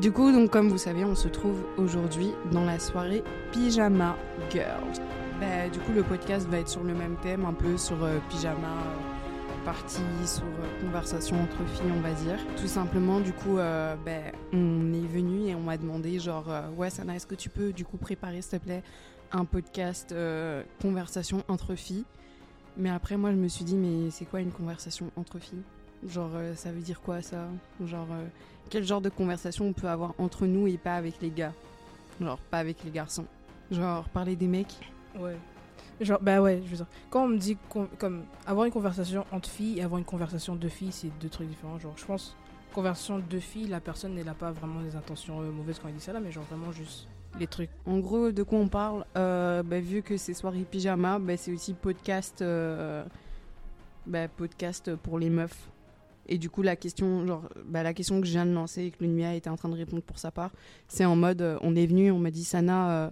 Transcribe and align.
Du 0.00 0.10
coup, 0.10 0.32
donc 0.32 0.50
comme 0.50 0.70
vous 0.70 0.78
savez, 0.78 1.04
on 1.04 1.14
se 1.14 1.28
trouve 1.28 1.64
aujourd'hui 1.76 2.32
dans 2.50 2.64
la 2.64 2.80
soirée 2.80 3.22
Pyjama 3.52 4.16
Girls. 4.50 4.98
Bah, 5.40 5.68
du 5.72 5.78
coup, 5.78 5.92
le 5.92 6.02
podcast 6.02 6.48
va 6.48 6.58
être 6.58 6.68
sur 6.68 6.82
le 6.82 6.94
même 6.94 7.16
thème, 7.22 7.44
un 7.44 7.52
peu 7.52 7.76
sur 7.76 8.02
euh, 8.02 8.18
pyjama, 8.28 8.66
euh, 9.66 10.26
sur 10.26 10.42
euh, 10.42 10.80
conversation 10.80 11.40
entre 11.40 11.64
filles, 11.74 11.92
on 11.96 12.00
va 12.00 12.12
dire. 12.12 12.38
Tout 12.56 12.66
simplement, 12.66 13.20
du 13.20 13.32
coup, 13.32 13.58
euh, 13.58 13.94
bah, 14.04 14.32
on 14.52 14.92
est 14.92 15.06
venu 15.06 15.46
et 15.46 15.54
on 15.54 15.60
m'a 15.60 15.76
demandé, 15.76 16.18
genre, 16.18 16.46
ouais, 16.76 16.90
Sana, 16.90 17.14
est-ce 17.14 17.26
que 17.26 17.36
tu 17.36 17.48
peux, 17.48 17.72
du 17.72 17.84
coup, 17.84 17.96
préparer, 17.96 18.42
s'il 18.42 18.58
te 18.58 18.64
plaît, 18.64 18.82
un 19.30 19.44
podcast 19.44 20.14
conversation 20.82 21.44
entre 21.46 21.76
filles? 21.76 22.04
Mais 22.76 22.90
après, 22.90 23.16
moi, 23.16 23.30
je 23.30 23.36
me 23.36 23.46
suis 23.46 23.64
dit, 23.64 23.76
mais 23.76 24.10
c'est 24.10 24.24
quoi 24.24 24.40
une 24.40 24.50
conversation 24.50 25.12
entre 25.16 25.38
filles? 25.38 25.62
Genre, 26.08 26.30
euh, 26.34 26.54
ça 26.54 26.70
veut 26.70 26.80
dire 26.80 27.00
quoi 27.00 27.22
ça? 27.22 27.46
Genre, 27.84 28.06
euh, 28.12 28.26
quel 28.70 28.84
genre 28.84 29.00
de 29.00 29.08
conversation 29.08 29.66
on 29.66 29.72
peut 29.72 29.88
avoir 29.88 30.14
entre 30.18 30.46
nous 30.46 30.66
et 30.66 30.76
pas 30.76 30.96
avec 30.96 31.20
les 31.20 31.30
gars? 31.30 31.52
Genre, 32.20 32.38
pas 32.50 32.58
avec 32.58 32.84
les 32.84 32.90
garçons? 32.90 33.26
Genre, 33.70 34.08
parler 34.10 34.36
des 34.36 34.48
mecs? 34.48 34.74
Ouais. 35.18 35.36
Genre, 36.00 36.18
bah 36.20 36.42
ouais, 36.42 36.60
je 36.64 36.70
veux 36.70 36.76
dire. 36.76 36.86
Quand 37.10 37.24
on 37.24 37.28
me 37.28 37.38
dit 37.38 37.56
comme 37.98 38.24
avoir 38.46 38.66
une 38.66 38.72
conversation 38.72 39.24
entre 39.32 39.48
filles 39.48 39.78
et 39.78 39.82
avoir 39.82 39.98
une 39.98 40.04
conversation 40.04 40.56
de 40.56 40.68
filles, 40.68 40.92
c'est 40.92 41.10
deux 41.20 41.28
trucs 41.28 41.48
différents. 41.48 41.78
Genre, 41.78 41.94
je 41.96 42.04
pense, 42.04 42.36
conversation 42.74 43.20
de 43.20 43.38
filles, 43.38 43.68
la 43.68 43.80
personne 43.80 44.18
elle 44.18 44.28
a 44.28 44.34
pas 44.34 44.50
vraiment 44.50 44.82
des 44.82 44.96
intentions 44.96 45.40
euh, 45.40 45.50
mauvaises 45.50 45.78
quand 45.78 45.88
elle 45.88 45.94
dit 45.94 46.00
ça 46.00 46.12
là, 46.12 46.20
mais 46.20 46.32
genre 46.32 46.44
vraiment 46.50 46.72
juste 46.72 47.06
les 47.38 47.46
trucs. 47.46 47.70
En 47.86 47.98
gros, 47.98 48.30
de 48.30 48.42
quoi 48.42 48.58
on 48.58 48.68
parle? 48.68 49.04
Euh, 49.16 49.62
bah, 49.62 49.80
Vu 49.80 50.02
que 50.02 50.16
c'est 50.16 50.34
soirée 50.34 50.64
pyjama, 50.68 51.18
bah, 51.18 51.36
c'est 51.36 51.52
aussi 51.52 51.72
podcast, 51.74 52.42
euh, 52.42 53.04
bah, 54.06 54.28
podcast 54.28 54.94
pour 54.96 55.18
les 55.18 55.30
meufs. 55.30 55.68
Et 56.26 56.38
du 56.38 56.50
coup, 56.50 56.62
la 56.62 56.76
question, 56.76 57.26
genre, 57.26 57.48
bah, 57.66 57.82
la 57.82 57.92
question 57.92 58.20
que 58.20 58.26
je 58.26 58.32
viens 58.32 58.46
de 58.46 58.52
lancer 58.52 58.84
et 58.84 58.90
que 58.90 59.02
Lumia 59.04 59.34
était 59.34 59.50
en 59.50 59.56
train 59.56 59.68
de 59.68 59.74
répondre 59.76 60.02
pour 60.02 60.18
sa 60.18 60.30
part, 60.30 60.52
c'est 60.88 61.04
en 61.04 61.16
mode, 61.16 61.42
euh, 61.42 61.58
on 61.62 61.76
est 61.76 61.86
venu, 61.86 62.10
on 62.10 62.18
m'a 62.18 62.30
dit, 62.30 62.44
Sana, 62.44 62.90
euh, 62.90 63.10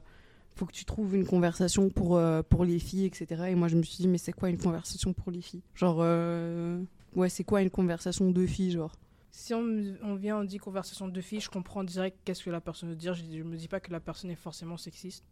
faut 0.55 0.67
que 0.67 0.73
tu 0.73 0.85
trouves 0.85 1.15
une 1.15 1.27
conversation 1.27 1.91
pour, 1.91 2.17
euh, 2.17 2.43
pour 2.43 2.65
les 2.65 2.79
filles, 2.79 3.07
etc. 3.07 3.27
Et 3.49 3.55
moi, 3.55 3.69
je 3.69 3.77
me 3.77 3.83
suis 3.83 3.99
dit, 3.99 4.09
mais 4.09 4.19
c'est 4.19 4.33
quoi 4.33 4.49
une 4.49 4.59
conversation 4.59 5.13
pour 5.13 5.31
les 5.31 5.43
filles? 5.43 5.63
Genre, 5.75 5.99
euh, 6.01 6.83
ouais, 7.15 7.29
c'est 7.29 7.45
quoi 7.45 7.63
une 7.63 7.71
conversation 7.71 8.31
de 8.31 8.47
filles, 8.47 8.73
genre? 8.73 8.95
Si 9.31 9.55
on, 9.55 9.65
on 10.03 10.15
vient, 10.15 10.39
on 10.39 10.45
dit 10.45 10.59
conversation 10.59 11.09
de 11.09 11.21
filles, 11.21 11.41
je 11.41 11.49
comprends 11.49 11.85
direct 11.85 12.19
qu'est-ce 12.25 12.45
que 12.45 12.51
la 12.51 12.61
personne 12.61 12.91
veut 12.91 12.97
dire. 12.97 13.15
Je, 13.15 13.23
je 13.25 13.43
me 13.43 13.57
dis 13.57 13.69
pas 13.69 13.81
que 13.81 13.91
la 13.91 14.01
personne 14.01 14.31
est 14.31 14.37
forcément 14.37 14.77
sexiste, 14.77 15.25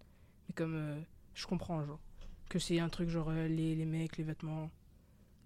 mais 0.48 0.54
comme 0.54 1.04
je 1.34 1.46
comprends, 1.46 1.84
genre, 1.84 2.00
que 2.48 2.58
c'est 2.58 2.78
un 2.80 2.88
truc 2.88 3.10
genre 3.10 3.30
les, 3.30 3.74
les 3.74 3.84
mecs, 3.84 4.16
les 4.16 4.24
vêtements, 4.24 4.70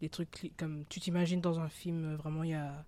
des 0.04 0.10
trucs 0.10 0.52
comme 0.58 0.84
tu 0.88 1.00
t'imagines 1.00 1.40
dans 1.40 1.60
un 1.60 1.68
film 1.68 2.04
euh, 2.04 2.16
vraiment 2.16 2.42
il 2.44 2.50
y 2.50 2.54
a, 2.54 2.84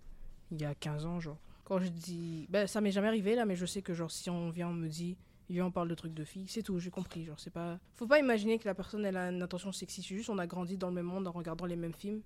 il 0.50 0.60
y 0.60 0.64
a 0.64 0.74
15 0.74 1.06
ans, 1.06 1.20
genre. 1.20 1.38
Quand 1.64 1.80
je 1.80 1.88
dis. 1.88 2.46
Ben, 2.50 2.66
ça 2.66 2.80
m'est 2.80 2.92
jamais 2.92 3.08
arrivé 3.08 3.34
là, 3.34 3.44
mais 3.44 3.56
je 3.56 3.66
sais 3.66 3.82
que 3.82 3.94
genre 3.94 4.10
si 4.10 4.30
on 4.30 4.50
vient, 4.50 4.68
on 4.68 4.74
me 4.74 4.88
dit. 4.88 5.16
Viens, 5.48 5.66
on 5.66 5.70
parle 5.70 5.88
de 5.88 5.94
trucs 5.94 6.12
de 6.12 6.24
filles, 6.24 6.46
c'est 6.48 6.62
tout, 6.62 6.80
j'ai 6.80 6.90
compris. 6.90 7.24
Genre, 7.24 7.38
c'est 7.38 7.52
pas. 7.52 7.78
Faut 7.94 8.08
pas 8.08 8.18
imaginer 8.18 8.58
que 8.58 8.66
la 8.66 8.74
personne 8.74 9.04
elle 9.04 9.16
a 9.16 9.30
une 9.30 9.42
intention 9.42 9.70
sexiste, 9.70 10.08
c'est 10.08 10.16
juste 10.16 10.28
on 10.28 10.38
a 10.38 10.46
grandi 10.46 10.76
dans 10.76 10.88
le 10.88 10.94
même 10.94 11.06
monde 11.06 11.26
en 11.28 11.32
regardant 11.32 11.66
les 11.66 11.76
mêmes 11.76 11.94
films. 11.94 12.20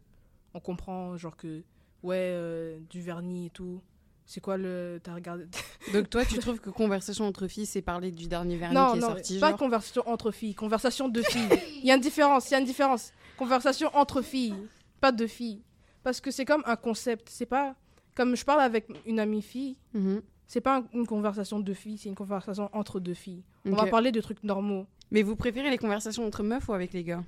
On 0.54 0.60
comprend, 0.60 1.16
genre, 1.18 1.36
que 1.36 1.62
ouais, 2.02 2.16
euh, 2.16 2.80
du 2.88 3.00
vernis 3.02 3.46
et 3.46 3.50
tout. 3.50 3.82
C'est 4.24 4.40
quoi 4.40 4.56
le. 4.56 5.00
T'as 5.02 5.14
regardé. 5.14 5.46
Donc 5.92 6.08
toi, 6.08 6.24
tu 6.24 6.38
trouves 6.38 6.60
que 6.60 6.70
conversation 6.70 7.26
entre 7.26 7.46
filles, 7.46 7.66
c'est 7.66 7.82
parler 7.82 8.10
du 8.10 8.26
dernier 8.26 8.56
vernis 8.56 8.74
non, 8.74 8.92
qui 8.92 8.98
est 8.98 9.00
non, 9.00 9.08
sorti, 9.08 9.38
pas 9.38 9.50
genre 9.50 9.58
conversation 9.58 10.08
entre 10.08 10.30
filles, 10.30 10.54
conversation 10.54 11.08
de 11.08 11.20
filles. 11.20 11.48
Il 11.76 11.86
y 11.86 11.90
a 11.90 11.96
une 11.96 12.00
différence, 12.00 12.48
il 12.48 12.52
y 12.52 12.56
a 12.56 12.60
une 12.60 12.64
différence. 12.64 13.12
Conversation 13.36 13.90
entre 13.94 14.22
filles, 14.22 14.54
pas 15.00 15.12
de 15.12 15.26
filles. 15.26 15.62
Parce 16.02 16.20
que 16.20 16.30
c'est 16.30 16.44
comme 16.44 16.62
un 16.66 16.76
concept, 16.76 17.28
c'est 17.30 17.46
pas. 17.46 17.74
Comme 18.16 18.34
je 18.36 18.44
parle 18.44 18.60
avec 18.60 18.86
une 19.06 19.18
amie 19.20 19.42
fille, 19.42 19.76
Mhm. 19.94 20.22
c'est 20.46 20.60
pas 20.60 20.78
un- 20.78 20.84
une 20.94 21.06
conversation 21.06 21.60
de 21.60 21.72
filles, 21.74 21.98
c'est 21.98 22.08
une 22.08 22.14
conversation 22.14 22.68
entre 22.72 23.00
deux 23.00 23.14
filles. 23.14 23.42
On 23.66 23.72
va 23.72 23.86
parler 23.86 24.10
de 24.12 24.20
trucs 24.20 24.42
normaux. 24.42 24.86
Mais 25.10 25.22
vous 25.22 25.36
préférez 25.36 25.70
les 25.70 25.78
conversations 25.78 26.24
entre 26.26 26.42
meufs 26.42 26.68
ou 26.68 26.72
avec 26.72 26.92
les 26.92 27.04
gars? 27.04 27.22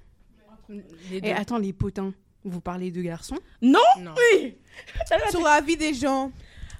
Les 0.68 1.20
deux. 1.20 1.28
Et 1.28 1.32
attends, 1.32 1.58
les 1.58 1.72
potins, 1.72 2.12
vous 2.44 2.60
parlez 2.60 2.90
de 2.90 3.02
garçons? 3.02 3.38
Non. 3.60 3.78
sur 5.30 5.40
la 5.42 5.60
vie 5.60 5.76
des 5.76 5.92
gens, 5.94 6.30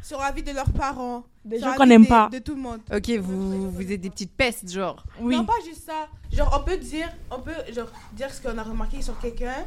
sur 0.03 0.19
la 0.19 0.30
vie 0.32 0.42
de 0.42 0.53
leurs 0.53 0.72
parents, 0.72 1.24
Des 1.44 1.59
gens 1.59 1.74
qu'on 1.74 1.86
n'aime 1.86 2.06
pas. 2.06 2.28
de 2.32 2.38
tout 2.38 2.54
le 2.54 2.60
monde. 2.60 2.80
Ok, 2.94 3.10
vous, 3.19 3.70
vous 3.70 3.92
êtes 3.92 4.00
des 4.00 4.10
petites 4.10 4.32
pestes, 4.32 4.70
genre. 4.70 5.04
Oui. 5.20 5.36
Non, 5.36 5.44
pas 5.44 5.53
juste 5.64 5.84
ça. 5.84 6.09
Genre, 6.32 6.56
on 6.60 6.64
peut 6.64 6.76
dire, 6.78 7.09
on 7.30 7.41
peut 7.41 7.53
genre 7.72 7.91
dire 8.12 8.32
ce 8.32 8.41
qu'on 8.41 8.56
a 8.56 8.62
remarqué 8.62 9.03
sur 9.03 9.19
quelqu'un, 9.20 9.66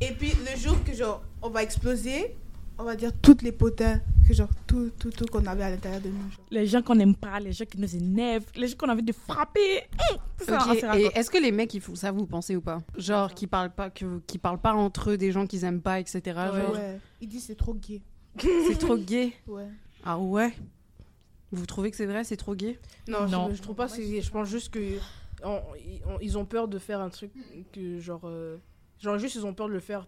et 0.00 0.12
puis 0.12 0.32
le 0.50 0.58
jour 0.58 0.82
que 0.84 0.92
genre 0.94 1.22
on 1.42 1.50
va 1.50 1.62
exploser, 1.62 2.34
on 2.78 2.84
va 2.84 2.96
dire 2.96 3.12
toutes 3.22 3.42
les 3.42 3.52
potins 3.52 4.00
que 4.26 4.32
genre 4.34 4.48
tout 4.66 4.90
tout 4.98 5.10
tout 5.10 5.26
qu'on 5.26 5.44
avait 5.46 5.64
à 5.64 5.70
l'intérieur 5.70 6.00
de 6.00 6.08
nous. 6.08 6.30
genre. 6.30 6.40
Les 6.50 6.66
gens 6.66 6.82
qu'on 6.82 6.94
n'aime 6.94 7.14
pas, 7.14 7.38
les 7.40 7.52
gens 7.52 7.64
qui 7.66 7.78
nous 7.78 7.94
énervent, 7.94 8.44
les 8.56 8.68
gens 8.68 8.76
qu'on 8.76 8.88
a 8.88 8.92
envie 8.92 9.02
de 9.02 9.12
frapper. 9.12 9.82
Hum, 10.10 10.16
ça, 10.46 10.60
se 10.60 10.98
Et 10.98 11.10
est-ce 11.14 11.30
que 11.30 11.38
les 11.38 11.52
mecs 11.52 11.72
ils 11.74 11.80
font 11.80 11.94
ça, 11.94 12.10
vous 12.10 12.26
pensez 12.26 12.56
ou 12.56 12.60
pas? 12.60 12.82
Genre, 12.96 13.32
qui 13.34 13.46
parlent 13.46 13.74
pas, 13.74 13.90
que, 13.90 14.20
qui 14.26 14.38
parlent 14.38 14.60
pas 14.60 14.72
entre 14.72 15.10
eux 15.10 15.16
des 15.18 15.30
gens 15.32 15.46
qu'ils 15.46 15.64
aiment 15.64 15.82
pas, 15.82 16.00
etc. 16.00 16.20
Genre, 16.26 16.72
Ouais. 16.72 16.98
Il 17.20 17.28
dit 17.28 17.40
c'est 17.40 17.54
trop 17.54 17.74
gay. 17.74 18.02
c'est 18.38 18.78
trop 18.78 18.96
gay? 18.96 19.32
Ouais. 19.46 19.68
Ah 20.04 20.18
ouais? 20.18 20.52
Vous 21.52 21.66
trouvez 21.66 21.90
que 21.90 21.96
c'est 21.96 22.06
vrai, 22.06 22.24
c'est 22.24 22.36
trop 22.36 22.54
gay? 22.56 22.78
Non, 23.06 23.28
Non. 23.28 23.48
Je, 23.50 23.56
je 23.56 23.62
trouve 23.62 23.76
pas. 23.76 23.88
c'est- 23.88 24.20
Je 24.20 24.30
pense 24.30 24.48
juste 24.48 24.70
que 24.72 24.80
on- 25.44 25.60
ils- 25.78 26.00
on- 26.06 26.18
ils 26.20 26.36
ont 26.38 26.44
peur 26.44 26.66
de 26.66 26.78
faire 26.78 27.00
un 27.00 27.10
truc 27.10 27.30
que 27.72 28.00
genre. 28.00 28.22
euh, 28.24 28.56
genre 29.00 29.18
juste 29.18 29.34
ils 29.36 29.44
ont 29.46 29.54
peur 29.54 29.68
de 29.68 29.72
le 29.72 29.80
faire 29.80 30.06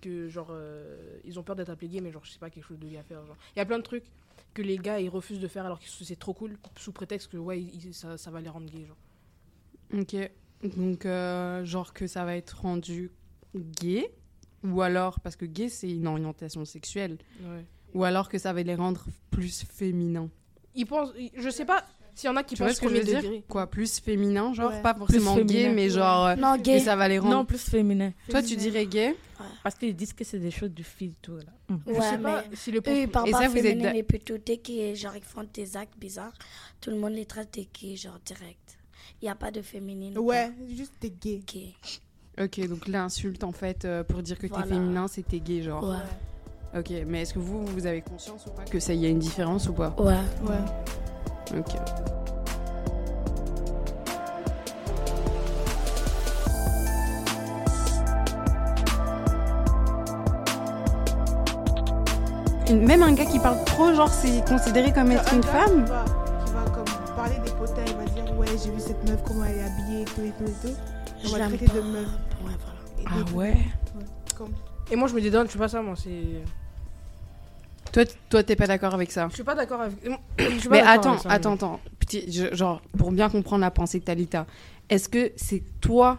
que 0.00 0.28
genre 0.28 0.48
euh, 0.50 1.18
ils 1.24 1.38
ont 1.38 1.42
peur 1.42 1.56
d'être 1.56 1.70
appelés 1.70 1.88
gay 1.88 2.00
mais 2.00 2.10
genre 2.12 2.24
je 2.24 2.30
sais 2.32 2.38
pas 2.38 2.50
quelque 2.50 2.64
chose 2.66 2.78
de 2.78 2.86
gay 2.88 2.96
à 2.98 3.02
faire 3.02 3.24
genre 3.26 3.36
il 3.54 3.58
y 3.58 3.62
a 3.62 3.66
plein 3.66 3.78
de 3.78 3.82
trucs 3.82 4.04
que 4.54 4.62
les 4.62 4.78
gars 4.78 5.00
ils 5.00 5.08
refusent 5.08 5.40
de 5.40 5.48
faire 5.48 5.64
alors 5.66 5.78
que 5.80 5.86
c'est 5.86 6.18
trop 6.18 6.32
cool 6.34 6.56
sous 6.76 6.92
prétexte 6.92 7.30
que 7.30 7.36
ouais 7.36 7.60
ils- 7.62 7.92
ça, 7.94 8.16
ça 8.18 8.30
va 8.30 8.40
les 8.40 8.48
rendre 8.48 8.70
gays 8.70 8.86
genre 8.86 8.96
Ok. 9.94 10.16
Donc, 10.76 11.04
euh, 11.04 11.64
genre 11.64 11.92
que 11.92 12.06
ça 12.06 12.24
va 12.24 12.36
être 12.36 12.60
rendu 12.60 13.10
gay 13.54 14.10
Ou 14.64 14.80
alors, 14.80 15.20
parce 15.20 15.36
que 15.36 15.44
gay 15.44 15.68
c'est 15.68 15.90
une 15.90 16.06
orientation 16.06 16.64
sexuelle. 16.64 17.18
ouais. 17.42 17.66
Ou 17.94 18.04
alors 18.04 18.30
que 18.30 18.38
ça 18.38 18.52
va 18.54 18.62
les 18.62 18.74
rendre 18.74 19.04
plus 19.30 19.64
féminins. 19.64 20.30
ils 20.74 20.86
pensent 20.86 21.12
je 21.36 21.50
sais 21.50 21.66
pas 21.66 21.84
s'il 22.14 22.28
y 22.28 22.32
en 22.32 22.36
a 22.36 22.42
qui 22.42 22.54
Tu 22.54 22.62
pensent 22.62 22.78
premier 22.78 23.00
dire 23.04 23.22
degré 23.22 23.42
Quoi, 23.48 23.66
plus 23.68 23.98
féminin, 24.00 24.52
genre 24.54 24.70
Ouais. 24.70 24.82
pas 24.82 24.94
forcément 24.94 25.36
gay, 25.36 25.46
féminin. 25.46 25.72
mais 25.74 25.88
genre. 25.90 26.26
euh, 26.26 26.36
Non, 26.36 26.56
mais 26.56 26.62
gay. 26.62 26.80
ça 26.80 26.94
va 26.96 27.08
les 27.08 27.18
rendre. 27.18 27.34
Non, 27.36 27.44
plus 27.44 27.58
féminin. 27.62 28.12
Toi, 28.28 28.42
tu 28.42 28.56
dirais 28.56 28.86
gay 28.86 29.14
Parce 29.62 29.74
qu'ils 29.76 29.94
disent 29.96 30.12
que 30.12 30.24
c'est 30.24 30.38
des 30.38 30.50
choses 30.50 30.72
de 30.72 30.82
filles, 30.82 31.14
tout 31.22 31.36
là. 31.36 31.42
Je 31.86 31.92
Ouais, 31.92 32.00
sais 32.00 32.18
pas 32.18 32.44
mais 32.50 32.56
si 32.56 32.70
le 32.70 32.78
eux, 32.80 32.82
ils 33.02 33.08
parlent 33.08 33.28
Et 33.28 33.32
pas 33.32 33.40
ça, 33.42 33.48
vous 33.48 33.56
êtes 33.56 33.62
féminin, 33.62 33.92
mais 33.92 34.02
plutôt 34.02 34.34
dès 34.44 34.58
qu'ils 34.58 34.94
genre, 34.94 35.16
ils 35.16 35.22
font 35.22 35.46
des 35.52 35.76
actes 35.76 35.96
bizarres, 35.98 36.34
tout 36.80 36.90
le 36.90 36.96
monde 36.96 37.12
les 37.14 37.24
traite 37.26 37.56
de 37.58 37.64
gays, 37.80 37.96
genre 37.96 38.18
direct. 38.24 38.78
Il 39.20 39.24
n'y 39.26 39.30
a 39.30 39.34
pas 39.34 39.50
de 39.50 39.62
féminine. 39.62 40.16
ou 40.18 40.22
Ouais, 40.28 40.50
juste 40.68 40.92
t'es 41.00 41.10
gay. 41.10 41.40
pas 41.46 41.52
gay. 41.52 41.74
Ok, 42.44 42.66
donc 42.68 42.88
l'insulte 42.88 43.44
en 43.44 43.52
fait 43.52 43.84
euh, 43.84 44.02
pour 44.04 44.22
dire 44.22 44.38
que 44.38 44.46
Voilà. 44.46 44.64
t'es 44.64 44.70
féminin, 44.70 45.06
c'est 45.08 45.22
t'es 45.22 45.40
gay, 45.40 45.62
genre. 45.62 45.82
Ouais. 45.88 46.78
Ok, 46.80 46.90
mais 47.06 47.22
est-ce 47.22 47.34
que 47.34 47.38
vous, 47.38 47.66
vous 47.66 47.86
avez 47.86 48.00
conscience 48.00 48.46
ou 48.46 48.50
pas 48.50 48.64
que 48.64 48.80
ça 48.80 48.94
y 48.94 49.04
a 49.04 49.08
une 49.08 49.18
différence 49.18 49.68
ou 49.68 49.72
pas 49.74 49.94
Ouais. 49.98 50.14
Ouais. 50.42 50.56
Ok. 51.58 51.76
Une- 62.68 62.86
Même 62.86 63.02
un 63.02 63.12
gars 63.12 63.24
qui 63.26 63.38
parle 63.38 63.62
trop, 63.64 63.92
genre, 63.94 64.08
c'est 64.08 64.46
considéré 64.48 64.92
comme 64.92 65.10
être 65.10 65.32
Un 65.32 65.36
une 65.36 65.40
gars 65.42 65.48
femme 65.48 65.84
Qui 65.84 65.90
va, 65.90 66.04
qui 66.46 66.52
va 66.52 66.70
comme 66.70 67.14
parler 67.16 67.36
des 67.44 67.50
potins, 67.52 67.82
il 67.86 67.94
va 67.96 68.04
dire 68.04 68.38
ouais 68.38 68.46
j'ai 68.62 68.70
vu 68.70 68.80
cette 68.80 69.08
meuf 69.08 69.20
comment 69.26 69.44
elle 69.44 69.58
est 69.58 69.64
habillée 69.64 70.02
et 70.02 70.04
tout 70.04 70.20
et 70.22 70.32
tout 70.38 70.44
et 70.50 70.68
tout. 70.68 70.74
On 71.26 71.28
va 71.38 71.46
traiter 71.48 71.66
pas. 71.66 71.74
de 71.74 71.80
meuf. 71.82 72.06
Ouais, 72.44 72.52
voilà. 72.60 72.78
Et 72.98 73.04
Ah 73.06 73.36
ouais 73.36 73.56
Comme 74.38 74.52
et 74.90 74.96
moi 74.96 75.08
je 75.08 75.14
me 75.14 75.20
dédonne 75.20 75.46
je 75.46 75.50
suis 75.50 75.58
pas 75.58 75.68
ça 75.68 75.80
moi 75.82 75.94
c'est 75.96 76.42
Toi, 77.92 78.04
toi, 78.30 78.42
t'es 78.42 78.56
pas 78.56 78.66
d'accord 78.66 78.94
avec 78.94 79.12
ça 79.12 79.28
je 79.30 79.34
suis 79.34 79.44
pas 79.44 79.54
d'accord 79.54 79.82
avec 79.82 79.96
je 80.38 80.68
Mais 80.70 80.80
attends, 80.80 81.10
avec 81.10 81.22
ça, 81.22 81.30
attends, 81.30 81.54
attends. 81.54 81.80
Petit, 81.98 82.30
je- 82.32 82.54
genre, 82.54 82.80
pour 82.96 83.12
bien 83.12 83.28
comprendre 83.28 83.60
la 83.60 83.70
pensée 83.70 84.00
de 84.00 84.04
Talita, 84.04 84.46
est-ce 84.88 85.08
que 85.08 85.32
c'est 85.36 85.62
toi 85.80 86.18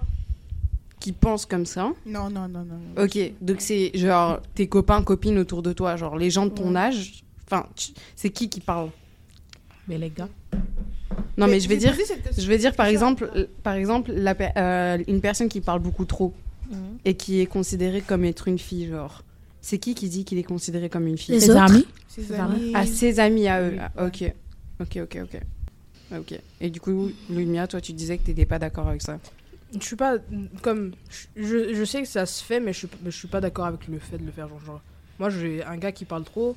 qui 1.00 1.12
penses 1.12 1.46
comme 1.46 1.66
ça? 1.66 1.92
Non 2.06 2.30
non 2.30 2.48
non 2.48 2.64
non. 2.64 2.78
non. 2.96 3.04
Ok, 3.04 3.18
donc 3.42 3.60
c'est 3.60 3.92
genre 3.98 4.40
tes 4.56 4.68
copains, 4.68 5.02
copines 5.04 5.38
autour 5.40 5.62
de 5.64 5.74
toi, 5.74 5.96
genre 5.98 6.16
les 6.16 6.30
gens 6.30 6.46
de 6.46 6.52
ton 6.52 6.72
Ouais. 6.74 6.80
âge. 6.80 7.24
Enfin, 7.46 7.68
c'est 8.16 8.30
qui 8.30 8.50
qui 8.50 8.60
parle? 8.62 8.90
Mais 9.88 9.98
les 9.98 10.10
gars. 10.10 10.30
Non, 11.38 11.48
mais, 11.48 11.60
je 11.60 11.68
vais 11.68 11.78
dire, 11.78 11.94
je 12.38 12.48
vais 12.48 12.58
dire 12.60 12.76
par 12.76 12.86
exemple, 12.86 13.30
euh, 13.36 13.48
par 13.64 13.74
exemple, 13.74 14.12
la 14.14 14.36
euh, 14.58 14.98
une 15.08 15.20
personne 15.20 15.50
qui 15.50 15.62
parle 15.62 15.80
beaucoup 15.80 16.06
trop 16.06 16.34
Mhm. 16.72 16.78
et 17.06 17.16
qui 17.16 17.42
est 17.42 17.46
considérée 17.48 18.02
comme 18.02 18.24
être 18.24 18.48
une 18.48 18.60
fille, 18.60 18.88
genre. 18.88 19.24
C'est 19.66 19.78
qui 19.80 19.96
qui 19.96 20.10
dit 20.10 20.26
qu'il 20.26 20.38
est 20.38 20.44
considéré 20.44 20.90
comme 20.90 21.08
une 21.08 21.18
fille 21.18 21.34
Les 21.36 21.50
autres 21.50 21.62
amis 21.62 21.86
Ses 22.10 22.34
amis. 22.34 22.76
À 22.76 22.86
ses 22.86 23.20
amis 23.22 23.48
à 23.48 23.62
eux. 23.62 23.78
Ah, 23.80 24.06
ok, 24.06 24.34
ok, 24.82 24.98
ok, 25.04 25.18
ok. 25.24 25.40
Ok. 26.20 26.40
Et 26.60 26.70
du 26.70 26.82
coup, 26.82 27.10
Lumia, 27.30 27.66
toi, 27.66 27.80
tu 27.80 27.94
disais 27.94 28.18
que 28.18 28.24
t'étais 28.24 28.46
pas 28.46 28.60
d'accord 28.60 28.90
avec 28.90 29.02
ça. 29.02 29.18
je 29.74 29.84
suis 29.84 29.96
pas 29.96 30.18
comme 30.62 30.92
je, 31.36 31.74
je 31.74 31.84
sais 31.86 32.02
que 32.02 32.08
ça 32.08 32.26
se 32.26 32.44
fait 32.44 32.60
mais 32.60 32.74
je 32.74 32.80
suis 32.80 32.88
mais 33.04 33.10
je 33.10 33.18
suis 33.18 33.28
pas 33.30 33.40
d'accord 33.42 33.66
avec 33.66 33.88
le 33.88 33.98
fait 34.00 34.18
de 34.20 34.26
le 34.26 34.32
faire 34.32 34.48
genre, 34.50 34.60
genre, 34.64 34.82
moi 35.18 35.30
j'ai 35.32 35.64
un 35.64 35.78
gars 35.78 35.92
qui 35.92 36.06
parle 36.06 36.24
trop 36.26 36.56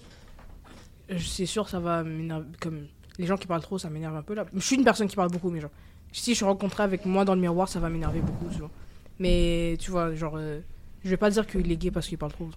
je- 1.08 1.24
c'est 1.26 1.46
sûr 1.46 1.68
ça 1.70 1.80
va 1.80 2.02
m'énerver 2.02 2.44
comme 2.60 2.86
les 3.18 3.24
gens 3.26 3.38
qui 3.38 3.46
parlent 3.46 3.62
trop, 3.62 3.78
ça 3.78 3.88
m'énerve 3.88 4.14
un 4.16 4.20
peu 4.22 4.34
là. 4.34 4.44
Je 4.52 4.60
suis 4.60 4.76
une 4.76 4.84
personne 4.84 5.08
qui 5.08 5.16
parle 5.16 5.30
beaucoup, 5.30 5.48
mais 5.48 5.60
genre, 5.60 5.70
si 6.12 6.32
je 6.32 6.36
suis 6.36 6.44
rencontrée 6.44 6.82
avec 6.82 7.06
moi 7.06 7.24
dans 7.24 7.34
le 7.34 7.40
miroir, 7.40 7.66
ça 7.66 7.80
va 7.80 7.88
m'énerver 7.88 8.20
beaucoup, 8.20 8.48
tu 8.52 8.58
vois. 8.58 8.70
Mais 9.18 9.78
tu 9.80 9.90
vois, 9.90 10.14
genre, 10.14 10.34
euh, 10.36 10.60
je 11.02 11.08
vais 11.08 11.16
pas 11.16 11.30
dire 11.30 11.46
qu'il 11.46 11.72
est 11.72 11.76
gay 11.78 11.90
parce 11.90 12.08
qu'il 12.08 12.18
parle 12.18 12.32
trop. 12.32 12.50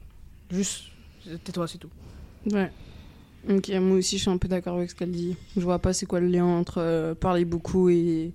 Juste, 0.51 0.85
tais-toi, 1.43 1.67
c'est 1.67 1.77
tout. 1.77 1.89
Ouais. 2.51 2.71
Ok, 3.49 3.69
moi 3.79 3.97
aussi 3.97 4.17
je 4.17 4.23
suis 4.23 4.31
un 4.31 4.37
peu 4.37 4.47
d'accord 4.47 4.77
avec 4.77 4.89
ce 4.89 4.95
qu'elle 4.95 5.11
dit. 5.11 5.35
Je 5.55 5.61
vois 5.61 5.79
pas 5.79 5.93
c'est 5.93 6.05
quoi 6.05 6.19
le 6.19 6.27
lien 6.27 6.45
entre 6.45 6.79
euh, 6.79 7.15
parler 7.15 7.45
beaucoup 7.45 7.89
et. 7.89 8.33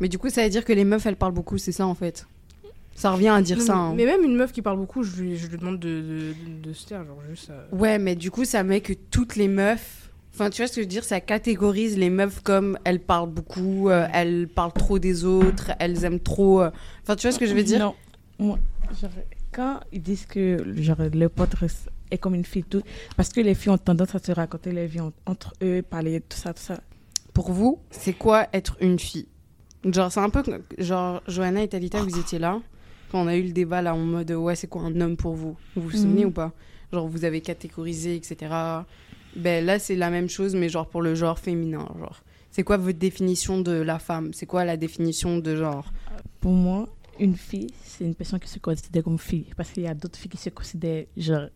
Mais 0.00 0.08
du 0.08 0.18
coup, 0.18 0.28
ça 0.30 0.42
veut 0.44 0.50
dire 0.50 0.64
que 0.64 0.72
les 0.72 0.84
meufs 0.84 1.06
elles 1.06 1.16
parlent 1.16 1.32
beaucoup, 1.32 1.58
c'est 1.58 1.72
ça 1.72 1.86
en 1.86 1.94
fait? 1.94 2.26
Ça 2.94 3.10
revient 3.12 3.28
à 3.28 3.40
dire 3.40 3.56
Non, 3.58 3.64
ça. 3.64 3.74
mais- 3.74 3.80
hein. 3.80 3.94
Mais 3.96 4.04
même 4.06 4.24
une 4.24 4.36
meuf 4.36 4.52
qui 4.52 4.60
parle 4.60 4.76
beaucoup, 4.76 5.02
je 5.02 5.22
lui, 5.22 5.36
je 5.36 5.46
lui 5.46 5.56
demande 5.56 5.78
de, 5.78 5.88
de, 5.88 6.34
de 6.62 6.72
se 6.74 6.86
taire, 6.86 7.04
genre, 7.06 7.18
juste. 7.30 7.48
euh, 7.50 7.64
Ouais, 7.72 7.98
mais 7.98 8.14
du 8.14 8.30
coup, 8.30 8.44
ça 8.44 8.62
met 8.62 8.80
que 8.82 8.92
toutes 8.92 9.36
les 9.36 9.48
meufs. 9.48 10.10
Enfin, 10.34 10.50
tu 10.50 10.60
vois 10.62 10.66
ce 10.66 10.72
que 10.74 10.80
je 10.80 10.86
veux 10.86 10.90
dire 10.90 11.04
Ça 11.04 11.20
catégorise 11.20 11.96
les 11.98 12.10
meufs 12.10 12.40
comme 12.42 12.78
elles 12.84 13.00
parlent 13.00 13.30
beaucoup, 13.30 13.88
euh, 13.88 14.06
elles 14.12 14.48
parlent 14.48 14.72
trop 14.72 14.98
des 14.98 15.24
autres, 15.24 15.72
elles 15.78 16.04
aiment 16.04 16.20
trop. 16.20 16.60
euh, 16.62 16.70
Enfin, 17.02 17.16
tu 17.16 17.22
vois 17.26 17.32
ce 17.32 17.38
que 17.38 17.46
je 17.46 17.54
veux 17.54 17.62
dire? 17.64 17.78
Non. 17.80 17.94
Moi, 18.38 18.58
quand 19.52 19.80
ils 19.92 20.02
disent 20.02 20.26
que 20.26 20.64
genre, 20.76 20.96
le 21.12 21.28
pote 21.28 21.54
est 22.10 22.18
comme 22.18 22.34
une 22.34 22.44
fille, 22.44 22.64
tout, 22.64 22.82
parce 23.16 23.28
que 23.28 23.40
les 23.40 23.54
filles 23.54 23.70
ont 23.72 23.78
tendance 23.78 24.14
à 24.14 24.18
se 24.18 24.32
raconter 24.32 24.72
les 24.72 24.86
vies 24.86 25.00
en- 25.00 25.12
entre 25.26 25.52
eux, 25.62 25.82
parler 25.82 26.20
tout 26.20 26.36
ça, 26.36 26.52
tout 26.54 26.62
ça. 26.62 26.80
Pour 27.32 27.50
vous, 27.52 27.80
c'est 27.90 28.12
quoi 28.14 28.46
être 28.52 28.76
une 28.80 28.98
fille? 28.98 29.28
Genre, 29.84 30.12
c'est 30.12 30.20
un 30.20 30.30
peu. 30.30 30.42
Genre, 30.78 31.22
Johanna 31.26 31.62
et 31.62 31.68
Talita, 31.68 32.02
vous 32.02 32.18
étiez 32.18 32.38
là 32.38 32.60
quand 33.10 33.22
on 33.22 33.26
a 33.26 33.36
eu 33.36 33.42
le 33.42 33.52
débat 33.52 33.82
là 33.82 33.94
en 33.94 33.98
mode 33.98 34.30
ouais, 34.30 34.54
c'est 34.56 34.66
quoi 34.68 34.82
un 34.82 35.00
homme 35.00 35.16
pour 35.16 35.34
vous? 35.34 35.56
Vous 35.76 35.82
vous 35.82 35.90
souvenez 35.90 36.24
Mhm. 36.24 36.30
ou 36.30 36.32
pas? 36.32 36.52
Genre, 36.92 37.06
vous 37.08 37.24
avez 37.24 37.40
catégorisé, 37.40 38.16
etc. 38.16 38.84
Ben 39.36 39.64
là, 39.64 39.78
c'est 39.78 39.96
la 39.96 40.10
même 40.10 40.28
chose, 40.28 40.54
mais 40.54 40.68
genre 40.68 40.86
pour 40.88 41.02
le 41.02 41.14
genre 41.14 41.38
féminin. 41.38 41.86
Genre, 41.98 42.22
c'est 42.50 42.62
quoi 42.62 42.76
votre 42.76 42.98
définition 42.98 43.60
de 43.60 43.72
la 43.72 43.98
femme? 43.98 44.32
C'est 44.34 44.46
quoi 44.46 44.64
la 44.64 44.76
définition 44.76 45.38
de 45.38 45.56
genre? 45.56 45.90
Pour 46.40 46.52
moi, 46.52 46.88
une 47.22 47.36
fille, 47.36 47.68
c'est 47.84 48.04
une 48.04 48.14
personne 48.14 48.40
qui 48.40 48.48
se 48.48 48.58
considère 48.58 49.04
comme 49.04 49.18
fille, 49.18 49.46
parce 49.56 49.70
qu'il 49.70 49.84
y 49.84 49.86
a 49.86 49.94
d'autres 49.94 50.18
filles 50.18 50.30
qui 50.30 50.36
se 50.36 50.50
considèrent 50.50 51.06
genre 51.16 51.48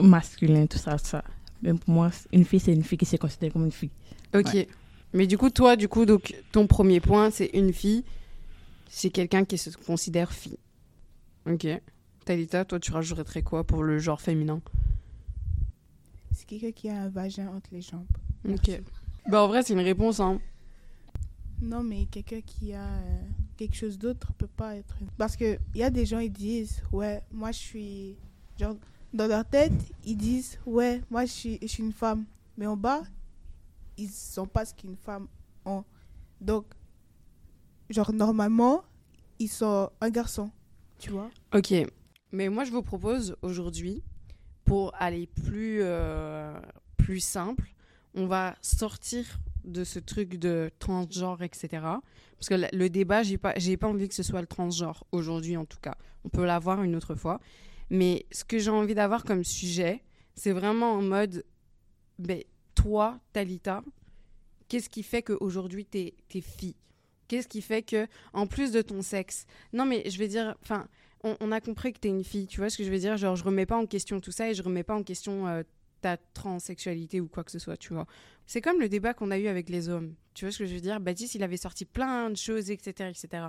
masculin, 0.00 0.66
tout 0.66 0.78
ça, 0.78 0.96
ça. 0.98 1.24
Mais 1.62 1.74
pour 1.74 1.92
moi, 1.92 2.10
une 2.32 2.44
fille, 2.44 2.60
c'est 2.60 2.72
une 2.72 2.84
fille 2.84 2.98
qui 2.98 3.06
se 3.06 3.16
considère 3.16 3.52
comme 3.52 3.64
une 3.64 3.72
fille. 3.72 3.90
Ok. 4.34 4.66
Mais 5.12 5.26
du 5.26 5.38
coup, 5.38 5.50
toi, 5.50 5.76
du 5.76 5.88
coup, 5.88 6.04
donc, 6.06 6.34
ton 6.52 6.66
premier 6.66 7.00
point, 7.00 7.30
c'est 7.30 7.50
une 7.54 7.72
fille. 7.72 8.04
C'est 8.88 9.10
quelqu'un 9.10 9.44
qui 9.44 9.58
se 9.58 9.70
considère 9.70 10.32
fille. 10.32 10.58
Ok. 11.50 11.66
Talita, 12.24 12.64
toi, 12.64 12.78
tu 12.78 12.92
rajouterais 12.92 13.42
quoi 13.42 13.64
pour 13.64 13.82
le 13.82 13.98
genre 13.98 14.20
féminin? 14.20 14.60
C'est 16.32 16.46
quelqu'un 16.46 16.72
qui 16.72 16.88
a 16.88 17.02
un 17.02 17.08
vagin 17.08 17.48
entre 17.48 17.70
les 17.72 17.80
jambes. 17.80 18.06
Ok. 18.48 18.80
Bah, 19.28 19.42
en 19.42 19.48
vrai, 19.48 19.62
c'est 19.62 19.72
une 19.72 19.80
réponse, 19.80 20.20
hein. 20.20 20.40
Non, 21.64 21.82
mais 21.82 22.04
quelqu'un 22.06 22.42
qui 22.42 22.74
a 22.74 22.84
euh, 22.84 23.22
quelque 23.56 23.74
chose 23.74 23.98
d'autre 23.98 24.32
peut 24.34 24.46
pas 24.46 24.76
être. 24.76 24.96
Parce 25.16 25.34
que 25.34 25.58
il 25.74 25.80
y 25.80 25.82
a 25.82 25.90
des 25.90 26.04
gens, 26.04 26.18
ils 26.18 26.32
disent, 26.32 26.82
ouais, 26.92 27.22
moi 27.32 27.52
je 27.52 27.58
suis. 27.58 28.16
Genre, 28.58 28.76
dans 29.14 29.26
leur 29.26 29.44
tête, 29.46 29.72
ils 30.04 30.16
disent, 30.16 30.58
ouais, 30.66 31.00
moi 31.10 31.24
je 31.24 31.32
suis, 31.32 31.58
je 31.62 31.66
suis 31.66 31.82
une 31.82 31.92
femme. 31.92 32.24
Mais 32.58 32.66
en 32.66 32.76
bas, 32.76 33.02
ils 33.96 34.10
sont 34.10 34.46
pas 34.46 34.64
ce 34.64 34.74
qu'une 34.74 34.96
femme 34.96 35.26
ont. 35.64 35.84
Donc, 36.40 36.66
genre, 37.88 38.12
normalement, 38.12 38.84
ils 39.38 39.48
sont 39.48 39.90
un 40.00 40.10
garçon. 40.10 40.50
Tu 40.98 41.10
vois 41.10 41.30
Ok. 41.54 41.72
Mais 42.30 42.48
moi, 42.48 42.64
je 42.64 42.72
vous 42.72 42.82
propose 42.82 43.36
aujourd'hui, 43.42 44.02
pour 44.64 44.92
aller 44.98 45.26
plus, 45.26 45.78
euh, 45.80 46.58
plus 46.96 47.20
simple, 47.20 47.72
on 48.14 48.26
va 48.26 48.54
sortir 48.60 49.24
de 49.64 49.84
ce 49.84 49.98
truc 49.98 50.36
de 50.38 50.70
transgenre, 50.78 51.42
etc. 51.42 51.68
Parce 52.38 52.48
que 52.48 52.76
le- 52.76 52.88
débat, 52.90 53.22
j'ai 53.22 53.38
pas, 53.38 53.54
j'ai 53.56 53.76
pas 53.76 53.88
envie 53.88 54.08
que 54.08 54.14
ce 54.14 54.22
soit 54.22 54.40
le 54.40 54.46
transgenre, 54.46 55.04
aujourd'hui 55.12 55.56
en 55.56 55.64
tout 55.64 55.78
cas. 55.80 55.96
On 56.24 56.28
peut 56.28 56.44
l'avoir 56.44 56.82
une 56.82 56.94
autre 56.96 57.14
fois. 57.14 57.40
Mais 57.90 58.26
ce 58.30 58.44
que 58.44 58.58
j'ai 58.58 58.70
envie 58.70 58.94
d'avoir 58.94 59.24
comme 59.24 59.44
sujet, 59.44 60.02
c'est 60.34 60.52
vraiment 60.52 60.92
en 60.92 61.02
mode, 61.02 61.44
ben, 62.18 62.42
toi, 62.74 63.18
Talita, 63.32 63.82
qu'est-ce 64.68 64.88
qui 64.88 65.02
fait 65.02 65.22
qu'aujourd'hui, 65.22 65.84
t'es 65.84 66.14
es 66.34 66.40
fille? 66.40 66.76
Qu'est-ce 67.28 67.48
qui 67.48 67.62
fait 67.62 67.82
que, 67.82 68.06
en 68.32 68.46
plus 68.46 68.70
de 68.70 68.82
ton 68.82 69.00
sexe, 69.02 69.46
non 69.72 69.86
mais 69.86 70.08
je 70.08 70.18
vais 70.18 70.28
dire, 70.28 70.54
enfin, 70.62 70.86
on, 71.22 71.36
on 71.40 71.52
a 71.52 71.60
compris 71.60 71.92
que 71.92 71.98
t'es 71.98 72.08
une 72.08 72.24
fille, 72.24 72.46
tu 72.46 72.60
vois 72.60 72.68
ce 72.68 72.76
que 72.76 72.84
je 72.84 72.90
veux 72.90 72.98
dire? 72.98 73.16
Genre, 73.16 73.34
je 73.36 73.44
remets 73.44 73.64
pas 73.66 73.76
en 73.78 73.86
question 73.86 74.20
tout 74.20 74.32
ça 74.32 74.50
et 74.50 74.54
je 74.54 74.62
remets 74.62 74.82
pas 74.82 74.94
en 74.94 75.02
question 75.02 75.46
euh, 75.48 75.62
ta 76.04 76.18
transsexualité 76.18 77.18
ou 77.22 77.28
quoi 77.28 77.44
que 77.44 77.50
ce 77.50 77.58
soit, 77.58 77.78
tu 77.78 77.94
vois. 77.94 78.06
C'est 78.46 78.60
comme 78.60 78.78
le 78.78 78.90
débat 78.90 79.14
qu'on 79.14 79.30
a 79.30 79.38
eu 79.38 79.46
avec 79.46 79.70
les 79.70 79.88
hommes, 79.88 80.14
tu 80.34 80.44
vois 80.44 80.52
ce 80.52 80.58
que 80.58 80.66
je 80.66 80.74
veux 80.74 80.80
dire? 80.82 81.00
Baptiste, 81.00 81.34
il 81.34 81.42
avait 81.42 81.56
sorti 81.56 81.86
plein 81.86 82.28
de 82.28 82.36
choses, 82.36 82.70
etc., 82.70 83.08
etc. 83.08 83.46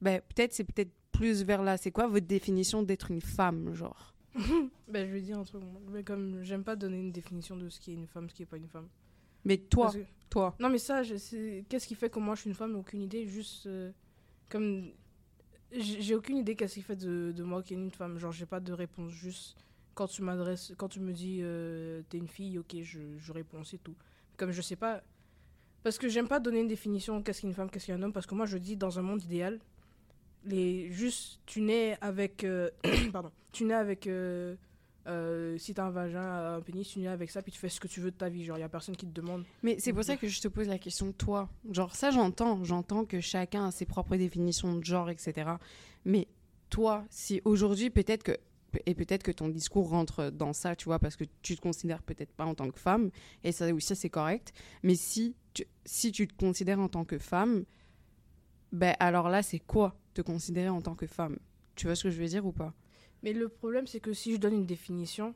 Ben, 0.00 0.22
peut-être, 0.22 0.54
c'est 0.54 0.64
peut-être 0.64 0.90
plus 1.12 1.42
vers 1.44 1.62
là. 1.62 1.76
C'est 1.76 1.90
quoi 1.90 2.06
votre 2.06 2.26
définition 2.26 2.82
d'être 2.82 3.10
une 3.10 3.20
femme, 3.20 3.74
genre? 3.74 4.14
Ben, 4.88 5.06
je 5.06 5.12
vais 5.12 5.20
dire 5.20 5.38
un 5.38 5.44
truc. 5.44 5.62
Mais 5.92 6.02
comme 6.02 6.42
j'aime 6.42 6.64
pas 6.64 6.76
donner 6.76 6.98
une 6.98 7.12
définition 7.12 7.56
de 7.56 7.68
ce 7.68 7.78
qui 7.78 7.90
est 7.90 7.94
une 7.94 8.06
femme, 8.06 8.28
ce 8.30 8.34
qui 8.34 8.42
est 8.42 8.46
pas 8.46 8.56
une 8.56 8.68
femme. 8.68 8.88
Mais 9.44 9.58
toi, 9.58 9.92
que- 9.92 9.98
toi. 10.30 10.56
Non, 10.58 10.70
mais 10.70 10.78
ça, 10.78 11.02
je- 11.02 11.16
c'est- 11.16 11.64
qu'est-ce 11.68 11.86
qui 11.86 11.94
fait 11.94 12.08
que 12.08 12.18
moi 12.18 12.34
je 12.36 12.40
suis 12.42 12.50
une 12.50 12.56
femme? 12.56 12.74
Aucune 12.76 13.02
idée. 13.02 13.26
Juste 13.26 13.66
euh, 13.66 13.92
comme 14.48 14.92
j'ai 15.72 16.00
j'ai 16.00 16.14
aucune 16.14 16.38
idée 16.38 16.54
qu'est-ce 16.56 16.74
qui 16.74 16.82
fait 16.82 16.96
de, 16.96 17.32
de 17.36 17.42
moi 17.42 17.62
qui 17.62 17.74
est 17.74 17.76
une 17.76 17.90
femme. 17.90 18.18
Genre, 18.18 18.32
j'ai 18.32 18.46
pas 18.46 18.60
de 18.60 18.72
réponse. 18.72 19.12
Juste 19.12 19.56
quand 19.96 20.06
tu 20.06 20.22
m'adresses, 20.22 20.72
quand 20.76 20.88
tu 20.88 21.00
me 21.00 21.12
dis 21.12 21.40
euh, 21.42 22.02
t'es 22.08 22.18
une 22.18 22.28
fille, 22.28 22.58
ok, 22.58 22.76
je, 22.82 23.00
je 23.18 23.32
réponds, 23.32 23.64
c'est 23.64 23.78
tout. 23.82 23.96
Comme 24.36 24.52
je 24.52 24.62
sais 24.62 24.76
pas. 24.76 25.02
Parce 25.82 25.98
que 25.98 26.08
j'aime 26.08 26.28
pas 26.28 26.38
donner 26.38 26.60
une 26.60 26.68
définition 26.68 27.22
qu'est-ce 27.22 27.40
qu'une 27.40 27.54
femme, 27.54 27.70
qu'est-ce 27.70 27.86
qu'un 27.86 28.00
homme. 28.02 28.12
Parce 28.12 28.26
que 28.26 28.34
moi, 28.34 28.46
je 28.46 28.58
dis 28.58 28.76
dans 28.76 28.98
un 28.98 29.02
monde 29.02 29.22
idéal, 29.24 29.58
les 30.44 30.90
juste 30.92 31.40
tu 31.46 31.60
nais 31.62 31.96
avec. 32.00 32.44
euh, 32.44 32.70
pardon. 33.12 33.32
Tu 33.52 33.64
nais 33.64 33.74
avec. 33.74 34.06
euh, 34.06 34.54
euh, 35.06 35.56
si 35.56 35.72
t'as 35.72 35.84
un 35.84 35.90
vagin, 35.90 36.56
un 36.56 36.60
pénis, 36.60 36.86
tu 36.88 36.98
nais 36.98 37.06
avec 37.06 37.30
ça, 37.30 37.40
puis 37.40 37.52
tu 37.52 37.58
fais 37.60 37.68
ce 37.68 37.78
que 37.78 37.86
tu 37.86 38.00
veux 38.00 38.10
de 38.10 38.16
ta 38.16 38.28
vie. 38.28 38.44
Genre, 38.44 38.58
y 38.58 38.62
a 38.64 38.68
personne 38.68 38.96
qui 38.96 39.06
te 39.06 39.12
demande. 39.12 39.44
Mais 39.62 39.76
c'est 39.78 39.92
pour 39.92 40.02
ça 40.02 40.16
que 40.16 40.26
je 40.26 40.40
te 40.40 40.48
pose 40.48 40.66
la 40.66 40.78
question, 40.78 41.12
toi. 41.12 41.48
Genre, 41.70 41.94
ça, 41.94 42.10
j'entends. 42.10 42.64
J'entends 42.64 43.04
que 43.04 43.20
chacun 43.20 43.66
a 43.66 43.70
ses 43.70 43.86
propres 43.86 44.16
définitions 44.16 44.74
de 44.74 44.84
genre, 44.84 45.08
etc. 45.08 45.52
Mais 46.04 46.26
toi, 46.70 47.04
si 47.08 47.40
aujourd'hui, 47.44 47.88
peut-être 47.90 48.24
que. 48.24 48.36
Et 48.86 48.94
peut-être 48.94 49.22
que 49.22 49.32
ton 49.32 49.48
discours 49.48 49.88
rentre 49.88 50.30
dans 50.30 50.52
ça, 50.52 50.76
tu 50.76 50.84
vois, 50.86 50.98
parce 50.98 51.16
que 51.16 51.24
tu 51.42 51.56
te 51.56 51.60
considères 51.60 52.02
peut-être 52.02 52.32
pas 52.32 52.44
en 52.44 52.54
tant 52.54 52.70
que 52.70 52.78
femme, 52.78 53.10
et 53.44 53.52
ça 53.52 53.72
aussi, 53.72 53.96
c'est 53.96 54.10
correct. 54.10 54.52
Mais 54.82 54.94
si 54.94 55.34
tu, 55.54 55.64
si 55.84 56.12
tu 56.12 56.28
te 56.28 56.34
considères 56.36 56.80
en 56.80 56.88
tant 56.88 57.04
que 57.04 57.18
femme, 57.18 57.64
ben 58.72 58.94
alors 59.00 59.28
là, 59.28 59.42
c'est 59.42 59.58
quoi 59.60 59.96
te 60.14 60.22
considérer 60.22 60.68
en 60.68 60.80
tant 60.82 60.94
que 60.94 61.06
femme? 61.06 61.38
Tu 61.74 61.86
vois 61.86 61.94
ce 61.94 62.04
que 62.04 62.10
je 62.10 62.20
veux 62.20 62.28
dire 62.28 62.46
ou 62.46 62.52
pas? 62.52 62.74
Mais 63.22 63.32
le 63.32 63.48
problème, 63.48 63.86
c'est 63.86 64.00
que 64.00 64.12
si 64.12 64.32
je 64.34 64.36
donne 64.38 64.54
une 64.54 64.66
définition, 64.66 65.34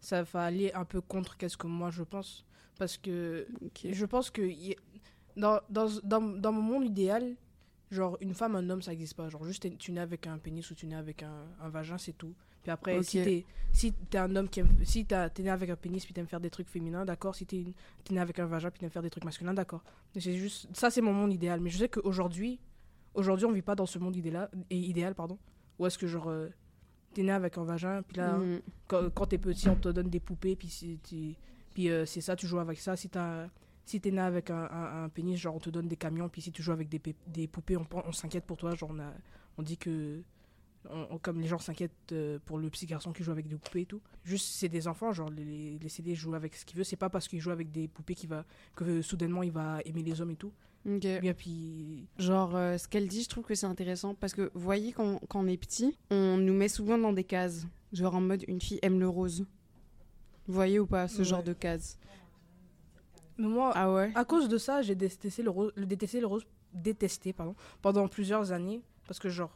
ça 0.00 0.22
va 0.22 0.44
aller 0.44 0.72
un 0.72 0.84
peu 0.84 1.00
contre 1.00 1.36
qu'est-ce 1.36 1.56
que 1.56 1.66
moi 1.66 1.90
je 1.90 2.02
pense. 2.02 2.44
Parce 2.78 2.96
que 2.96 3.46
je 3.84 4.04
pense 4.06 4.30
que 4.30 4.42
y- 4.42 4.76
dans, 5.36 5.60
dans, 5.68 5.88
dans, 6.04 6.20
dans 6.20 6.52
mon 6.52 6.62
monde 6.62 6.84
idéal, 6.84 7.36
genre 7.90 8.16
une 8.20 8.34
femme, 8.34 8.54
un 8.54 8.70
homme, 8.70 8.82
ça 8.82 8.92
n'existe 8.92 9.14
pas. 9.14 9.28
Genre 9.28 9.44
juste 9.44 9.76
tu 9.78 9.92
nais 9.92 10.00
avec 10.00 10.26
un 10.26 10.38
pénis 10.38 10.70
ou 10.70 10.74
tu 10.74 10.86
nais 10.86 10.94
avec 10.96 11.22
un, 11.22 11.46
un 11.60 11.68
vagin, 11.68 11.98
c'est 11.98 12.12
tout. 12.16 12.34
Puis 12.62 12.70
après, 12.72 12.96
si 13.02 13.18
t'es 13.24 13.44
si 13.72 13.94
un 14.14 14.34
homme 14.36 14.48
qui 14.48 14.60
aime, 14.60 14.68
si 14.84 15.04
t'es 15.04 15.28
né 15.42 15.50
avec 15.50 15.70
un 15.70 15.76
pénis 15.76 16.04
puis 16.04 16.12
t'aimes 16.14 16.26
faire 16.26 16.40
des 16.40 16.50
trucs 16.50 16.68
féminins, 16.68 17.04
d'accord. 17.04 17.34
Si 17.34 17.46
t'es 17.46 17.64
né 18.10 18.18
avec 18.20 18.38
un 18.38 18.46
vagin 18.46 18.70
puis 18.70 18.80
t'aimes 18.80 18.90
faire 18.90 19.02
des 19.02 19.10
trucs 19.10 19.24
masculins, 19.24 19.54
d'accord. 19.54 19.82
C'est 20.18 20.36
juste 20.36 20.68
ça, 20.74 20.90
c'est 20.90 21.00
mon 21.02 21.12
monde 21.12 21.32
idéal. 21.32 21.60
Mais 21.60 21.70
je 21.70 21.78
sais 21.78 21.88
qu'aujourd'hui, 21.88 22.58
aujourd'hui, 23.14 23.46
on 23.46 23.52
vit 23.52 23.62
pas 23.62 23.74
dans 23.74 23.86
ce 23.86 23.98
monde 23.98 24.16
idéal, 24.16 24.48
et 24.70 24.76
idéal 24.76 25.14
pardon. 25.14 25.38
Où 25.78 25.86
est-ce 25.86 25.98
que 25.98 26.06
genre 26.06 26.28
euh, 26.28 26.48
t'es 27.14 27.22
né 27.22 27.30
avec 27.32 27.56
un 27.58 27.64
vagin 27.64 28.02
puis 28.02 28.16
là 28.16 28.38
Mm. 28.38 28.60
quand, 28.88 29.10
quand 29.14 29.26
t'es 29.26 29.38
petit, 29.38 29.68
on 29.68 29.76
te 29.76 29.88
donne 29.90 30.08
des 30.10 30.20
poupées, 30.20 30.56
puis 30.56 30.98
puis, 31.74 31.90
euh, 31.90 32.04
c'est 32.06 32.20
ça, 32.20 32.34
tu 32.34 32.46
joues 32.48 32.58
avec 32.58 32.80
ça. 32.80 32.96
Si 32.96 33.08
t'as 33.08 33.46
si 33.84 34.00
t'es 34.00 34.10
né 34.10 34.20
avec 34.20 34.50
un, 34.50 34.64
un- 34.70 35.04
un 35.04 35.08
pénis, 35.08 35.38
genre 35.38 35.54
on 35.54 35.60
te 35.60 35.70
donne 35.70 35.86
des 35.88 35.96
camions, 35.96 36.28
puis 36.28 36.42
si 36.42 36.50
tu 36.52 36.62
joues 36.62 36.72
avec 36.72 36.88
des, 36.88 36.98
pé- 36.98 37.14
des 37.28 37.46
poupées, 37.46 37.76
on, 37.76 37.86
on 37.92 38.12
s'inquiète 38.12 38.44
pour 38.44 38.56
toi. 38.56 38.74
Genre 38.74 38.90
on, 38.92 38.98
a, 38.98 39.12
on 39.58 39.62
dit 39.62 39.76
que. 39.78 40.20
On- 40.90 41.06
on- 41.10 41.18
comme 41.18 41.40
les 41.40 41.46
gens 41.48 41.58
s'inquiètent 41.58 42.12
euh, 42.12 42.38
pour 42.44 42.58
le 42.58 42.70
petit 42.70 42.86
garçon 42.86 43.12
qui 43.12 43.22
joue 43.22 43.30
avec 43.32 43.46
des 43.48 43.56
poupées 43.56 43.82
et 43.82 43.86
tout. 43.86 44.00
Juste, 44.24 44.46
c'est 44.46 44.68
des 44.68 44.86
enfants, 44.88 45.12
genre 45.12 45.30
les, 45.30 45.44
les 45.44 45.78
les 46.04 46.14
jouer 46.14 46.36
avec 46.36 46.54
ce 46.56 46.64
qu'il 46.64 46.76
veut. 46.78 46.84
C'est 46.84 46.96
pas 46.96 47.10
parce 47.10 47.28
qu'il 47.28 47.40
joue 47.40 47.50
avec 47.50 47.70
des 47.70 47.88
poupées 47.88 48.14
qu'il 48.14 48.28
va, 48.28 48.44
que 48.76 48.84
euh, 48.84 49.02
soudainement 49.02 49.42
il 49.42 49.52
va 49.52 49.80
aimer 49.84 50.02
les 50.02 50.20
hommes 50.20 50.30
et 50.30 50.36
tout. 50.36 50.52
Ok. 50.88 51.06
Bien, 51.20 51.34
puis. 51.34 52.06
Genre, 52.18 52.54
euh, 52.54 52.78
ce 52.78 52.86
qu'elle 52.88 53.08
dit, 53.08 53.22
je 53.24 53.28
trouve 53.28 53.44
que 53.44 53.54
c'est 53.54 53.66
intéressant 53.66 54.14
parce 54.14 54.32
que, 54.32 54.50
vous 54.54 54.60
voyez, 54.60 54.92
quand, 54.92 55.18
quand 55.28 55.40
on 55.40 55.48
est 55.48 55.56
petit, 55.56 55.98
on 56.10 56.36
nous 56.38 56.54
met 56.54 56.68
souvent 56.68 56.96
dans 56.96 57.12
des 57.12 57.24
cases. 57.24 57.66
Genre 57.92 58.14
en 58.14 58.20
mode, 58.20 58.44
une 58.48 58.60
fille 58.60 58.78
aime 58.82 59.00
le 59.00 59.08
rose. 59.08 59.44
Vous 60.46 60.54
voyez 60.54 60.78
ou 60.78 60.86
pas, 60.86 61.08
ce 61.08 61.18
Ouais. 61.18 61.24
genre 61.24 61.42
de 61.42 61.52
cases 61.52 61.98
Mais 63.38 63.46
moi, 63.48 63.72
Ah 63.74 63.92
ouais? 63.92 64.12
À 64.14 64.24
cause 64.24 64.48
de 64.48 64.58
ça, 64.58 64.82
j'ai 64.82 64.94
détesté 64.94 65.42
le 65.42 65.50
rose, 65.50 65.72
le 65.76 65.86
détesté 65.86 66.20
le 66.20 66.26
rose, 66.26 66.44
détesté 66.72 67.32
pardon, 67.32 67.54
pendant 67.82 68.08
plusieurs 68.08 68.52
années 68.52 68.82
parce 69.06 69.18
que 69.18 69.28
genre. 69.28 69.52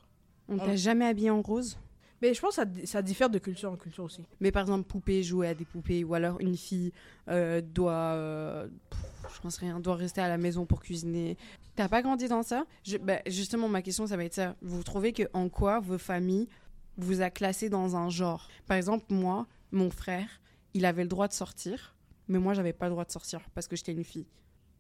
On 0.49 0.59
t'a 0.59 0.77
jamais 0.77 1.07
habillé 1.07 1.31
en 1.31 1.41
rose? 1.43 1.79
Mais 2.21 2.35
je 2.35 2.41
pense 2.41 2.57
que 2.57 2.63
ça, 2.63 2.87
ça 2.87 3.03
diffère 3.03 3.31
de 3.31 3.39
culture 3.39 3.73
en 3.73 3.77
culture 3.77 4.05
aussi. 4.05 4.25
Mais 4.41 4.53
par 4.53 4.63
exemple, 4.63 4.87
poupée, 4.87 5.23
jouer 5.23 5.49
à 5.49 5.55
des 5.55 5.65
poupées, 5.65 6.05
ou 6.05 6.15
alors 6.15 6.41
une 6.41 6.57
fille 6.57 6.93
euh, 7.29 7.61
doit, 7.61 7.93
euh, 8.15 8.69
pff, 8.91 9.01
je 9.35 9.41
pense 9.41 9.57
rien, 9.57 9.81
doit 9.81 9.97
rester 9.97 10.21
à 10.21 10.29
la 10.29 10.39
maison 10.39 10.65
pour 10.65 10.81
cuisiner. 10.81 11.37
T'as 11.75 11.89
pas 11.89 12.01
grandi 12.03 12.29
dans 12.29 12.43
ça? 12.45 12.65
Je- 12.85 12.99
bah, 12.99 13.21
Justement, 13.27 13.69
ma 13.69 13.83
question, 13.83 14.07
ça 14.07 14.17
va 14.17 14.25
être 14.25 14.35
ça. 14.35 14.55
Vous 14.63 14.83
trouvez 14.85 15.13
que 15.13 15.25
en 15.33 15.49
quoi 15.49 15.81
vos 15.81 15.99
familles 15.99 16.49
vous 16.97 17.23
a 17.23 17.31
classé 17.31 17.69
dans 17.69 17.97
un 17.97 18.09
genre? 18.09 18.49
Par 18.67 18.77
exemple, 18.77 19.07
moi, 19.13 19.49
mon 19.73 19.91
frère, 19.91 20.29
il 20.75 20.85
avait 20.85 21.03
le 21.03 21.09
droit 21.09 21.27
de 21.27 21.33
sortir, 21.33 21.97
mais 22.29 22.39
moi, 22.39 22.55
j'avais 22.55 22.73
pas 22.73 22.87
le 22.87 22.93
droit 22.93 23.05
de 23.05 23.11
sortir 23.11 23.41
parce 23.55 23.67
que 23.67 23.75
j'étais 23.75 23.93
une 23.93 24.05
fille. 24.05 24.27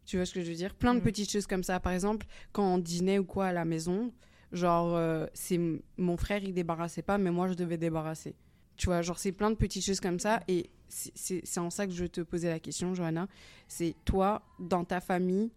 Tu 0.05 0.17
vois 0.17 0.27
ce 0.27 0.35
que 0.35 0.43
je 0.43 0.49
veux 0.51 0.57
dire? 0.57 0.75
Plein 0.75 0.95
de 0.95 0.99
Mhm. 0.99 1.05
petites 1.05 1.31
choses 1.31 1.47
comme 1.47 1.65
ça. 1.65 1.81
Par 1.81 1.93
exemple, 1.93 2.27
quand 2.53 2.65
on 2.75 2.79
dînait 2.79 3.19
ou 3.19 3.25
quoi 3.25 3.47
à 3.47 3.53
la 3.53 3.65
maison, 3.65 4.13
genre, 4.53 4.95
euh, 4.97 5.27
c'est 5.35 5.59
mon 5.97 6.17
frère, 6.17 6.43
il 6.43 6.53
débarrassait 6.55 7.03
pas, 7.03 7.19
mais 7.19 7.31
moi, 7.31 7.49
je 7.49 7.55
devais 7.55 7.79
débarrasser. 7.79 8.35
Tu 8.77 8.87
vois, 8.87 9.03
genre, 9.03 9.19
c'est 9.19 9.33
plein 9.33 9.51
de 9.51 9.57
petites 9.57 9.85
choses 9.85 10.01
comme 10.01 10.19
ça. 10.19 10.43
Et 10.49 10.71
c'est- 10.89 11.59
en 11.59 11.71
ça 11.71 11.87
que 11.87 11.93
je 11.93 12.05
te 12.05 12.21
posais 12.21 12.49
la 12.51 12.61
question, 12.61 12.95
Johanna. 12.95 13.29
C'est 13.69 13.95
toi, 14.05 14.43
dans 14.59 14.85
ta 14.85 15.01
famille, 15.01 15.51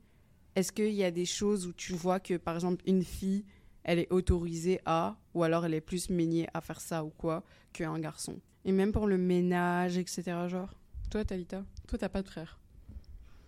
est-ce 0.55 0.71
qu'il 0.71 0.93
y 0.93 1.03
a 1.03 1.11
des 1.11 1.25
choses 1.25 1.67
où 1.67 1.73
tu 1.73 1.93
vois 1.93 2.19
que, 2.19 2.37
par 2.37 2.55
exemple, 2.55 2.81
une 2.87 3.03
fille, 3.03 3.43
elle 3.83 3.99
est 3.99 4.11
autorisée 4.11 4.79
à, 4.85 5.17
ou 5.33 5.43
alors 5.43 5.65
elle 5.65 5.73
est 5.73 5.81
plus 5.81 6.09
méniée 6.09 6.47
à 6.53 6.61
faire 6.61 6.79
ça 6.81 7.03
ou 7.03 7.09
quoi, 7.09 7.43
qu'un 7.73 7.99
garçon? 7.99 8.39
Et 8.63 8.71
même 8.71 8.91
pour 8.91 9.07
le 9.07 9.17
ménage, 9.17 9.97
etc. 9.97 10.47
Genre, 10.47 10.73
toi, 11.11 11.23
Talita, 11.25 11.63
toi, 11.87 11.97
t'as 11.99 12.09
pas 12.09 12.21
de 12.23 12.27
frère? 12.27 12.59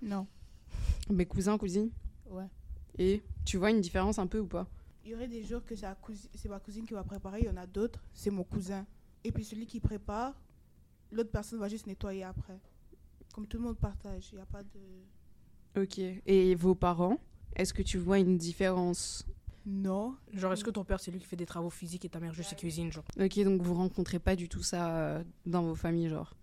Non. 0.01 0.27
Mes 1.10 1.25
cousins, 1.25 1.58
cousines? 1.58 1.89
Ouais. 2.30 2.46
Et 3.00 3.22
tu 3.46 3.58
vois 3.58 3.72
une 3.72 3.82
différence 3.82 4.20
un 4.20 4.27
peu 4.27 4.39
ou 4.39 4.48
pas? 4.48 4.68
Il 5.08 5.12
y 5.12 5.16
aurait 5.16 5.30
des 5.30 5.42
jours 5.42 5.64
que 5.64 5.74
c'est 5.74 6.50
ma 6.50 6.60
cousine 6.60 6.86
qui 6.86 6.94
va 6.94 7.02
préparer, 7.02 7.40
il 7.40 7.46
y 7.46 7.50
en 7.50 7.56
a 7.56 7.66
d'autres, 7.66 8.04
c'est 8.14 8.30
mon 8.30 8.44
cousin. 8.44 8.86
Et 9.24 9.32
puis 9.32 9.46
celui 9.46 9.66
qui 9.66 9.80
prépare, 9.80 10.34
l'autre 11.14 11.32
personne 11.32 11.60
va 11.60 11.70
juste 11.70 11.88
nettoyer 11.88 12.26
après. 12.26 12.60
Comme 13.34 13.48
tout 13.48 13.56
le 13.56 13.64
monde 13.64 13.78
partage, 13.78 14.28
il 14.34 14.36
n'y 14.36 14.42
a 14.42 14.46
pas 14.46 14.64
de... 14.64 15.82
Ok. 15.82 16.00
Et 16.26 16.56
vos 16.56 16.76
parents, 16.76 17.20
est-ce 17.56 17.74
que 17.74 17.84
tu 17.84 17.98
vois 17.98 18.20
une 18.20 18.38
différence? 18.38 19.26
Non. 19.66 20.18
Genre, 20.34 20.52
est-ce 20.52 20.66
que 20.66 20.72
ton 20.72 20.84
père, 20.84 21.00
c'est 21.00 21.12
lui 21.12 21.20
qui 21.20 21.26
fait 21.26 21.38
des 21.38 21.46
travaux 21.46 21.70
physiques 21.70 22.04
et 22.04 22.10
ta 22.10 22.20
mère 22.20 22.34
juste 22.34 22.58
cuisine, 22.58 22.92
genre? 22.92 23.06
Ok, 23.18 23.40
donc 23.46 23.62
vous 23.62 23.76
rencontrez 23.76 24.20
pas 24.20 24.36
du 24.36 24.50
tout 24.50 24.62
ça 24.62 24.94
euh, 24.94 25.24
dans 25.46 25.62
vos 25.62 25.76
familles, 25.76 26.10
genre? 26.10 26.36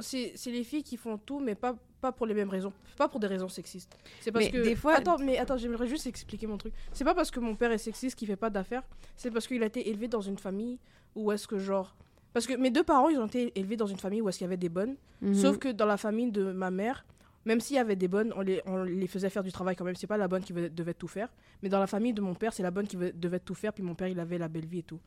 C'est 0.00 0.34
les 0.46 0.64
filles 0.64 0.82
qui 0.82 0.96
font 0.96 1.18
tout, 1.18 1.40
mais 1.40 1.54
pas, 1.54 1.74
pas 2.00 2.12
pour 2.12 2.26
les 2.26 2.34
mêmes 2.34 2.48
raisons. 2.50 2.72
Pas 2.96 3.08
pour 3.08 3.18
des 3.20 3.26
raisons 3.26 3.48
sexistes. 3.48 3.96
C'est 4.20 4.30
parce 4.32 4.44
Mais 4.46 4.50
que. 4.50 4.58
des 4.62 4.76
fois- 4.76 4.94
Attends, 4.94 5.18
mais 5.18 5.38
attends, 5.38 5.56
j'aimerais 5.56 5.86
juste 5.88 6.06
expliquer 6.06 6.46
mon 6.46 6.58
truc. 6.58 6.72
C'est 6.92 7.04
pas 7.04 7.14
parce 7.14 7.30
que 7.30 7.40
mon 7.40 7.54
père 7.54 7.72
est 7.72 7.78
sexiste 7.78 8.16
qu'il 8.18 8.28
fait 8.28 8.36
pas 8.36 8.50
d'affaires. 8.50 8.82
C'est 9.16 9.30
parce 9.30 9.46
qu'il 9.46 9.62
a 9.62 9.66
été 9.66 9.88
élevé 9.88 10.08
dans 10.08 10.20
une 10.20 10.38
famille 10.38 10.78
où 11.14 11.32
est-ce 11.32 11.46
que, 11.48 11.58
genre. 11.58 11.94
Parce 12.32 12.46
que 12.46 12.54
mes 12.54 12.70
deux 12.70 12.84
parents, 12.84 13.08
ils 13.08 13.18
ont 13.18 13.26
été 13.26 13.52
élevés 13.58 13.76
dans 13.76 13.86
une 13.86 13.98
famille 13.98 14.20
où 14.20 14.28
est-ce 14.28 14.38
qu'il 14.38 14.44
y 14.44 14.48
avait 14.48 14.56
des 14.56 14.68
bonnes. 14.68 14.96
Mhm. 15.20 15.34
Sauf 15.34 15.58
que 15.58 15.68
dans 15.68 15.86
la 15.86 15.96
famille 15.96 16.30
de 16.30 16.52
ma 16.52 16.70
mère, 16.70 17.04
même 17.44 17.58
s'il 17.58 17.76
y 17.76 17.78
avait 17.80 17.96
des 17.96 18.06
bonnes, 18.06 18.32
on 18.36 18.42
les, 18.42 18.60
on 18.66 18.84
les 18.84 19.06
faisait 19.08 19.30
faire 19.30 19.42
du 19.42 19.50
travail 19.50 19.74
quand 19.74 19.84
même. 19.84 19.96
C'est 19.96 20.06
pas 20.06 20.18
la 20.18 20.28
bonne 20.28 20.42
qui 20.44 20.52
devait 20.52 20.94
tout 20.94 21.08
faire. 21.08 21.28
Mais 21.62 21.68
dans 21.68 21.80
la 21.80 21.86
famille 21.88 22.12
de 22.12 22.20
mon 22.20 22.34
père, 22.34 22.52
c'est 22.52 22.62
la 22.62 22.70
bonne 22.70 22.86
qui 22.86 22.96
devait 22.96 23.40
tout 23.40 23.54
faire. 23.54 23.72
Puis 23.72 23.82
mon 23.82 23.94
père, 23.94 24.08
il 24.08 24.20
avait 24.20 24.38
la 24.38 24.46
belle 24.48 24.66
vie 24.66 24.80
et 24.80 24.82
tout. 24.84 25.00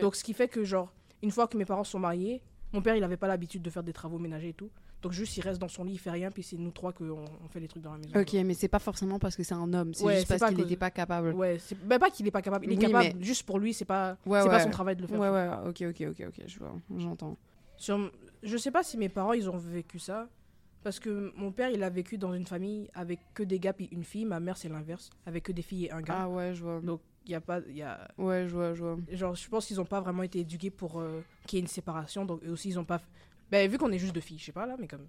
Donc, 0.00 0.16
ce 0.16 0.22
qui 0.24 0.34
fait 0.34 0.48
que, 0.48 0.64
genre, 0.64 0.92
une 1.22 1.30
fois 1.30 1.46
que 1.46 1.56
mes 1.56 1.64
parents 1.64 1.84
sont 1.84 1.98
mariés, 2.00 2.42
mon 2.76 2.82
père, 2.82 2.94
il 2.94 3.02
avait 3.02 3.16
pas 3.16 3.26
l'habitude 3.26 3.62
de 3.62 3.70
faire 3.70 3.82
des 3.82 3.92
travaux 3.94 4.18
ménagers 4.18 4.50
et 4.50 4.52
tout. 4.52 4.70
Donc, 5.02 5.12
juste, 5.12 5.36
il 5.36 5.40
reste 5.40 5.58
dans 5.60 5.68
son 5.68 5.82
lit, 5.84 5.92
il 5.94 5.98
fait 5.98 6.10
rien, 6.10 6.30
puis 6.30 6.42
c'est 6.42 6.56
nous 6.56 6.70
trois 6.70 6.92
qu'on 6.92 7.10
on 7.44 7.48
fait 7.48 7.60
les 7.60 7.68
trucs 7.68 7.82
dans 7.82 7.92
la 7.92 7.98
maison. 7.98 8.20
Ok, 8.20 8.32
mais 8.44 8.54
c'est 8.54 8.68
pas 8.68 8.78
forcément 8.78 9.18
parce 9.18 9.34
que 9.34 9.42
c'est 9.42 9.54
un 9.54 9.72
homme, 9.72 9.94
c'est 9.94 10.04
Ouais, 10.04 10.16
juste 10.16 10.28
parce 10.28 10.42
qu'il 10.44 10.56
que- 10.58 10.62
n'était 10.62 10.76
pas 10.76 10.90
capable. 10.90 11.32
Ouais, 11.32 11.58
c'est 11.58 11.74
ben, 11.86 11.98
pas 11.98 12.10
qu'il 12.10 12.26
est 12.26 12.30
pas 12.30 12.42
capable, 12.42 12.66
il 12.66 12.72
est 12.72 12.76
Oui, 12.76 12.80
capable 12.92 13.16
mais- 13.18 13.24
juste 13.24 13.44
pour 13.44 13.58
lui, 13.58 13.72
c'est 13.72 13.84
pas, 13.84 14.16
Ouais, 14.26 14.42
c'est 14.42 14.48
pas 14.48 14.56
ouais. 14.56 14.62
son 14.62 14.70
travail 14.70 14.96
de 14.96 15.02
le 15.02 15.08
faire. 15.08 15.18
Ouais, 15.18 15.30
ouais, 15.30 15.48
ok, 15.68 15.82
ok, 15.90 16.06
ok, 16.10 16.26
ok, 16.28 16.42
je 16.46 16.58
vois, 16.58 16.74
j'entends. 16.98 17.36
Sur- 17.78 18.10
je 18.42 18.56
sais 18.56 18.70
pas 18.70 18.82
si 18.82 18.96
mes 18.98 19.08
parents, 19.08 19.32
ils 19.32 19.48
ont 19.48 19.56
vécu 19.58 19.98
ça. 19.98 20.28
Parce 20.82 21.00
que 21.00 21.32
mon 21.36 21.50
père, 21.50 21.70
il 21.70 21.82
a 21.82 21.90
vécu 21.90 22.16
dans 22.16 22.32
une 22.32 22.46
famille 22.46 22.88
avec 22.94 23.18
que 23.34 23.42
des 23.42 23.58
gars 23.58 23.72
puis 23.72 23.88
une 23.90 24.04
fille. 24.04 24.24
Ma 24.24 24.38
mère, 24.38 24.56
c'est 24.56 24.68
l'inverse, 24.68 25.10
avec 25.26 25.42
que 25.44 25.50
des 25.52 25.62
filles 25.62 25.86
et 25.86 25.90
un 25.92 26.00
gars. 26.00 26.18
Ah 26.20 26.28
ouais, 26.28 26.54
je 26.54 26.62
vois. 26.62 26.80
Donc, 26.80 27.00
il 27.26 27.32
y 27.32 27.34
a 27.34 27.40
pas. 27.40 27.60
Y 27.68 27.82
a... 27.82 28.08
Ouais, 28.18 28.46
je 28.48 28.54
vois, 28.54 28.74
je 28.74 28.82
vois. 28.82 28.96
Genre, 29.10 29.34
je 29.34 29.48
pense 29.48 29.66
qu'ils 29.66 29.80
ont 29.80 29.84
pas 29.84 30.00
vraiment 30.00 30.22
été 30.22 30.40
éduqués 30.40 30.70
pour 30.70 31.00
euh, 31.00 31.22
qu'il 31.46 31.58
y 31.58 31.60
ait 31.60 31.62
une 31.62 31.68
séparation. 31.68 32.24
Donc, 32.24 32.42
eux 32.44 32.50
aussi, 32.52 32.68
ils 32.70 32.78
ont 32.78 32.84
pas. 32.84 33.00
Ben, 33.50 33.70
vu 33.70 33.78
qu'on 33.78 33.92
est 33.92 33.98
juste 33.98 34.14
deux 34.14 34.20
filles, 34.20 34.38
je 34.38 34.44
sais 34.46 34.52
pas 34.52 34.66
là, 34.66 34.76
mais 34.78 34.86
comme. 34.88 35.06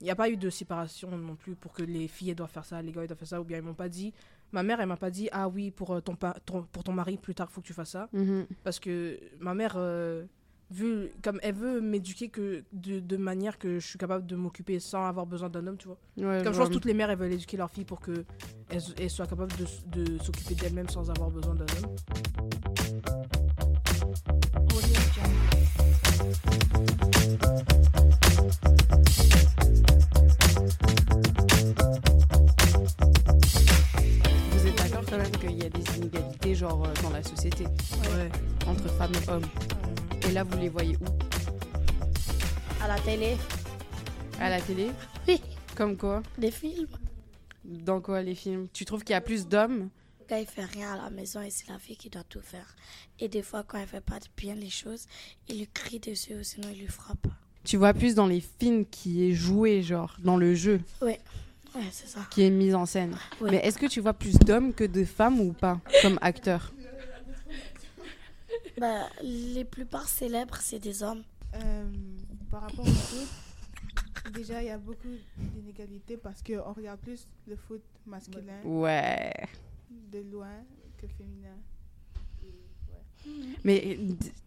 Il 0.00 0.04
n'y 0.04 0.10
a 0.10 0.16
pas 0.16 0.30
eu 0.30 0.36
de 0.38 0.48
séparation 0.48 1.10
non 1.10 1.36
plus 1.36 1.54
pour 1.54 1.74
que 1.74 1.82
les 1.82 2.08
filles 2.08 2.34
doivent 2.34 2.50
faire 2.50 2.64
ça, 2.64 2.80
les 2.80 2.90
gars 2.90 3.04
ils 3.04 3.06
doivent 3.06 3.18
faire 3.18 3.28
ça. 3.28 3.40
Ou 3.40 3.44
bien 3.44 3.58
ils 3.58 3.62
m'ont 3.62 3.74
pas 3.74 3.88
dit. 3.90 4.14
Ma 4.50 4.62
mère, 4.62 4.80
elle 4.80 4.86
m'a 4.88 4.96
pas 4.96 5.10
dit, 5.10 5.28
ah 5.30 5.46
oui, 5.48 5.70
pour, 5.70 5.92
euh, 5.92 6.00
ton, 6.00 6.16
pa- 6.16 6.36
ton- 6.46 6.62
pour 6.72 6.82
ton 6.82 6.92
mari, 6.92 7.18
plus 7.18 7.34
tard, 7.34 7.50
faut 7.52 7.60
que 7.60 7.66
tu 7.66 7.74
fasses 7.74 7.90
ça. 7.90 8.08
Mhm. 8.14 8.46
Parce 8.64 8.80
que 8.80 9.20
ma 9.38 9.52
mère, 9.54 9.74
euh, 9.76 10.24
vu, 10.70 11.10
comme 11.22 11.38
elle 11.42 11.54
veut 11.54 11.80
m'éduquer 11.80 12.28
que 12.28 12.62
de, 12.72 13.00
de 13.00 13.16
manière 13.16 13.58
que 13.58 13.78
je 13.80 13.86
suis 13.86 13.98
capable 13.98 14.26
de 14.26 14.36
m'occuper 14.36 14.78
sans 14.80 15.04
avoir 15.04 15.26
besoin 15.26 15.48
d'un 15.48 15.66
homme, 15.66 15.76
tu 15.76 15.88
vois. 15.88 15.98
Ouais, 16.16 16.42
Comme 16.44 16.52
je 16.52 16.58
pense 16.58 16.68
que 16.68 16.74
toutes 16.74 16.84
les 16.84 16.94
mères, 16.94 17.10
elles 17.10 17.18
veulent 17.18 17.32
éduquer 17.32 17.56
leurs 17.56 17.70
filles 17.70 17.84
pour 17.84 18.00
qu'elles 18.00 18.24
elles 18.98 19.10
soient 19.10 19.26
capables 19.26 19.52
de, 19.92 20.04
de 20.04 20.18
s'occuper 20.22 20.54
d'elles-mêmes 20.54 20.88
sans 20.88 21.10
avoir 21.10 21.30
besoin 21.30 21.54
d'un 21.54 21.64
homme. 21.64 21.96
Vous 34.52 34.66
êtes 34.66 34.76
d'accord 34.76 35.02
quand 35.08 35.18
même 35.18 35.30
qu'il 35.32 35.62
y 35.62 35.66
a 35.66 35.68
des 35.70 35.96
inégalités, 35.98 36.54
genre, 36.54 36.84
euh, 36.84 37.02
dans 37.02 37.10
la 37.10 37.22
société, 37.22 37.64
Ouais. 37.64 38.28
entre 38.66 38.88
femmes 38.94 39.12
et 39.26 39.30
hommes? 39.30 39.42
Et 40.28 40.32
là, 40.32 40.44
vous 40.44 40.58
les 40.58 40.68
voyez 40.68 40.96
où 40.96 41.04
À 42.82 42.88
la 42.88 42.98
télé, 43.00 43.36
À 44.40 44.50
la 44.50 44.60
télé 44.60 44.90
Oui. 45.28 45.40
Comme 45.76 45.96
quoi 45.96 46.22
des 46.38 46.50
films. 46.50 46.86
Dans 47.64 48.00
quoi 48.00 48.22
les 48.22 48.34
films? 48.34 48.68
Tu 48.72 48.84
trouves 48.84 49.02
qu'il 49.04 49.12
y 49.12 49.16
a 49.16 49.20
plus 49.20 49.46
d'hommes? 49.46 49.88
Le 50.20 50.26
gars, 50.26 50.40
il 50.40 50.46
fait 50.46 50.64
rien 50.64 50.92
à 50.94 50.96
la 51.04 51.10
maison 51.10 51.40
et 51.40 51.50
c'est 51.50 51.68
la 51.68 51.78
fille 51.78 51.96
qui 51.96 52.10
doit 52.10 52.24
tout 52.24 52.40
faire. 52.40 52.74
Et 53.18 53.28
des 53.28 53.42
fois, 53.42 53.64
quand 53.66 53.78
elle 53.78 53.86
fait 53.88 54.00
pas 54.00 54.18
bien 54.36 54.54
les 54.54 54.70
choses, 54.70 55.06
il 55.48 55.58
lui 55.58 55.68
crie 55.72 56.00
dessus 56.00 56.34
ou 56.34 56.42
sinon 56.42 56.68
il 56.72 56.80
lui 56.80 56.86
frappe. 56.88 57.26
Tu 57.64 57.76
vois 57.76 57.92
plus 57.92 58.14
dans 58.14 58.26
les 58.26 58.40
films 58.40 58.86
qui 58.86 59.28
est 59.28 59.34
joué, 59.34 59.82
genre, 59.82 60.16
dans 60.22 60.36
le 60.36 60.54
jeu, 60.54 60.80
Ouais, 61.02 61.20
c'est 61.92 62.08
ça. 62.08 62.20
qui 62.30 62.42
est 62.42 62.50
mis 62.50 62.74
en 62.74 62.86
scène. 62.86 63.16
Ouais. 63.40 63.50
Mais 63.52 63.56
est-ce 63.58 63.78
que 63.78 63.86
tu 63.86 64.00
vois 64.00 64.14
plus 64.14 64.34
d'hommes 64.38 64.72
que 64.72 64.84
de 64.84 65.04
femmes 65.04 65.40
ou 65.40 65.52
pas, 65.52 65.78
comme 66.02 66.18
acteurs? 66.22 66.72
Bah, 68.80 69.08
les 69.22 69.64
plupart 69.66 70.08
célèbres, 70.08 70.56
c'est 70.56 70.78
des 70.78 71.02
hommes. 71.02 71.22
Euh, 71.54 71.84
par 72.50 72.62
rapport 72.62 72.86
au 72.86 72.90
foot, 72.90 73.28
déjà, 74.32 74.62
il 74.62 74.68
y 74.68 74.70
a 74.70 74.78
beaucoup 74.78 75.08
d'inégalités 75.36 76.16
parce 76.16 76.42
qu'on 76.42 76.72
regarde 76.72 76.98
plus 77.00 77.26
le 77.46 77.56
foot 77.56 77.82
masculin 78.06 78.58
Ouais. 78.64 79.34
de 80.10 80.20
loin 80.32 80.48
que 80.96 81.06
féminin. 81.08 81.56
Mais 83.64 83.98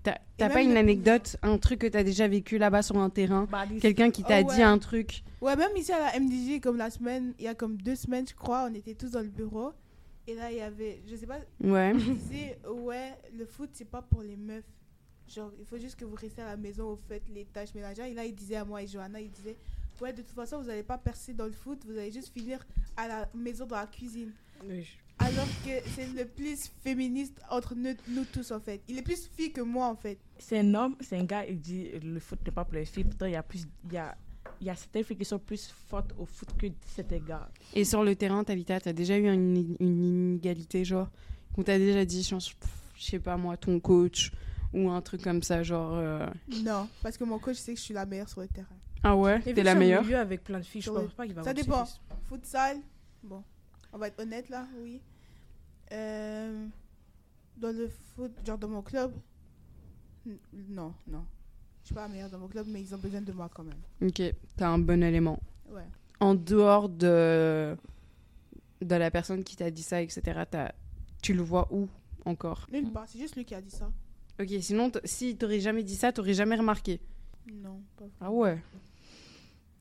t'as 0.01 0.49
pas 0.49 0.61
une 0.63 0.71
le- 0.73 0.77
anecdote, 0.77 1.37
un 1.43 1.59
truc 1.59 1.81
que 1.81 1.87
t'as 1.87 2.01
déjà 2.03 2.27
vécu 2.27 2.57
là-bas 2.57 2.81
sur 2.81 2.97
un 2.97 3.11
terrain? 3.11 3.47
Quelqu'un 3.79 4.09
qui 4.09 4.23
t'a 4.23 4.39
Oh, 4.41 4.49
dit 4.51 4.57
ouais. 4.57 4.63
un 4.63 4.79
truc? 4.79 5.23
Ouais, 5.41 5.55
même 5.55 5.77
ici 5.77 5.91
à 5.91 5.99
la 5.99 6.19
MDJ, 6.19 6.59
comme 6.59 6.77
la 6.77 6.89
semaine, 6.89 7.35
il 7.37 7.45
y 7.45 7.47
a 7.47 7.53
comme 7.53 7.77
deux 7.77 7.95
semaines, 7.95 8.25
je 8.27 8.33
crois, 8.33 8.67
on 8.67 8.73
était 8.73 8.95
tous 8.95 9.11
dans 9.11 9.19
le 9.21 9.27
bureau. 9.29 9.73
Et 10.27 10.35
là, 10.35 10.51
il 10.51 10.57
y 10.57 10.61
avait, 10.61 11.01
je 11.05 11.15
sais 11.15 11.25
pas, 11.27 11.39
Ouais. 11.59 11.91
il 11.95 12.17
disait, 12.17 12.57
ouais, 12.67 13.11
le 13.37 13.45
foot, 13.45 13.69
c'est 13.73 13.85
pas 13.89 14.01
pour 14.01 14.21
les 14.21 14.37
meufs. 14.37 14.63
Genre, 15.27 15.51
il 15.59 15.65
faut 15.65 15.77
juste 15.77 15.97
que 15.99 16.05
vous 16.05 16.15
restez 16.15 16.41
à 16.41 16.45
la 16.45 16.57
maison, 16.57 16.93
vous 16.93 17.01
faites 17.07 17.27
les 17.29 17.45
tâches 17.45 17.73
ménagères. 17.73 18.05
Et 18.05 18.13
là, 18.13 18.25
il 18.25 18.33
disait 18.35 18.55
à 18.55 18.65
moi 18.65 18.81
et 18.83 18.87
Johanna, 18.87 19.19
il 19.19 19.31
disait, 19.31 19.57
ouais, 20.01 20.13
de 20.13 20.21
toute 20.21 20.31
façon, 20.35 20.59
vous 20.61 20.67
n'allez 20.67 20.83
pas 20.83 20.97
percer 20.97 21.33
dans 21.33 21.45
le 21.45 21.51
foot, 21.51 21.83
vous 21.85 21.97
allez 21.97 22.11
juste 22.11 22.33
finir 22.33 22.65
à 22.95 23.07
la 23.07 23.29
maison 23.33 23.65
dans 23.65 23.75
la 23.77 23.87
cuisine. 23.87 24.31
Alors 25.19 25.47
que 25.65 25.89
c'est 25.89 26.07
le 26.13 26.25
plus 26.25 26.69
féministe 26.83 27.39
entre 27.49 27.75
nous, 27.75 27.93
nous 28.09 28.25
tous, 28.25 28.51
en 28.51 28.59
fait. 28.59 28.81
Il 28.87 28.97
est 28.97 29.01
plus 29.01 29.27
fille 29.27 29.51
que 29.51 29.61
moi, 29.61 29.87
en 29.87 29.95
fait. 29.95 30.17
C'est 30.37 30.59
un 30.59 30.73
homme, 30.73 30.95
c'est 31.01 31.17
un 31.17 31.23
gars, 31.25 31.45
il 31.45 31.59
dit 31.59 31.89
le 31.99 32.19
foot 32.19 32.39
n'est 32.45 32.51
pas 32.51 32.63
pour 32.65 32.73
les 32.75 32.85
filles. 32.85 33.03
Pourtant, 33.05 33.25
il 33.25 33.33
y 33.33 33.35
a 33.35 33.43
plus, 33.43 33.65
il 33.85 33.93
y 33.93 33.97
a, 33.97 34.17
il 34.63 34.67
y 34.67 34.69
a 34.69 34.75
certaines 34.75 35.03
filles 35.03 35.17
qui 35.17 35.25
sont 35.25 35.39
plus 35.39 35.67
fortes 35.89 36.13
au 36.17 36.25
foot 36.25 36.47
que 36.57 36.67
certains 36.95 37.19
gars. 37.19 37.49
Et 37.73 37.83
sur 37.83 38.01
le 38.01 38.15
terrain, 38.15 38.45
Talita, 38.45 38.79
t'as 38.79 38.93
déjà 38.93 39.17
eu 39.17 39.27
une, 39.29 39.75
une 39.81 40.03
inégalité, 40.05 40.85
genre 40.85 41.09
Où 41.57 41.63
t'as 41.63 41.77
déjà 41.77 42.05
dit, 42.05 42.23
je 42.23 42.37
sais 42.97 43.19
pas 43.19 43.35
moi, 43.35 43.57
ton 43.57 43.79
coach 43.81 44.31
ou 44.71 44.89
un 44.89 45.01
truc 45.01 45.21
comme 45.21 45.43
ça, 45.43 45.63
genre. 45.63 45.95
euh, 45.97 46.25
Non, 46.63 46.87
parce 47.01 47.17
que 47.17 47.25
mon 47.25 47.39
coach 47.39 47.57
sait 47.57 47.73
que 47.73 47.79
je 47.79 47.83
suis 47.83 47.93
la 47.93 48.05
meilleure 48.05 48.29
sur 48.29 48.39
le 48.39 48.47
terrain. 48.47 48.67
Ah 49.03 49.17
ouais? 49.17 49.41
T'es 49.41 49.63
la 49.63 49.75
meilleure? 49.75 50.01
milieu 50.03 50.15
avec 50.17 50.45
plein 50.45 50.59
de 50.59 50.63
filles, 50.63 50.81
je 50.81 50.89
pense 50.89 51.11
pas 51.11 51.25
qu'il 51.25 51.35
va 51.35 51.43
Ça 51.43 51.53
dépend. 51.53 51.85
Futsal, 52.29 52.77
bon, 53.21 53.43
on 53.91 53.97
va 53.97 54.07
être 54.07 54.19
honnête 54.21 54.47
là, 54.49 54.65
oui. 54.81 55.01
Euh, 55.91 56.65
dans 57.57 57.75
le 57.75 57.89
foot, 58.15 58.31
genre 58.45 58.57
dans 58.57 58.69
mon 58.69 58.81
club, 58.81 59.11
non, 60.69 60.93
non. 61.05 61.25
Je 61.83 61.87
suis 61.87 61.95
pas 61.95 62.03
la 62.03 62.07
meilleure 62.07 62.29
dans 62.29 62.39
mon 62.39 62.47
club, 62.47 62.65
mais 62.69 62.81
ils 62.81 62.95
ont 62.95 62.97
besoin 62.97 63.21
de 63.21 63.31
moi 63.33 63.49
quand 63.53 63.63
même. 63.63 63.77
Ok, 64.01 64.21
t'as 64.55 64.69
un 64.69 64.79
bon 64.79 65.03
élément. 65.03 65.37
Ouais. 65.69 65.85
En 66.21 66.33
dehors 66.33 66.87
de, 66.87 67.75
de 68.81 68.95
la 68.95 69.11
personne 69.11 69.43
qui 69.43 69.57
t'a 69.57 69.69
dit 69.69 69.83
ça, 69.83 70.01
etc., 70.01 70.43
tu 71.21 71.33
le 71.33 71.41
vois 71.41 71.67
où 71.71 71.89
encore? 72.25 72.67
Nulle 72.71 72.91
part, 72.91 73.05
c'est 73.07 73.19
juste 73.19 73.35
lui 73.35 73.43
qui 73.43 73.53
a 73.53 73.61
dit 73.61 73.69
ça. 73.69 73.91
Ok, 74.39 74.49
sinon, 74.61 74.91
si 75.03 75.35
t'aurais 75.35 75.59
jamais 75.59 75.83
dit 75.83 75.95
ça, 75.95 76.13
t'aurais 76.13 76.33
jamais 76.33 76.55
remarqué. 76.55 77.01
Non, 77.53 77.81
pas 77.97 78.05
Ah 78.21 78.31
ouais 78.31 78.61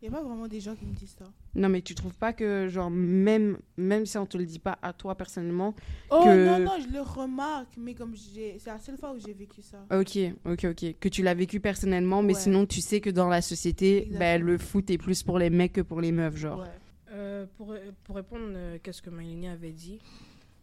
Il 0.02 0.08
n'y 0.10 0.14
a 0.16 0.18
pas 0.18 0.24
vraiment 0.26 0.48
des 0.48 0.58
gens 0.58 0.74
qui 0.74 0.84
me 0.84 0.94
disent 0.94 1.14
ça. 1.16 1.26
Non, 1.54 1.68
mais 1.68 1.80
tu 1.80 1.94
trouves 1.94 2.16
pas 2.16 2.32
que, 2.32 2.66
genre, 2.68 2.90
même, 2.90 3.58
même 3.76 4.04
si 4.04 4.18
on 4.18 4.26
te 4.26 4.36
le 4.36 4.44
dit 4.44 4.58
pas 4.58 4.76
à 4.82 4.92
toi 4.92 5.14
personnellement, 5.14 5.76
Oh 6.10 6.22
Que- 6.24 6.44
non, 6.44 6.58
non, 6.64 6.72
je 6.82 6.92
le 6.92 7.00
remarque, 7.00 7.74
mais 7.76 7.94
comme 7.94 8.16
j'ai. 8.16 8.58
C'est 8.58 8.70
la 8.70 8.80
seule 8.80 8.98
fois 8.98 9.12
où 9.12 9.20
j'ai 9.20 9.32
vécu 9.32 9.62
ça. 9.62 9.78
ok, 9.92 10.18
ok, 10.44 10.64
ok, 10.72 10.98
que 10.98 11.08
tu 11.08 11.22
l'as 11.22 11.34
vécu 11.34 11.60
personnellement, 11.60 12.20
mais 12.22 12.34
Ouais. 12.34 12.40
sinon 12.40 12.66
tu 12.66 12.80
sais 12.80 13.00
que 13.00 13.10
dans 13.10 13.28
la 13.28 13.40
société, 13.42 14.08
ben, 14.18 14.42
le 14.42 14.58
foot 14.58 14.90
est 14.90 14.98
plus 14.98 15.22
pour 15.22 15.38
les 15.38 15.50
mecs 15.50 15.72
que 15.74 15.80
pour 15.82 16.00
les 16.00 16.10
meufs, 16.10 16.36
genre. 16.36 16.58
Ouais. 16.60 16.66
Euh, 17.12 17.46
pour, 17.56 17.72
pour 18.02 18.16
répondre 18.16 18.46
euh, 18.48 18.78
qu'est-ce 18.82 19.02
que 19.02 19.10
Maïlini 19.10 19.46
avait 19.46 19.70
dit, 19.72 20.00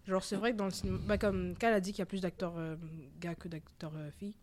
genre 0.06 0.24
c'est 0.24 0.36
vrai 0.36 0.52
que 0.52 0.58
dans 0.58 0.66
le 0.66 0.72
cinéma, 0.72 0.98
bah, 1.08 1.18
comme 1.18 1.56
Cal 1.58 1.74
a 1.74 1.80
dit 1.80 1.92
qu'il 1.92 2.00
y 2.00 2.02
a 2.02 2.08
plus 2.08 2.22
d'acteurs 2.22 2.56
euh, 2.58 2.76
gars 3.22 3.36
que 3.36 3.48
d'acteurs 3.48 3.94
euh, 3.96 4.10
filles. 4.20 4.34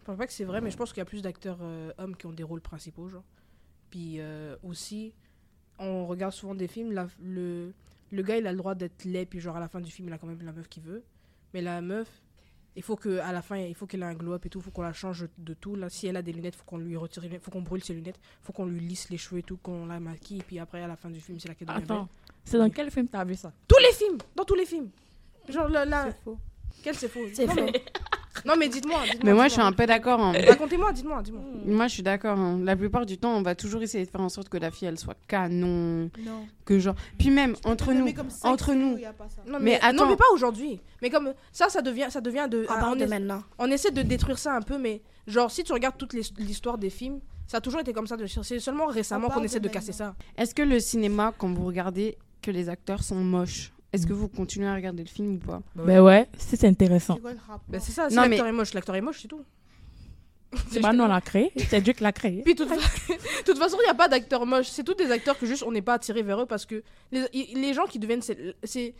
Je 0.00 0.04
pense 0.06 0.16
pas 0.16 0.26
que 0.26 0.32
c'est 0.32 0.44
vrai, 0.44 0.60
mais 0.62 0.70
je 0.70 0.76
pense 0.78 0.90
qu'il 0.92 1.00
y 1.00 1.02
a 1.02 1.04
plus 1.06 1.20
d'acteurs 1.22 1.58
euh, 1.60 1.90
hommes 1.98 2.16
qui 2.16 2.24
ont 2.26 2.32
des 2.32 2.44
rôles 2.44 2.60
principaux, 2.62 3.08
genre. 3.08 3.24
Puis 3.96 4.16
euh, 4.18 4.56
aussi, 4.62 5.14
on 5.78 6.06
regarde 6.06 6.34
souvent 6.34 6.54
des 6.54 6.68
films, 6.68 6.92
la- 6.92 7.08
le, 7.24 7.72
le 8.12 8.22
gars 8.22 8.36
il 8.36 8.46
a 8.46 8.52
le 8.52 8.58
droit 8.58 8.74
d'être 8.74 9.04
laid, 9.06 9.24
puis 9.24 9.40
genre 9.40 9.56
à 9.56 9.60
la 9.60 9.68
fin 9.68 9.80
du 9.80 9.90
film 9.90 10.08
il 10.08 10.12
a 10.12 10.18
quand 10.18 10.26
même 10.26 10.42
la 10.44 10.52
meuf 10.52 10.68
qu'il 10.68 10.82
veut. 10.82 11.02
Mais 11.54 11.62
la 11.62 11.80
meuf, 11.80 12.06
il 12.76 12.82
faut 12.82 12.94
que 12.96 13.20
à 13.20 13.32
la 13.32 13.40
fin 13.40 13.56
il 13.56 13.74
faut 13.74 13.86
qu'elle 13.86 14.02
ait 14.02 14.06
un 14.06 14.12
glow 14.14 14.34
up 14.34 14.44
et 14.44 14.50
tout, 14.50 14.60
faut 14.60 14.70
qu'on 14.70 14.82
la 14.82 14.92
change 14.92 15.26
de 15.38 15.54
tout. 15.54 15.76
Là, 15.76 15.88
si 15.88 16.06
elle 16.08 16.18
a 16.18 16.20
des 16.22 16.32
lunettes, 16.34 16.56
faut 16.56 16.64
qu'on 16.66 16.76
lui 16.76 16.94
retire 16.94 17.22
les 17.22 17.28
lunettes, 17.30 17.42
faut 17.42 17.50
qu'on 17.50 17.62
brûle 17.62 17.82
ses 17.82 17.94
lunettes, 17.94 18.20
faut 18.42 18.52
qu'on 18.52 18.66
lui 18.66 18.80
lisse 18.80 19.08
les 19.08 19.16
cheveux 19.16 19.38
et 19.38 19.42
tout, 19.42 19.56
qu'on 19.56 19.86
la 19.86 19.98
maquille, 19.98 20.42
puis 20.46 20.58
après 20.58 20.82
à 20.82 20.88
la 20.88 20.96
fin 20.96 21.08
du 21.08 21.20
film 21.22 21.40
c'est 21.40 21.48
qu'elle 21.54 21.66
devient 21.66 21.80
belle. 21.80 21.84
Attends, 21.96 22.08
c'est 22.44 22.58
dans 22.58 22.68
quel 22.68 22.90
film 22.90 23.08
t'as 23.08 23.24
vu 23.24 23.34
ça? 23.34 23.50
Tous 23.66 23.78
les 23.78 23.92
films 23.94 24.18
Dans 24.34 24.44
tous 24.44 24.56
les 24.56 24.66
films 24.66 24.90
Genre 25.48 25.68
là, 25.70 25.86
là 25.86 26.10
C'est 26.10 26.22
faux. 26.22 26.38
quel 26.82 26.94
c'est 26.96 27.08
faux? 27.08 27.20
C'est 27.32 27.46
faux. 27.46 27.66
Non 28.46 28.54
mais 28.58 28.68
dites-moi, 28.68 29.00
Mais 29.24 29.34
moi, 29.34 29.44
je 29.44 29.48
suis 29.50 29.56
dites-moi. 29.56 29.66
un 29.66 29.72
peu 29.72 29.86
d'accord. 29.86 30.20
hein. 30.20 30.32
Racontez-moi, 30.46 30.92
dites-moi, 30.92 31.20
dites-moi. 31.22 31.42
Moi, 31.66 31.86
je 31.88 31.92
suis 31.94 32.02
d'accord. 32.02 32.38
hein. 32.38 32.60
La 32.62 32.76
plupart 32.76 33.04
du 33.04 33.18
temps, 33.18 33.34
on 33.36 33.42
va 33.42 33.54
toujours 33.54 33.82
essayer 33.82 34.04
de 34.06 34.10
faire 34.10 34.20
en 34.20 34.28
sorte 34.28 34.48
que 34.48 34.56
la 34.56 34.70
fille, 34.70 34.88
elle 34.88 34.98
soit 34.98 35.16
canon, 35.28 36.10
Non. 36.24 36.46
que 36.64 36.78
genre. 36.78 36.94
Puis 37.18 37.30
même 37.30 37.56
entre 37.64 37.92
nous, 37.92 38.06
entre 38.42 38.74
nous. 38.74 38.94
où 38.94 38.96
il 38.98 39.02
y 39.02 39.06
a 39.06 39.12
pas 39.12 39.28
ça. 39.28 39.42
Non 39.46 39.58
Mais 39.60 39.72
mais, 39.72 39.80
attends. 39.82 40.04
non 40.04 40.10
mais 40.10 40.16
pas 40.16 40.24
aujourd'hui. 40.32 40.80
Mais 41.02 41.10
comme 41.10 41.32
ça, 41.52 41.68
ça 41.68 41.82
devient, 41.82 42.06
ça 42.10 42.20
devient 42.20 42.46
de. 42.50 42.64
À 42.68 42.74
ah, 42.76 42.80
part 42.80 42.92
on, 42.92 42.96
de 42.96 43.04
maintenant. 43.04 43.42
on 43.58 43.70
essaie 43.70 43.90
de 43.90 44.02
détruire 44.02 44.38
ça 44.38 44.54
un 44.54 44.62
peu, 44.62 44.78
mais 44.78 45.02
genre 45.26 45.50
si 45.50 45.64
tu 45.64 45.72
regardes 45.72 45.96
toute 45.98 46.12
l'histoire 46.38 46.78
des 46.78 46.90
films, 46.90 47.20
ça 47.46 47.58
a 47.58 47.60
toujours 47.60 47.80
été 47.80 47.92
comme 47.92 48.06
ça. 48.06 48.16
de- 48.16 48.26
C'est 48.26 48.60
seulement 48.60 48.86
récemment 48.86 49.28
On 49.30 49.34
qu'on 49.34 49.42
essaie 49.42 49.60
de 49.60 49.68
de 49.68 49.72
casser 49.72 49.92
ça. 49.92 50.14
Est-ce 50.36 50.54
que 50.54 50.62
le 50.62 50.78
cinéma, 50.80 51.32
quand 51.36 51.52
vous 51.52 51.64
regardez 51.66 52.16
que 52.42 52.50
les 52.50 52.68
acteurs 52.68 53.02
sont 53.02 53.16
moches, 53.16 53.72
est-ce 53.92 54.06
que 54.06 54.12
vous 54.12 54.28
continuez 54.28 54.66
à 54.66 54.74
regarder 54.74 55.02
le 55.02 55.08
film 55.08 55.34
ou 55.34 55.38
pas 55.38 55.62
Ben 55.74 56.00
ouais, 56.00 56.28
si 56.38 56.56
c'est 56.56 56.66
intéressant. 56.66 57.18
Ben, 57.68 57.80
c'est 57.80 57.92
ça. 57.92 58.08
Si 58.10 58.16
Non, 58.16 58.22
l'acteur 58.22 58.46
est 58.46 58.52
moche, 58.52 58.74
l'acteur 58.74 58.94
est 58.96 59.00
moche, 59.00 59.20
c'est 59.22 59.28
tout. 59.28 59.42
C'est 60.70 60.80
pas 60.80 60.92
nous 60.92 61.04
on 61.04 61.08
l'a 61.08 61.20
créé, 61.20 61.50
c'est 61.68 61.80
Dieu 61.82 61.92
qui 61.92 62.02
l'a 62.02 62.12
créé. 62.12 62.40
Puis, 62.42 62.54
de 62.54 62.64
toute, 62.64 62.72
fa- 62.72 63.12
de 63.12 63.44
toute 63.44 63.58
façon, 63.58 63.76
il 63.80 63.84
n'y 63.84 63.90
a 63.90 63.94
pas 63.94 64.08
d'acteurs 64.08 64.46
moches. 64.46 64.68
C'est 64.68 64.84
tous 64.84 64.94
des 64.94 65.10
acteurs 65.10 65.38
que 65.38 65.44
juste 65.44 65.64
on 65.66 65.72
n'est 65.72 65.82
pas 65.82 65.94
attiré 65.94 66.22
vers 66.22 66.40
eux 66.40 66.46
parce 66.46 66.64
que 66.64 66.82
les, 67.12 67.24
i- 67.34 67.54
les 67.54 67.74
gens 67.74 67.84
qui 67.84 67.98
deviennent. 67.98 68.22
C'est, 68.22 68.54
c'est, 68.64 68.94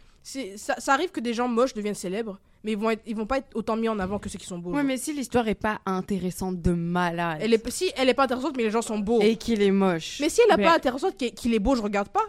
ça, 0.56 0.74
ça 0.78 0.92
arrive 0.94 1.10
que 1.12 1.20
des 1.20 1.32
gens 1.34 1.46
moches 1.48 1.72
deviennent 1.72 1.94
célèbres, 1.94 2.38
mais 2.64 2.72
ils 2.72 2.78
vont, 2.78 2.90
être, 2.90 3.02
ils 3.06 3.14
vont 3.16 3.26
pas 3.26 3.38
être 3.38 3.46
autant 3.54 3.76
mis 3.76 3.88
en 3.88 3.98
avant 4.00 4.18
que 4.18 4.28
ceux 4.28 4.38
qui 4.40 4.46
sont 4.46 4.58
beaux. 4.58 4.70
Ouais, 4.70 4.78
genre. 4.78 4.84
mais 4.84 4.96
si 4.96 5.12
l'histoire 5.14 5.46
est 5.46 5.54
pas 5.54 5.80
intéressante 5.86 6.60
de 6.60 6.72
malade 6.72 7.38
elle 7.40 7.54
est, 7.54 7.70
si 7.70 7.90
elle 7.96 8.08
est 8.08 8.14
pas 8.14 8.24
intéressante, 8.24 8.56
mais 8.56 8.64
les 8.64 8.70
gens 8.72 8.82
sont 8.82 8.98
beaux. 8.98 9.20
et 9.22 9.36
qu'il 9.36 9.62
est 9.62 9.70
moche. 9.70 10.18
Mais 10.20 10.28
si 10.28 10.40
elle 10.44 10.52
est 10.52 10.56
Mais- 10.56 10.64
pas 10.64 10.74
intéressante, 10.74 11.16
qu'il 11.16 11.32
qu'il 11.32 11.54
est 11.54 11.60
beau, 11.60 11.76
je 11.76 11.82
regarde 11.82 12.08
pas. 12.08 12.24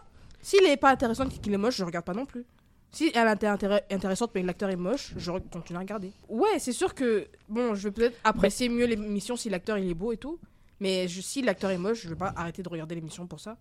S'il 0.48 0.64
est 0.66 0.78
pas 0.78 0.92
intéressant, 0.92 1.28
qu'il 1.28 1.54
est 1.54 1.58
moche, 1.58 1.76
je 1.76 1.84
regarde 1.84 2.06
pas 2.06 2.14
non 2.14 2.26
plus. 2.26 2.46
Si 2.94 3.12
elle 3.14 3.28
est 3.28 3.44
intér- 3.44 3.84
intéressante, 3.92 4.32
mais 4.34 4.42
l'acteur 4.44 4.70
est 4.70 4.78
moche, 4.78 5.14
je 5.18 5.30
continue 5.52 5.76
à 5.76 5.82
regarder. 5.82 6.14
Ouais, 6.30 6.58
c'est 6.58 6.72
sûr 6.72 6.96
que 6.96 7.28
bon, 7.50 7.76
je 7.76 7.90
vais 7.90 7.92
peut-être 7.92 8.18
apprécier 8.24 8.70
mieux 8.70 8.86
l'émission 8.86 9.36
si 9.36 9.50
l'acteur 9.50 9.78
il 9.78 9.90
est 9.90 9.94
beau 9.94 10.14
et 10.14 10.18
tout. 10.18 10.40
Mais 10.80 11.06
si 11.10 11.42
l'acteur 11.42 11.72
est 11.72 11.78
moche, 11.78 12.04
je 12.04 12.08
vais 12.08 12.16
pas 12.16 12.32
arrêter 12.38 12.64
de 12.64 12.70
regarder 12.70 12.96
l'émission 12.96 13.28
pour 13.28 13.42
ça. 13.42 13.58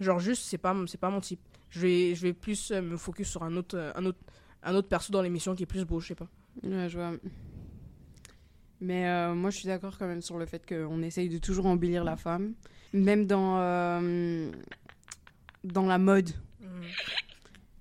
Genre 0.00 0.18
juste, 0.18 0.42
c'est 0.44 0.58
pas, 0.58 0.76
c'est 0.86 1.00
pas 1.00 1.08
mon 1.08 1.22
type. 1.22 1.40
Je 1.70 1.80
vais, 1.80 2.14
je 2.14 2.20
vais 2.20 2.34
plus 2.34 2.72
euh, 2.72 2.82
me 2.82 2.98
focus 2.98 3.28
sur 3.30 3.42
un 3.42 3.56
autre, 3.56 3.92
un 3.94 4.04
autre, 4.04 4.18
un 4.64 4.74
autre 4.74 4.88
perso 4.88 5.10
dans 5.10 5.22
l'émission 5.22 5.54
qui 5.54 5.62
est 5.62 5.66
plus 5.66 5.86
beau, 5.86 5.98
je 5.98 6.08
sais 6.08 6.14
pas. 6.14 6.28
Ouais, 6.62 6.90
je 6.90 6.98
vois. 6.98 7.12
Mais 8.82 9.08
euh, 9.08 9.34
moi, 9.34 9.48
je 9.48 9.56
suis 9.56 9.66
d'accord 9.68 9.96
quand 9.98 10.06
même 10.06 10.20
sur 10.20 10.36
le 10.36 10.44
fait 10.44 10.66
qu'on 10.68 11.00
essaye 11.00 11.30
de 11.30 11.38
toujours 11.38 11.64
embellir 11.64 12.04
la 12.04 12.16
femme. 12.16 12.52
Même 12.92 13.26
dans, 13.26 13.58
euh, 13.60 14.50
dans 15.72 15.86
la 15.86 15.98
mode. 15.98 16.30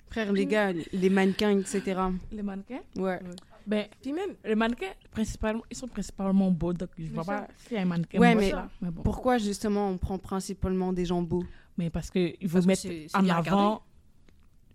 Frère, 0.10 0.32
les 0.32 0.46
gars, 0.46 0.72
les 0.72 1.10
mannequins, 1.10 1.60
etc. 1.60 2.02
Les 2.32 2.42
mannequins? 2.44 2.82
Ouais. 2.96 3.20
Ben, 3.68 3.86
Puis 4.02 4.14
même, 4.14 4.36
les 4.46 4.56
mannequins, 4.56 4.94
principalement, 5.12 5.64
ils 5.70 5.76
sont 5.76 5.90
principalement 5.90 6.50
beaux, 6.52 6.72
donc 6.72 6.90
je 6.98 7.12
vois 7.12 7.26
pas 7.26 7.48
s'il 7.58 7.76
y 7.76 7.78
a 7.78 7.82
un 7.82 7.86
mannequin 7.86 8.18
Ouais, 8.18 8.34
mais 8.34 8.52
là. 8.52 8.70
Mais 8.82 8.90
bon. 8.90 9.04
Pourquoi 9.04 9.38
justement 9.38 9.90
on 9.90 9.98
prend 9.98 10.18
principalement 10.18 10.94
des 10.94 11.06
gens 11.06 11.22
beaux? 11.22 11.44
Mais 11.78 11.90
parce 11.90 12.10
qu'il 12.10 12.36
faut 12.48 12.62
que 12.62 12.66
mettre 12.66 12.88
en 13.14 13.28
avant, 13.28 13.84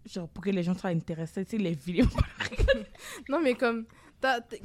genre 0.04 0.28
pour 0.28 0.44
que 0.44 0.50
les 0.50 0.62
gens 0.62 0.74
soient 0.74 0.90
intéressés, 0.90 1.44
tu 1.46 1.52
sais, 1.52 1.58
les 1.58 1.72
vidéos. 1.72 2.06
Non, 3.28 3.40
mais 3.42 3.54
comme 3.54 3.86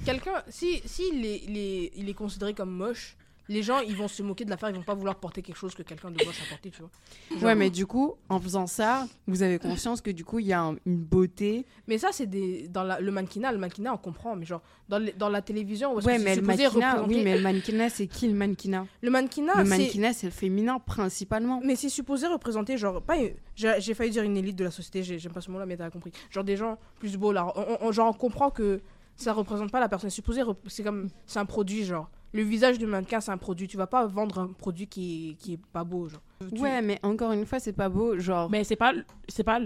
quelqu'un, 0.06 0.44
si, 0.48 0.82
si 0.86 1.04
il, 1.14 1.26
est, 1.26 1.44
il, 1.46 1.58
est, 1.58 1.92
il 1.96 2.10
est 2.10 2.14
considéré 2.14 2.54
comme 2.54 2.72
moche, 2.72 3.18
les 3.50 3.64
gens 3.64 3.80
ils 3.80 3.96
vont 3.96 4.08
se 4.08 4.22
moquer 4.24 4.46
de 4.46 4.50
l'affaire, 4.50 4.70
ils 4.70 4.76
vont 4.76 4.84
pas 4.84 4.94
vouloir 4.94 5.16
porter 5.16 5.42
quelque 5.42 5.56
chose 5.58 5.74
que 5.76 5.84
quelqu'un 5.84 6.12
de 6.12 6.24
moche 6.26 6.42
a 6.46 6.50
porté, 6.50 6.70
tu 6.70 6.80
vois. 6.82 6.90
Genre- 7.32 7.44
Ouais, 7.44 7.56
mais 7.56 7.70
du 7.70 7.86
coup, 7.86 8.16
en 8.30 8.40
faisant 8.40 8.68
ça, 8.68 9.08
vous 9.28 9.42
avez 9.44 9.60
conscience 9.60 10.02
que 10.02 10.12
du 10.12 10.26
coup, 10.26 10.40
il 10.40 10.48
y 10.48 10.54
a 10.54 10.62
un- 10.62 10.76
une 10.86 10.98
beauté. 10.98 11.66
Mais 11.88 11.98
ça, 11.98 12.10
c'est 12.12 12.28
des 12.28 12.68
dans 12.68 12.84
la- 12.84 13.00
le 13.00 13.12
mannequinat, 13.12 13.52
le 13.52 13.58
mannequinat 13.58 13.94
on 13.94 13.98
comprend, 13.98 14.36
mais 14.36 14.46
genre 14.46 14.62
dans, 14.90 14.98
les- 15.00 15.14
dans 15.14 15.30
la 15.30 15.42
télévision, 15.42 15.94
où 15.94 15.98
Ouais, 16.02 16.18
que 16.18 16.24
mais 16.24 16.36
le 16.36 16.42
mannequinat, 16.42 16.68
représenter- 16.94 17.16
oui, 17.16 17.22
mais 17.24 17.38
le 17.38 17.44
mannequinat, 17.44 17.90
c'est 17.90 18.08
qui 18.08 18.28
le 18.28 18.34
mannequinat? 18.34 18.86
Le 19.02 19.10
mannequinat, 19.12 19.54
Le 19.58 19.64
mannequinat, 19.70 20.14
c'est 20.14 20.28
le 20.28 20.32
féminin 20.32 20.80
principalement. 20.80 21.62
mais 21.64 21.76
c'est 21.76 21.90
supposé 21.90 22.28
représenter 22.28 22.78
genre 22.78 23.02
pas 23.02 23.18
une- 23.18 23.32
j'ai 23.56 23.94
failli 23.94 24.12
dire 24.12 24.24
une 24.24 24.38
élite 24.38 24.56
de 24.56 24.64
la 24.64 24.72
société, 24.72 25.04
j'ai- 25.04 25.20
j'aime 25.20 25.32
pas 25.34 25.42
ce 25.42 25.50
mot-là, 25.52 25.66
mais 25.66 25.78
t'as 25.78 25.90
compris. 25.90 26.12
Genre 26.30 26.44
des 26.44 26.58
gens 26.58 26.78
plus 27.00 27.16
beaux 27.18 27.32
là, 27.32 27.52
on, 27.56 27.78
on- 27.88 27.92
genre 27.92 28.10
on 28.10 28.14
comprend 28.18 28.50
que 28.50 28.82
ça 29.16 29.34
représente 29.34 29.72
pas 29.72 29.80
la 29.80 29.90
personne, 29.90 30.10
supposé 30.10 30.42
c'est 30.68 30.84
comme 30.84 31.10
c'est 31.26 31.40
un 31.40 31.46
produit 31.46 31.84
genre. 31.86 32.10
Le 32.34 32.44
visage 32.44 32.78
du 32.78 32.86
mannequin, 32.86 33.20
c'est 33.22 33.32
un 33.32 33.38
produit. 33.38 33.68
Tu 33.68 33.78
vas 33.78 33.88
pas 33.88 34.06
vendre 34.06 34.40
un 34.40 34.48
produit 34.48 34.88
qui 34.88 35.30
est, 35.32 35.34
qui 35.36 35.54
est 35.54 35.60
pas 35.72 35.84
beau, 35.84 36.08
genre. 36.10 36.22
Tu- 36.54 36.62
Ouais, 36.62 36.82
mais 36.82 37.00
encore 37.04 37.32
une 37.32 37.46
fois, 37.46 37.60
c'est 37.60 37.74
pas 37.74 37.90
beau. 37.90 38.18
Genre, 38.20 38.50
Mais 38.50 38.64
c'est 38.64 38.76
pas, 38.76 38.94
c'est 39.28 39.44
pas 39.44 39.60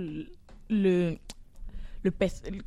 le, 0.70 1.16
le, 2.04 2.12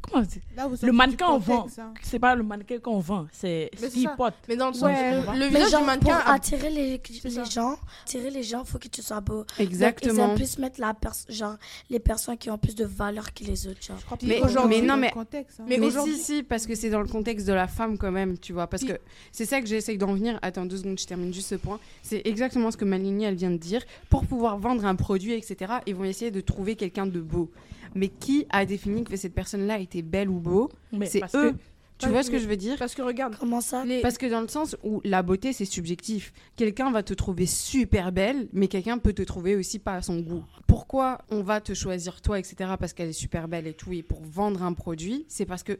comment 0.00 0.22
on 0.22 0.26
dit? 0.26 0.40
Le 0.82 0.92
mannequin, 0.92 1.38
vend. 1.38 1.66
hein. 1.78 1.92
C'est 2.02 2.18
pas 2.18 2.34
le 2.36 2.42
mannequin 2.42 2.78
qu'on 2.78 3.00
vend, 3.00 3.26
c'est 3.32 3.70
ce 3.76 3.86
qu'il 3.86 4.08
porte. 4.16 4.34
Mais 4.48 4.56
dans 4.56 4.68
le 4.68 4.74
sens, 4.74 4.84
Ouais. 4.84 5.20
le 5.36 5.46
visage 5.46 5.70
genre, 5.72 5.80
du 5.80 5.86
mannequin. 5.86 6.04
pour 6.20 6.28
a- 6.28 6.32
attirer 6.34 6.70
les, 6.70 7.00
les 7.24 7.44
gens, 7.44 7.76
attirer 8.04 8.30
les 8.30 8.42
gens, 8.42 8.64
faut 8.64 8.78
que 8.78 8.88
tu 8.88 9.02
sois 9.02 9.20
beau. 9.20 9.38
Donc, 9.38 9.46
exactement. 9.58 10.30
ils 10.32 10.36
plus 10.36 10.58
mettre 10.58 10.80
la 10.80 10.94
pers- 10.94 11.12
genre, 11.28 11.56
les 11.90 11.98
personnes 11.98 12.38
qui 12.38 12.48
ont 12.50 12.58
plus 12.58 12.74
de 12.74 12.84
valeur 12.84 13.32
que 13.34 13.44
les 13.44 13.66
autres. 13.66 13.82
Genre. 13.82 13.98
Mais- 14.22 14.40
aujourd'hui- 14.40 14.80
mais 14.82 14.86
non, 14.86 14.96
mais- 14.96 15.10
contexte, 15.10 15.60
hein. 15.60 15.64
mais 15.68 15.78
Mais 15.78 15.86
aujourd'hui- 15.86 16.14
si, 16.16 16.36
si, 16.36 16.42
parce 16.42 16.66
que 16.66 16.74
c'est 16.74 16.90
dans 16.90 17.00
le 17.00 17.08
contexte 17.08 17.46
de 17.46 17.52
la 17.52 17.66
femme 17.66 17.98
quand 17.98 18.12
même, 18.12 18.38
tu 18.38 18.52
vois. 18.52 18.66
Parce 18.68 18.84
Puis- 18.84 18.92
que 18.92 18.98
c'est 19.32 19.44
ça 19.46 19.60
que 19.60 19.66
j'essaye 19.66 19.98
d'en 19.98 20.14
venir. 20.14 20.38
Attends 20.42 20.64
deux 20.66 20.76
secondes, 20.76 20.98
je 21.00 21.06
termine 21.06 21.32
juste 21.34 21.48
ce 21.48 21.54
point. 21.56 21.80
C'est 22.02 22.22
exactement 22.24 22.70
ce 22.70 22.76
que 22.76 22.84
Maligny, 22.84 23.24
elle 23.24 23.34
vient 23.34 23.50
de 23.50 23.56
dire. 23.56 23.82
Pour 24.10 24.26
pouvoir 24.26 24.58
vendre 24.58 24.84
un 24.84 24.94
produit, 24.94 25.32
etc., 25.32 25.72
ils 25.86 25.94
vont 25.94 26.04
essayer 26.04 26.30
de 26.30 26.40
trouver 26.40 26.76
quelqu'un 26.76 27.06
de 27.06 27.20
beau. 27.20 27.50
Mais 27.96 28.08
qui 28.08 28.44
a 28.50 28.64
défini 28.66 29.04
que 29.04 29.16
cette 29.24 29.34
personne-là 29.34 29.78
était 29.78 30.02
belle 30.02 30.28
ou 30.28 30.38
beau 30.38 30.70
Mais 30.92 31.06
C'est 31.06 31.22
eux. 31.34 31.52
que- 31.52 31.56
Tu 31.96 32.08
vois 32.08 32.22
ce 32.24 32.30
que 32.30 32.38
je 32.38 32.46
veux 32.46 32.56
dire? 32.56 32.76
Parce 32.78 32.94
que 32.94 33.02
regarde, 33.02 33.36
Comment 33.38 33.60
ça? 33.60 33.84
les... 33.84 34.00
Parce 34.02 34.18
que 34.18 34.26
dans 34.26 34.40
le 34.42 34.48
sens 34.48 34.76
où 34.82 35.00
la 35.04 35.22
beauté, 35.22 35.52
c'est 35.52 35.64
subjectif. 35.64 36.32
Quelqu'un 36.56 36.90
va 36.90 37.02
te 37.04 37.14
trouver 37.14 37.46
super 37.46 38.10
belle, 38.12 38.48
mais 38.52 38.66
quelqu'un 38.68 38.98
peut 38.98 39.12
te 39.12 39.22
trouver 39.22 39.54
aussi 39.56 39.78
pas 39.78 39.94
à 39.94 40.02
son 40.02 40.18
goût. 40.20 40.44
Pourquoi 40.66 41.18
on 41.30 41.42
va 41.42 41.60
te 41.60 41.72
choisir 41.72 42.20
toi, 42.20 42.38
etc., 42.38 42.72
parce 42.78 42.92
qu'elle 42.92 43.08
est 43.10 43.12
super 43.12 43.46
belle 43.48 43.66
et 43.68 43.72
tout, 43.74 43.92
et 43.92 44.02
pour 44.02 44.22
vendre 44.24 44.62
un 44.64 44.72
produit 44.74 45.24
C'est 45.28 45.46
parce 45.46 45.62
que 45.62 45.78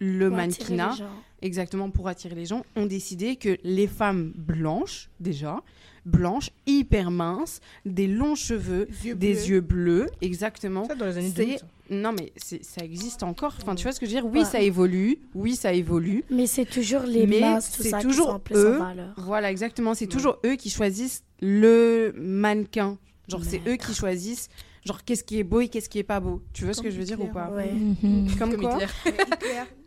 le 0.00 0.28
Pour 0.28 0.36
mannequinat, 0.36 0.94
exactement 1.40 1.88
pour 1.90 2.08
attirer 2.08 2.34
les 2.34 2.46
gens, 2.46 2.62
ont 2.76 2.86
décidé 2.86 3.36
que 3.36 3.56
les 3.64 3.86
femmes 3.86 4.32
blanches, 4.36 5.08
déjà, 5.18 5.62
blanches, 6.04 6.50
hyper 6.66 7.10
minces, 7.10 7.60
des 7.86 8.06
longs 8.06 8.34
cheveux, 8.34 8.86
Yeux 9.02 9.14
des 9.14 9.32
bleus. 9.32 9.46
yeux 9.48 9.60
bleus, 9.60 10.06
exactement. 10.20 10.84
ça 10.84 10.94
dans 10.94 11.06
les 11.06 11.16
années 11.18 11.32
C'est- 11.34 11.42
2000. 11.46 11.58
Non, 11.90 12.12
mais 12.12 12.32
ça 12.62 12.82
existe 12.84 13.22
encore. 13.22 13.54
Enfin, 13.60 13.74
tu 13.74 13.82
vois 13.82 13.92
ce 13.92 14.00
que 14.00 14.06
je 14.06 14.12
veux 14.12 14.20
dire? 14.22 14.26
Oui, 14.26 14.38
Ouais. 14.40 14.44
ça 14.44 14.60
évolue. 14.60 15.18
Oui, 15.34 15.54
ça 15.54 15.72
évolue. 15.72 16.24
Mais 16.30 16.46
c'est 16.46 16.64
toujours 16.64 17.02
les 17.02 17.26
Mais 17.26 17.40
masses, 17.40 17.72
tout 17.72 17.82
c'est 17.82 17.90
ça, 17.90 18.00
toujours 18.00 18.26
qui 18.26 18.32
sont 18.32 18.38
plus 18.40 18.56
eux. 18.56 18.76
en 18.80 18.84
valeur. 18.84 19.14
Voilà, 19.18 19.50
exactement. 19.50 19.94
C'est 19.94 20.06
Ouais. 20.06 20.10
toujours 20.10 20.38
eux 20.46 20.54
qui 20.56 20.70
choisissent 20.70 21.22
le 21.42 22.12
mannequin. 22.16 22.96
Genre, 23.28 23.42
c'est 23.44 23.60
eux 23.66 23.76
qui 23.76 23.94
choisissent, 23.94 24.48
genre, 24.84 25.04
qu'est-ce 25.04 25.24
qui 25.24 25.38
est 25.38 25.44
beau 25.44 25.60
et 25.60 25.68
qu'est-ce 25.68 25.88
qui 25.90 25.98
est 25.98 26.02
pas 26.04 26.20
beau. 26.20 26.42
Tu 26.52 26.64
vois 26.64 26.72
ce 26.74 26.80
que 26.82 26.90
je 26.90 26.98
veux 26.98 27.04
dire 27.04 27.20
ou 27.20 27.26
pas? 27.28 27.50
Ouais. 27.50 27.72
Mhm. 27.72 28.34
Comme, 28.38 28.52
Comme 28.56 28.60
quoi? 28.62 28.78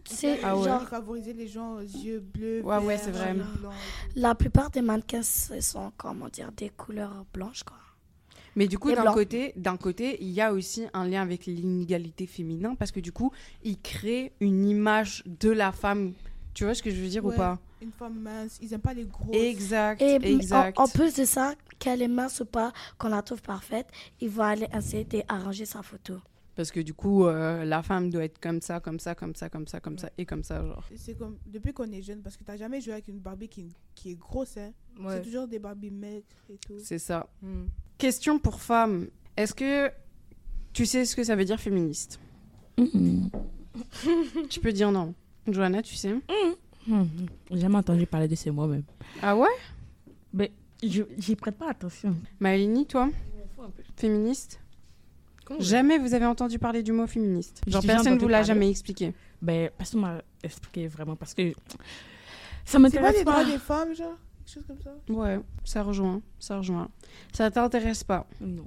C'est 0.10 0.40
Ah 0.42 0.56
ouais. 0.56 0.64
genre, 0.70 0.82
il 0.84 0.88
favorisait 0.88 1.34
les 1.34 1.48
gens 1.50 1.74
aux 1.76 1.82
yeux 1.82 2.20
bleus. 2.22 2.62
Ouais, 2.64 2.78
ouais, 2.78 2.98
c'est 2.98 3.12
vrai. 3.12 3.36
la 4.16 4.36
plupart 4.36 4.70
des 4.70 4.82
mannequins, 4.82 5.22
ce 5.22 5.60
sont, 5.60 5.92
comment 5.98 6.30
dire, 6.30 6.52
des 6.56 6.70
couleurs 6.70 7.26
blanches, 7.34 7.64
quoi. 7.64 7.76
Mais 8.58 8.67
du 8.67 8.80
coup, 8.80 8.91
d'un 8.91 9.13
côté, 9.13 9.54
d'un 9.56 9.78
côté, 9.78 10.17
il 10.20 10.32
y 10.32 10.41
a 10.41 10.52
aussi 10.52 10.86
un 10.93 11.08
lien 11.08 11.22
avec 11.22 11.46
l'inégalité 11.46 12.26
féminin 12.26 12.74
parce 12.74 12.91
que 12.91 13.00
du 13.00 13.12
coup, 13.12 13.32
ils 13.63 13.80
créent 13.80 14.34
une 14.39 14.67
image 14.67 15.24
de 15.28 15.52
la 15.52 15.72
femme. 15.72 16.13
Tu 16.56 16.63
vois 16.63 16.74
ce 16.74 16.82
que 16.82 16.89
je 16.89 17.00
veux 17.00 17.08
dire 17.08 17.24
ou 17.24 17.32
pas? 17.32 17.60
Une 17.84 17.91
femme 17.91 18.20
mince, 18.20 18.58
ils 18.60 18.74
aiment 18.74 18.82
pas 18.82 18.96
les 18.96 19.06
grosses. 19.06 19.36
Exact, 19.36 20.02
Et 20.02 20.15
exact. 20.15 20.80
en, 20.80 20.86
en 20.86 20.88
plus 20.88 21.13
de 21.13 21.26
ça, 21.26 21.54
qu'elle 21.78 22.02
est 22.02 22.08
mince 22.08 22.39
ou 22.39 22.46
pas, 22.46 22.74
qu'on 22.98 23.10
la 23.10 23.22
trouve 23.22 23.43
parfaite, 23.43 23.88
ils 24.20 24.30
vont 24.30 24.41
aller 24.41 24.67
essayer 24.76 25.04
d'arranger 25.04 25.65
sa 25.65 25.84
photo. 25.84 26.15
Parce 26.58 26.72
que 26.72 26.80
du 26.80 26.93
coup, 26.96 27.26
euh, 27.26 27.63
la 27.65 27.84
femme 27.84 28.10
doit 28.10 28.24
être 28.26 28.39
comme 28.39 28.62
ça, 28.62 28.80
comme 28.80 29.00
ça, 29.00 29.13
comme 29.13 29.36
ça, 29.36 29.48
comme 29.50 29.67
ça, 29.67 29.80
comme 29.80 29.98
ça 30.00 30.10
et 30.17 30.26
comme 30.26 30.41
ça, 30.43 30.65
genre. 30.65 30.84
C'est 30.96 31.13
comme 31.15 31.38
depuis 31.46 31.72
qu'on 31.72 31.91
est 31.91 32.02
jeune, 32.02 32.22
parce 32.24 32.36
que 32.36 32.43
t'as 32.43 32.58
jamais 32.58 32.82
joué 32.82 32.93
avec 32.93 33.08
une 33.08 33.20
Barbie 33.20 33.48
qui, 33.48 33.70
qui 33.93 34.12
est 34.12 34.15
grosse, 34.15 34.58
hein. 34.58 34.72
C'est 34.98 35.04
Ouais. 35.06 35.22
toujours 35.22 35.48
des 35.48 35.60
Barbie 35.60 35.91
maigres 35.91 36.26
et 36.50 36.58
tout. 36.58 36.74
C'est 36.84 36.98
ça. 36.98 37.30
Hmm. 37.43 37.65
Question 38.00 38.39
pour 38.39 38.60
femmes. 38.60 39.08
Est-ce 39.38 39.54
que 39.54 39.91
tu 40.74 40.88
sais 40.88 41.06
ce 41.06 41.15
que 41.15 41.24
ça 41.24 41.36
veut 41.36 41.46
dire 41.46 41.60
féministe? 41.60 42.20
Mhm. 42.80 43.30
Tu 44.50 44.60
peux 44.60 44.72
dire 44.74 44.91
non. 44.91 45.13
Johanna, 45.48 45.84
tu 45.84 45.96
sais? 45.96 46.13
Mhm. 46.88 47.08
J'ai 47.52 47.60
jamais 47.60 47.78
entendu 47.78 48.08
parler 48.08 48.28
de 48.28 48.34
ces 48.36 48.50
mots 48.50 48.65
même. 48.65 48.84
Ah 49.22 49.38
ouais? 49.38 49.48
Mais 50.34 50.52
je 50.82 51.04
j'y 51.20 51.36
prête 51.36 51.56
pas 51.58 51.70
attention. 51.70 52.15
Maëlini, 52.39 52.88
toi? 52.88 53.10
Féministe? 53.96 54.60
Jamais 55.60 55.98
vous 55.98 56.14
avez 56.14 56.26
entendu 56.26 56.60
parler 56.60 56.84
du 56.84 56.92
mot 56.92 57.08
féministe. 57.08 57.62
Genre 57.68 57.84
personne 57.86 58.16
ne 58.16 58.20
vous 58.20 58.28
l'a 58.28 58.44
jamais 58.44 58.70
expliqué. 58.70 59.14
Ben, 59.42 59.70
personne 59.78 60.02
m'a 60.02 60.22
expliqué 60.44 60.88
vraiment 60.88 61.16
parce 61.16 61.34
que 61.34 61.52
ça 61.52 61.58
C'est 62.66 62.74
pas 62.78 62.80
m'intéresse 62.80 63.18
les 63.20 63.24
pas. 63.26 63.32
droits 63.32 63.46
des 63.46 63.58
femmes, 63.60 63.94
genre? 63.96 64.18
Quelque 64.46 64.54
chose 64.54 64.64
comme 64.68 64.82
ça? 64.82 64.96
Ouais, 65.14 65.40
ça 65.64 65.84
rejoint, 65.84 66.22
ça 66.40 66.58
rejoint. 66.58 66.90
Ça 67.34 67.52
t'intéresse 67.52 68.04
pas 68.04 68.26
Non. 68.42 68.66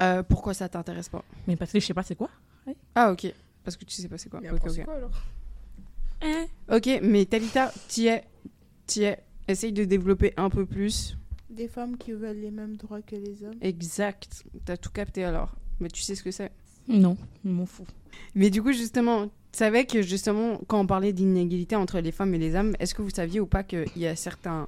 Euh, 0.00 0.22
Pourquoi 0.22 0.54
ça 0.54 0.68
t'intéresse 0.68 1.08
pas? 1.08 1.24
Mais 1.46 1.56
parce 1.56 1.72
que 1.72 1.80
je 1.80 1.86
sais 1.86 1.94
pas 1.94 2.02
c'est 2.02 2.14
quoi. 2.16 2.30
Ah 2.94 3.12
ok, 3.12 3.32
parce 3.62 3.76
que 3.76 3.84
tu 3.84 3.94
sais 3.94 4.08
pas 4.08 4.18
c'est 4.18 4.28
quoi. 4.30 4.40
Mais 4.40 4.50
Ok, 4.50 4.60
c'est 4.68 4.84
quoi, 4.84 4.94
alors? 4.94 5.22
Hein? 6.22 6.46
Ok, 6.72 6.88
mais 7.02 7.24
Talita, 7.26 7.72
t'y 7.88 8.06
es, 8.06 8.24
t'y 8.86 9.02
es. 9.04 9.22
Essaye 9.46 9.72
de 9.72 9.84
développer 9.84 10.32
un 10.38 10.48
peu 10.48 10.64
plus. 10.64 11.18
Des 11.50 11.68
femmes 11.68 11.98
qui 11.98 12.12
veulent 12.12 12.38
les 12.40 12.50
mêmes 12.50 12.76
droits 12.76 13.02
que 13.02 13.14
les 13.14 13.44
hommes. 13.44 13.58
Exact. 13.60 14.42
T'as 14.64 14.78
tout 14.78 14.90
capté 14.90 15.22
alors. 15.24 15.54
Mais 15.80 15.88
tu 15.88 16.02
sais 16.02 16.14
ce 16.14 16.22
que 16.22 16.30
c'est? 16.30 16.50
Non, 16.88 17.16
je 17.44 17.50
m'en 17.50 17.66
fous. 17.66 17.86
Mais 18.34 18.50
du 18.50 18.62
coup, 18.62 18.72
justement, 18.72 19.26
tu 19.26 19.30
savais 19.58 19.86
que 19.86 20.02
justement, 20.02 20.60
quand 20.66 20.80
on 20.80 20.86
parlait 20.86 21.12
d'inégalité 21.12 21.76
entre 21.76 22.00
les 22.00 22.12
femmes 22.12 22.34
et 22.34 22.38
les 22.38 22.54
hommes, 22.54 22.74
est-ce 22.78 22.94
que 22.94 23.02
vous 23.02 23.10
saviez 23.10 23.40
ou 23.40 23.46
pas 23.46 23.62
qu'il 23.62 23.86
y 23.96 24.06
a 24.06 24.16
certains 24.16 24.66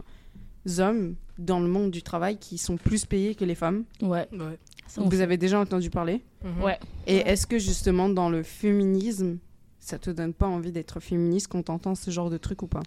hommes 0.78 1.14
dans 1.38 1.60
le 1.60 1.68
monde 1.68 1.90
du 1.90 2.02
travail 2.02 2.38
qui 2.38 2.58
sont 2.58 2.76
plus 2.76 3.04
payés 3.04 3.34
que 3.34 3.44
les 3.44 3.54
femmes? 3.54 3.84
Ouais. 4.02 4.26
Ouais. 4.32 4.58
Vous 4.96 5.20
avez 5.20 5.36
déjà 5.36 5.60
entendu 5.60 5.90
parler? 5.90 6.22
Mhm. 6.44 6.62
Ouais. 6.62 6.78
Et 7.06 7.16
est-ce 7.16 7.46
que 7.46 7.58
justement, 7.58 8.08
dans 8.08 8.30
le 8.30 8.42
féminisme, 8.42 9.38
ça 9.78 9.98
te 9.98 10.10
donne 10.10 10.32
pas 10.32 10.46
envie 10.46 10.72
d'être 10.72 11.00
féministe 11.00 11.48
quand 11.48 11.64
t'entends 11.64 11.94
ce 11.94 12.10
genre 12.10 12.30
de 12.30 12.38
truc 12.38 12.62
ou 12.62 12.66
pas? 12.66 12.82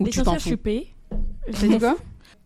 Ou 0.00 0.04
tu 0.04 0.18
L'essentiel, 0.18 0.24
t'en 0.24 0.38
je 0.38 0.44
suis 0.46 0.56
payée. 0.56 0.94
T'as 1.52 1.68
dit 1.68 1.78
quoi? 1.78 1.96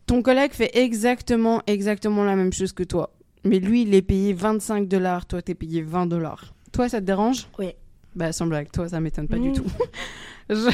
Ton 0.06 0.22
collègue 0.22 0.52
fait 0.52 0.76
exactement, 0.76 1.62
exactement 1.66 2.24
la 2.24 2.36
même 2.36 2.52
chose 2.52 2.72
que 2.72 2.82
toi. 2.82 3.12
Mais 3.44 3.58
lui, 3.58 3.82
il 3.82 3.94
est 3.94 4.02
payé 4.02 4.32
25 4.32 4.86
dollars, 4.88 5.26
toi, 5.26 5.40
t'es 5.42 5.54
payé 5.54 5.82
20 5.82 6.06
dollars. 6.06 6.52
Toi, 6.72 6.88
ça 6.88 7.00
te 7.00 7.06
dérange? 7.06 7.46
Oui. 7.58 7.72
Bah, 8.14 8.32
sans 8.32 8.46
blague, 8.46 8.70
toi, 8.72 8.88
ça 8.88 9.00
m'étonne 9.00 9.28
pas 9.28 9.38
du 9.38 9.50
Mm. 9.50 9.54
tout. 9.54 9.64
Je- 10.50 10.70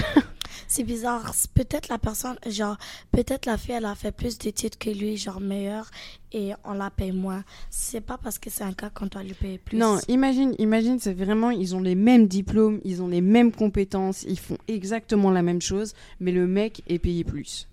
C'est 0.68 0.82
bizarre. 0.84 1.32
Peut-être 1.54 1.88
la 1.88 1.98
personne, 1.98 2.36
genre, 2.46 2.76
peut-être 3.12 3.46
la 3.46 3.56
fille, 3.56 3.74
elle 3.74 3.84
a 3.84 3.94
fait 3.94 4.10
plus 4.10 4.36
d'études 4.36 4.76
que 4.78 4.90
lui, 4.90 5.16
genre 5.16 5.38
meilleure, 5.40 5.90
et 6.32 6.52
on 6.64 6.72
la 6.72 6.90
paye 6.90 7.12
moins. 7.12 7.44
C'est 7.70 8.00
pas 8.00 8.18
parce 8.18 8.38
que 8.38 8.50
c'est 8.50 8.64
un 8.64 8.72
cas 8.72 8.90
qu'on 8.90 9.06
doit 9.06 9.22
lui 9.22 9.34
payer 9.34 9.58
plus. 9.58 9.76
Non, 9.78 9.98
imagine, 10.08 10.54
imagine, 10.58 10.98
c'est 10.98 11.12
vraiment, 11.12 11.50
ils 11.50 11.76
ont 11.76 11.80
les 11.80 11.94
mêmes 11.94 12.26
diplômes, 12.26 12.80
ils 12.84 13.00
ont 13.00 13.06
les 13.08 13.20
mêmes 13.20 13.52
compétences, 13.52 14.24
ils 14.24 14.38
font 14.40 14.58
exactement 14.66 15.30
la 15.30 15.42
même 15.42 15.60
chose, 15.62 15.94
mais 16.20 16.32
le 16.32 16.46
mec 16.48 16.82
est 16.88 16.98
payé 16.98 17.22
plus. 17.22 17.68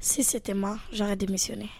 Si 0.00 0.22
c'était 0.24 0.52
moi, 0.54 0.78
j'aurais 0.92 1.16
démissionné. 1.16 1.70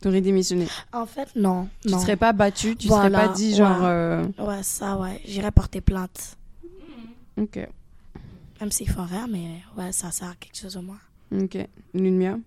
T'aurais 0.00 0.20
démissionné. 0.20 0.66
En 0.92 1.06
fait, 1.06 1.28
non. 1.34 1.68
Tu 1.82 1.88
non. 1.90 1.98
serais 1.98 2.16
pas 2.16 2.32
battu, 2.32 2.76
tu 2.76 2.86
Voilà, 2.88 3.08
serais 3.18 3.26
pas 3.28 3.32
dit 3.34 3.54
genre. 3.56 3.80
ouais. 3.80 3.86
euh, 3.88 4.24
Ouais, 4.38 4.62
ça, 4.62 4.96
ouais. 4.96 5.20
J'irais 5.24 5.50
porter 5.50 5.80
plainte. 5.80 6.36
Ok, 7.36 7.56
Même 8.60 8.70
s'ils 8.72 8.88
font 8.90 9.04
rien, 9.04 9.26
mais 9.28 9.62
ouais, 9.76 9.92
ça 9.92 10.10
sert 10.10 10.28
à 10.30 10.34
quelque 10.34 10.56
chose 10.56 10.76
au 10.76 10.82
moins. 10.82 10.98
ok. 11.32 11.56
Lunmia 11.94 12.38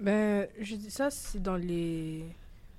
Ben, 0.00 0.46
je 0.60 0.76
dis 0.76 0.90
ça, 0.90 1.10
c'est 1.10 1.42
dans 1.42 1.56
les 1.56 2.24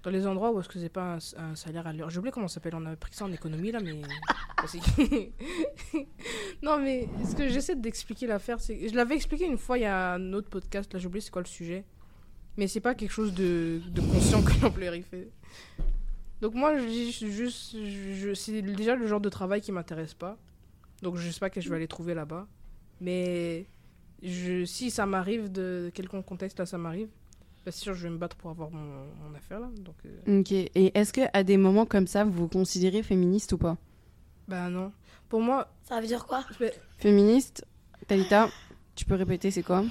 dans 0.04 0.12
les 0.12 0.26
endroits 0.26 0.52
où 0.54 0.60
est-ce 0.62 0.70
que 0.70 0.80
c'est 0.80 0.88
pas 0.88 1.16
un, 1.16 1.18
un 1.52 1.56
salaire 1.56 1.86
à 1.88 1.92
l'heure. 1.92 2.10
J'ai 2.10 2.20
oublié 2.20 2.32
comment 2.32 2.48
ça 2.48 2.56
s'appelle. 2.56 2.76
On 2.76 2.86
avait 2.86 2.96
pris 2.96 3.14
ça 3.14 3.26
en 3.26 3.32
économie 3.34 3.72
là, 3.72 3.80
mais 3.82 3.94
non, 6.64 6.80
mais 6.80 7.08
ce 7.30 7.36
que 7.36 7.48
j'essaie 7.50 7.76
d'expliquer 7.76 8.28
l'affaire, 8.28 8.60
c'est 8.60 8.88
je 8.90 8.96
l'avais 8.96 9.16
expliqué 9.16 9.46
une 9.46 9.58
fois 9.58 9.78
il 9.78 9.82
y 9.82 9.86
a 9.86 10.14
un 10.14 10.34
autre 10.34 10.50
podcast. 10.50 10.92
Là, 10.94 11.00
j'ai 11.00 11.08
oublié 11.08 11.22
c'est 11.22 11.32
quoi 11.32 11.42
le 11.42 11.48
sujet. 11.48 11.84
Mais 12.58 12.68
c'est 12.68 12.80
pas 12.80 12.96
quelque 12.96 13.12
chose 13.12 13.34
de, 13.34 13.82
de 13.88 14.02
conscient 14.02 14.42
que 14.44 14.52
l'employeur 14.62 14.96
fait. 15.10 15.30
Donc 16.42 16.54
moi, 16.54 16.78
je 16.78 16.88
juste, 16.88 17.76
c'est 18.36 18.62
déjà 18.62 18.96
le 18.96 19.08
genre 19.08 19.22
de 19.22 19.30
travail 19.30 19.62
qui 19.62 19.72
m'intéresse 19.72 20.14
pas. 20.14 20.38
Donc 21.02 21.16
je 21.16 21.30
sais 21.30 21.40
pas 21.40 21.50
que 21.50 21.62
je 21.62 21.70
vais 21.70 21.76
aller 21.76 21.88
trouver 21.88 22.14
là-bas. 22.14 22.48
Mais 23.02 23.66
je, 24.24 24.66
si 24.66 24.90
ça 24.92 25.06
m'arrive 25.06 25.52
de 25.52 25.92
quelconque 25.94 26.26
contexte, 26.26 26.58
là 26.60 26.66
ça 26.66 26.78
m'arrive, 26.78 27.10
bien 27.64 27.72
sûr 27.72 27.94
je 27.94 28.04
vais 28.04 28.10
me 28.10 28.18
battre 28.18 28.36
pour 28.36 28.50
avoir 28.50 28.72
mon, 28.72 29.06
mon 29.24 29.36
affaire 29.36 29.60
là. 29.60 29.70
Donc 29.80 29.96
euh, 30.06 30.40
Ok. 30.40 30.52
Et 30.52 30.98
est-ce 30.98 31.14
que 31.14 31.22
à 31.34 31.44
des 31.44 31.58
moments 31.58 31.86
comme 31.86 32.08
ça, 32.08 32.24
vous 32.24 32.32
vous 32.32 32.48
considérez 32.48 33.04
féministe 33.04 33.54
ou 33.54 33.58
pas? 33.58 33.78
Bah 34.48 34.70
non. 34.70 34.92
Pour 35.30 35.42
moi, 35.42 35.68
Ça 35.84 36.00
veut 36.00 36.08
dire 36.08 36.26
quoi? 36.26 36.44
Féministe 36.98 37.66
Talita, 38.08 38.50
tu 38.96 39.06
peux 39.06 39.16
répéter, 39.16 39.52
c'est 39.52 39.64
quoi? 39.64 39.84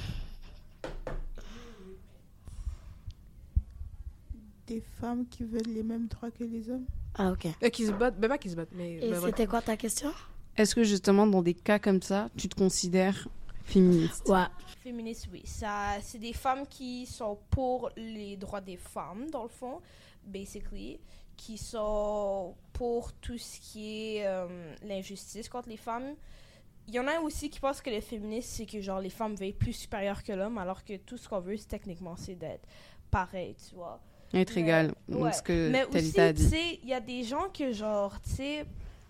Des 4.67 4.81
femmes 5.01 5.27
qui 5.29 5.45
veulent 5.45 5.73
les 5.75 5.83
mêmes 5.83 6.09
droits 6.09 6.31
que 6.31 6.43
les 6.45 6.69
hommes. 6.71 6.87
Ah, 7.15 7.31
ok. 7.33 7.47
euh, 7.63 7.69
qui 7.69 7.87
se 7.87 7.93
battent, 7.93 8.19
ben 8.19 8.29
pas 8.29 8.39
qui 8.39 8.51
se 8.51 8.57
battent, 8.57 8.73
mais 8.73 8.95
Et 8.95 9.09
voilà. 9.13 9.27
c'était 9.29 9.47
quoi 9.47 9.63
ta 9.63 9.77
question? 9.77 10.11
Est-ce 10.57 10.75
que 10.75 10.83
justement, 10.85 11.27
dans 11.27 11.43
des 11.43 11.55
cas 11.55 11.79
comme 11.79 12.03
ça, 12.03 12.29
tu 12.37 12.49
te 12.49 12.57
considères 12.57 13.29
féministe? 13.65 14.29
Ouais. 14.29 14.45
Féministes, 14.83 15.29
oui. 15.33 15.43
Ça, 15.45 15.97
c'est 16.03 16.19
des 16.19 16.33
femmes 16.33 16.67
qui 16.69 17.07
sont 17.07 17.39
pour 17.51 17.91
les 17.97 18.37
droits 18.37 18.61
des 18.61 18.77
femmes, 18.77 19.31
dans 19.31 19.43
le 19.45 19.49
fond, 19.49 19.81
basically. 20.25 20.99
Qui 21.37 21.59
sont 21.59 22.55
pour 22.73 23.13
tout 23.13 23.37
ce 23.39 23.61
qui 23.61 24.17
est 24.17 24.27
euh, 24.27 24.75
l'injustice 24.83 25.49
contre 25.51 25.69
les 25.69 25.77
femmes. 25.77 26.15
Il 26.89 26.95
y 26.95 27.01
en 27.01 27.07
a 27.07 27.21
aussi 27.21 27.51
qui 27.51 27.61
pensent 27.61 27.83
que 27.83 27.91
les 27.91 28.01
féministes, 28.01 28.51
c'est 28.55 28.65
que 28.67 28.81
genre 28.81 29.01
les 29.01 29.11
femmes 29.11 29.35
veulent 29.35 29.49
être 29.49 29.59
plus 29.59 29.75
supérieures 29.75 30.23
que 30.23 30.33
l'homme, 30.33 30.57
alors 30.59 30.83
que 30.85 30.97
tout 30.97 31.17
ce 31.19 31.29
qu'on 31.29 31.41
veut, 31.41 31.57
c'est 31.57 31.67
techniquement, 31.69 32.17
c'est 32.17 32.37
d'être 32.37 32.67
pareil, 33.11 33.55
tu 33.69 33.75
vois. 33.75 34.01
Être 34.35 34.59
égal, 34.59 34.93
ouais. 35.09 35.31
que 35.45 35.71
Mais 35.71 35.85
aussi, 35.85 36.13
tu 36.13 36.43
sais, 36.43 36.81
il 36.83 36.89
y 36.89 36.95
a 36.95 37.01
des 37.01 37.23
gens 37.23 37.49
que, 37.49 37.73
genre, 37.73 38.21
tu 38.23 38.31
sais, 38.31 38.67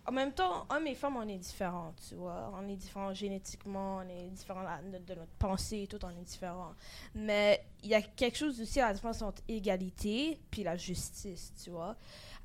en 0.08 0.12
même 0.12 0.32
temps, 0.32 0.66
hommes 0.68 0.86
et 0.86 0.94
femmes, 0.94 1.16
on 1.16 1.28
est 1.28 1.38
différents, 1.38 1.92
tu 2.08 2.14
vois. 2.14 2.52
On 2.56 2.68
est 2.68 2.76
différents 2.76 3.12
génétiquement, 3.12 3.96
on 3.96 4.08
est 4.08 4.30
différents 4.30 4.62
de, 4.62 5.14
notre 5.14 5.32
pensée 5.38 5.82
et 5.82 5.86
tout, 5.88 5.98
on 6.04 6.10
est 6.10 6.24
différents. 6.24 6.74
Mais 7.14 7.64
il 7.82 7.90
y 7.90 7.94
a 7.94 8.02
quelque 8.02 8.38
chose 8.38 8.60
aussi 8.60 8.80
à 8.80 8.88
la 8.88 8.94
différence 8.94 9.20
entre 9.22 9.42
égalité 9.48 10.38
puis 10.50 10.62
la 10.62 10.76
justice, 10.76 11.52
tu 11.62 11.70
vois. 11.70 11.96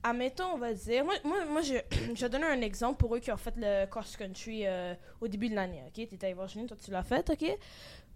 Admettons, 0.03 0.53
on 0.53 0.57
va 0.57 0.73
dire, 0.73 1.05
moi, 1.05 1.13
moi, 1.23 1.45
moi 1.45 1.61
je, 1.61 1.75
je 2.15 2.21
vais 2.21 2.29
donner 2.29 2.45
un 2.45 2.61
exemple 2.61 2.97
pour 2.97 3.15
eux 3.15 3.19
qui 3.19 3.31
ont 3.31 3.37
fait 3.37 3.53
le 3.55 3.85
cross-country 3.85 4.65
euh, 4.65 4.95
au 5.19 5.27
début 5.27 5.49
de 5.49 5.55
l'année, 5.55 5.83
ok? 5.85 5.93
T'étais 5.93 6.27
à 6.27 6.33
Virginie, 6.33 6.65
toi 6.65 6.77
tu 6.83 6.89
l'as 6.89 7.03
fait, 7.03 7.29
ok? 7.29 7.57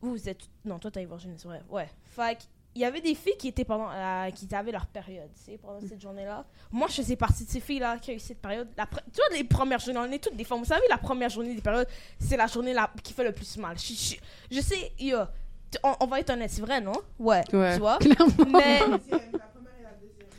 Vous, 0.02 0.12
vous 0.12 0.30
êtes. 0.30 0.42
Non, 0.66 0.80
toi 0.80 0.90
t'es 0.90 1.02
à 1.02 1.06
Virginie, 1.06 1.36
c'est 1.38 1.48
vrai. 1.48 1.62
Ouais. 1.70 1.88
Fait 2.04 2.50
il 2.76 2.82
y 2.82 2.86
avait 2.86 3.00
des 3.02 3.16
filles 3.16 3.38
qui 3.40 3.48
étaient 3.48 3.64
pendant 3.66 3.90
euh, 3.90 4.30
qui 4.32 4.54
avaient 4.54 4.72
leur 4.74 4.86
période, 4.86 5.30
tu 5.34 5.52
sais, 5.54 5.58
pendant 5.58 5.80
cette 5.80 6.02
journée-là. 6.02 6.44
Moi, 6.72 6.88
je 6.90 6.96
faisais 6.96 7.16
partie 7.16 7.46
de 7.46 7.50
ces 7.50 7.60
filles-là 7.62 7.98
qui 8.00 8.12
ont 8.12 8.14
eu 8.16 8.20
cette 8.20 8.42
période. 8.42 8.68
La 8.78 8.84
pre- 8.86 9.00
tu 9.14 9.16
vois, 9.26 9.38
les 9.38 9.44
premières 9.46 9.80
journées, 9.80 10.00
on 10.00 10.12
est 10.12 10.20
toutes 10.24 10.36
des 10.36 10.44
femmes. 10.44 10.60
Vous 10.60 10.66
savez, 10.66 10.86
la 10.90 10.98
première 10.98 11.30
journée 11.30 11.56
des 11.56 11.62
périodes, 11.62 11.88
c'est 12.20 12.36
la 12.38 12.48
journée 12.48 12.74
là 12.74 12.90
qui 13.02 13.14
fait 13.14 13.24
le 13.24 13.32
plus 13.32 13.58
mal. 13.58 13.78
Je, 13.80 13.94
je- 13.94 14.16
je 14.56 14.62
sais, 14.62 14.92
yo, 15.00 15.20
tu- 15.72 15.78
on, 15.84 15.94
on 16.02 16.06
va 16.08 16.20
être 16.20 16.30
honnête, 16.32 16.52
c'est 16.52 16.62
vrai, 16.62 16.82
non? 16.82 16.94
Ouais. 17.18 17.44
Ouais. 17.54 17.74
Tu 17.76 17.80
vois? 17.80 17.98
Clairement. 17.98 18.34
Mais. 18.52 18.82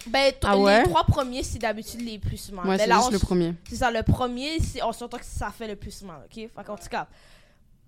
Ben, 0.08 0.32
Ah 0.44 0.56
ouais? 0.56 0.78
les 0.78 0.84
trois 0.84 1.02
premiers, 1.04 1.42
c'est 1.42 1.58
d'habitude 1.58 2.00
les 2.00 2.18
plus 2.20 2.52
mal. 2.52 2.64
Moi, 2.64 2.76
Mais 2.76 2.82
c'est 2.84 2.86
là, 2.88 2.94
juste 2.96 3.08
on 3.08 3.12
le 3.12 3.18
premier. 3.18 3.54
c'est 3.68 3.74
ça, 3.76 3.90
le 3.90 4.04
premier, 4.04 4.60
c'est, 4.60 4.80
on 4.84 4.92
s'entend 4.92 5.18
que 5.18 5.24
ça 5.24 5.50
fait 5.50 5.66
le 5.66 5.74
plus 5.74 6.00
mal, 6.02 6.18
ok? 6.26 6.34
Fait 6.34 6.64
qu'en 6.64 6.76
tout 6.76 6.88
cas. 6.88 7.08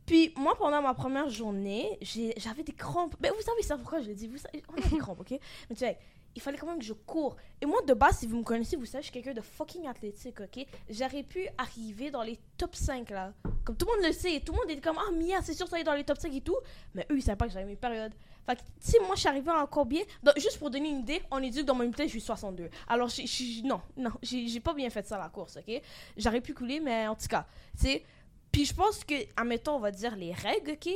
Puis, 0.09 0.33
moi, 0.39 0.57
pendant 0.57 0.81
ma 0.81 0.95
première 0.95 1.29
journée, 1.29 1.99
j'avais 2.39 2.63
des 2.63 2.73
crampes. 2.73 3.15
Mais 3.21 3.29
vous 3.29 3.43
savez 3.43 3.61
ça, 3.63 3.77
pourquoi 3.77 4.01
je 4.01 4.09
le 4.09 4.15
dis? 4.15 4.27
Vous 4.27 4.39
savez, 4.39 4.63
on 4.71 4.79
a 4.83 4.89
des 4.89 4.97
crampes, 4.99 5.21
ok? 5.21 5.33
Mais 5.33 5.77
tu 5.77 5.77
sais, 5.77 5.99
il 6.35 6.41
fallait 6.41 6.57
quand 6.57 6.67
même 6.67 6.79
que 6.79 6.85
je 6.87 6.95
cours. 6.95 7.37
Et 7.61 7.67
moi, 7.67 7.83
de 7.87 7.93
base, 7.93 8.19
si 8.21 8.27
vous 8.27 8.39
me 8.39 8.43
connaissez, 8.43 8.77
vous 8.77 8.87
savez, 8.87 9.03
je 9.03 9.11
suis 9.11 9.13
quelqu'un 9.13 9.35
de 9.35 9.43
fucking 9.43 9.87
athlétique, 9.87 10.41
ok? 10.41 10.65
J'aurais 10.89 11.25
pu 11.25 11.47
arriver 11.59 12.11
dans 12.11 12.23
les 12.23 12.39
top 12.57 12.75
5, 12.75 13.11
là. 13.11 13.35
Comme 13.67 13.77
tout 13.77 13.85
le 13.87 13.97
monde 13.99 14.07
le 14.07 14.13
sait. 14.15 14.41
Tout 14.41 14.53
le 14.55 14.61
monde 14.61 14.71
était 14.71 14.81
comme, 14.81 14.99
ah, 14.99 15.13
Mia, 15.13 15.43
c'est 15.43 15.53
sûr, 15.53 15.69
ça 15.69 15.79
être 15.79 15.85
dans 15.85 15.93
les 15.93 16.05
top 16.05 16.17
5 16.19 16.33
et 16.35 16.41
tout. 16.41 16.57
Mais 16.95 17.07
eux, 17.11 17.19
ils 17.19 17.23
savaient 17.23 17.37
pas 17.37 17.47
que 17.47 17.53
j'avais 17.53 17.67
mes 17.67 17.77
périodes. 17.77 18.15
Fait 18.47 18.57
que, 18.57 18.61
tu 18.61 18.67
sais, 18.81 18.99
moi, 19.01 19.15
je 19.15 19.21
suis 19.21 19.29
arrivée 19.29 19.51
à 19.51 19.63
encore 19.63 19.85
bien. 19.85 20.01
Donc, 20.23 20.39
juste 20.39 20.59
pour 20.59 20.71
donner 20.71 20.89
une 20.89 21.01
idée, 21.01 21.21
on 21.31 21.43
est 21.43 21.51
dit 21.51 21.61
que 21.61 21.67
dans 21.67 21.75
mon 21.75 21.83
unité, 21.83 22.05
je 22.05 22.13
suis 22.13 22.21
62. 22.23 22.71
Alors, 22.89 23.11
j'ai- 23.11 23.61
non, 23.63 23.83
non, 23.95 24.11
j'ai 24.23 24.61
pas 24.61 24.73
bien 24.73 24.89
fait 24.89 25.07
ça, 25.07 25.19
la 25.19 25.29
course, 25.29 25.59
ok? 25.59 25.83
J'aurais 26.17 26.41
pu 26.41 26.55
couler, 26.55 26.81
mais 26.81 27.07
en 27.09 27.15
tout 27.15 27.27
cas, 27.29 27.47
tu 27.79 27.85
sais, 27.85 28.05
Puis 28.53 28.65
je 28.65 28.75
pense 28.75 29.05
que, 29.05 29.15
admettons, 29.37 29.77
on 29.77 29.81
va 29.81 29.91
dire 29.91 30.17
les 30.17 30.33
règles, 30.33 30.73
ok? 30.73 30.89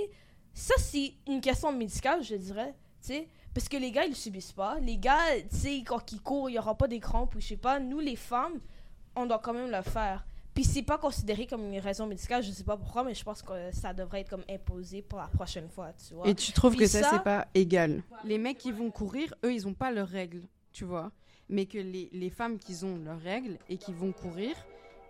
Ça, 0.54 0.74
c'est 0.78 1.14
une 1.28 1.40
question 1.40 1.72
médicale, 1.72 2.22
je 2.22 2.34
dirais. 2.34 2.74
Tu 3.00 3.08
sais? 3.08 3.28
Parce 3.54 3.68
que 3.68 3.76
les 3.76 3.90
gars, 3.90 4.04
ils 4.04 4.10
le 4.10 4.14
subissent 4.14 4.52
pas. 4.52 4.78
Les 4.80 4.96
gars, 4.96 5.18
tu 5.50 5.56
sais, 5.56 5.82
quand 5.84 6.12
ils 6.12 6.20
courent, 6.20 6.48
il 6.50 6.54
y 6.54 6.58
aura 6.58 6.76
pas 6.76 6.88
des 6.88 7.00
crampes 7.00 7.34
ou 7.34 7.40
je 7.40 7.48
sais 7.48 7.56
pas. 7.56 7.78
Nous, 7.80 8.00
les 8.00 8.16
femmes, 8.16 8.60
on 9.14 9.26
doit 9.26 9.38
quand 9.40 9.52
même 9.52 9.70
le 9.70 9.82
faire. 9.82 10.24
Puis 10.54 10.64
c'est 10.64 10.82
pas 10.82 10.98
considéré 10.98 11.46
comme 11.46 11.64
une 11.72 11.78
raison 11.78 12.06
médicale, 12.06 12.42
je 12.42 12.50
sais 12.50 12.64
pas 12.64 12.76
pourquoi, 12.76 13.04
mais 13.04 13.14
je 13.14 13.24
pense 13.24 13.40
que 13.40 13.70
ça 13.72 13.94
devrait 13.94 14.20
être 14.20 14.28
comme 14.28 14.44
imposé 14.50 15.00
pour 15.00 15.18
la 15.18 15.26
prochaine 15.28 15.68
fois, 15.70 15.92
tu 15.94 16.12
vois. 16.14 16.28
Et 16.28 16.34
tu 16.34 16.52
trouves 16.52 16.72
Puis 16.72 16.80
que 16.80 16.86
ça, 16.86 17.00
ça- 17.00 17.10
c'est 17.12 17.22
pas 17.24 17.48
égal? 17.54 18.02
Les 18.24 18.36
mecs 18.36 18.58
qui 18.58 18.70
vont 18.70 18.90
courir, 18.90 19.34
eux, 19.44 19.52
ils 19.54 19.66
ont 19.66 19.72
pas 19.72 19.90
leurs 19.90 20.08
règles, 20.08 20.42
tu 20.72 20.84
vois. 20.84 21.10
Mais 21.48 21.64
que 21.64 21.78
les, 21.78 22.10
les 22.12 22.28
femmes 22.30 22.58
qui 22.58 22.84
ont 22.84 22.98
leurs 22.98 23.20
règles 23.20 23.56
et 23.70 23.78
qui 23.78 23.94
vont 23.94 24.12
courir, 24.12 24.54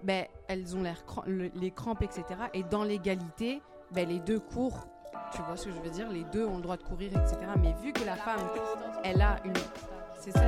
ben, 0.03 0.27
elles 0.49 0.77
ont 0.77 0.83
cram- 1.07 1.25
le- 1.27 1.51
les 1.55 1.71
crampes, 1.71 2.03
etc. 2.03 2.25
Et 2.55 2.63
dans 2.65 2.85
l'égalité, 2.85 3.63
ben, 3.93 4.09
les 4.09 4.21
deux 4.21 4.41
courent. 4.41 4.87
Tu 5.35 5.41
vois 5.43 5.57
ce 5.57 5.67
que 5.67 5.71
je 5.73 5.81
veux 5.81 5.91
dire? 5.91 6.09
Les 6.11 6.25
deux 6.25 6.45
ont 6.47 6.57
le 6.57 6.63
droit 6.63 6.77
de 6.77 6.83
courir, 6.83 7.11
etc. 7.13 7.37
Mais 7.61 7.73
vu 7.83 7.93
que 7.93 8.05
la 8.05 8.17
femme, 8.17 8.41
elle 9.05 9.21
a 9.23 9.37
une... 9.45 9.53
C'est 10.19 10.31
ça? 10.33 10.41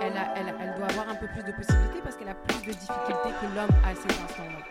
Elle, 0.00 0.16
a- 0.16 0.34
elle 0.60 0.74
doit 0.76 0.86
avoir 0.88 1.08
un 1.08 1.14
peu 1.16 1.26
plus 1.28 1.42
de 1.42 1.52
possibilités 1.52 2.00
parce 2.02 2.16
qu'elle 2.16 2.28
a 2.28 2.34
plus 2.34 2.58
de 2.66 2.72
difficultés 2.72 3.30
que 3.40 3.46
l'homme 3.54 3.70
à 3.84 3.94
cet 3.94 4.12
instant-là. 4.12 4.62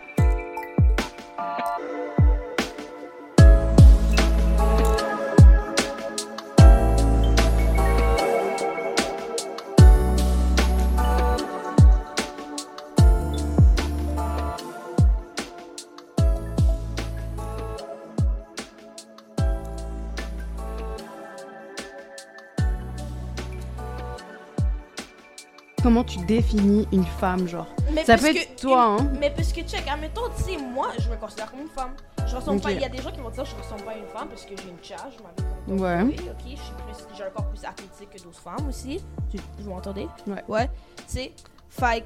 Comment 25.85 26.03
tu 26.03 26.17
définis 26.25 26.87
une 26.91 27.05
femme, 27.05 27.47
genre 27.47 27.67
Mais 27.93 28.03
Ça 28.03 28.17
peut 28.17 28.33
que 28.33 28.39
être 28.39 28.55
toi, 28.59 28.97
une- 28.99 29.05
hein 29.05 29.11
Mais 29.19 29.29
parce 29.29 29.53
que, 29.53 29.61
check, 29.61 29.83
admettons, 29.87 30.21
tu 30.35 30.41
sais, 30.41 30.57
moi, 30.57 30.87
je 30.97 31.07
me 31.11 31.15
considère 31.15 31.51
comme 31.51 31.59
une 31.59 31.67
femme. 31.67 31.91
Je 32.25 32.35
ressemble 32.35 32.59
pas. 32.59 32.71
Il 32.71 32.81
y 32.81 32.83
a 32.85 32.89
des 32.89 32.97
gens 32.97 33.11
qui 33.11 33.19
vont 33.19 33.29
dire 33.29 33.45
je 33.45 33.55
ressemble 33.55 33.83
pas 33.83 33.91
à 33.91 33.97
une 33.97 34.07
femme 34.07 34.27
parce 34.29 34.45
que 34.45 34.55
j'ai 34.57 34.67
une 34.67 34.83
charge, 34.83 35.13
je 35.15 35.21
m'habille 35.21 35.83
Ouais. 35.83 36.15
Ok, 36.27 36.39
je 36.43 36.47
suis 36.47 36.73
plus, 36.73 37.15
j'ai 37.15 37.23
un 37.25 37.29
corps 37.29 37.45
plus 37.49 37.63
athlétique 37.63 38.09
que 38.09 38.23
d'autres 38.23 38.39
femmes 38.39 38.67
aussi. 38.67 38.99
Tu- 39.29 39.37
Vous 39.59 39.69
m'entendez? 39.69 40.07
Ouais. 40.25 40.43
Ouais. 40.47 40.67
Tu 40.97 41.03
sais, 41.05 41.31
fait 41.69 42.03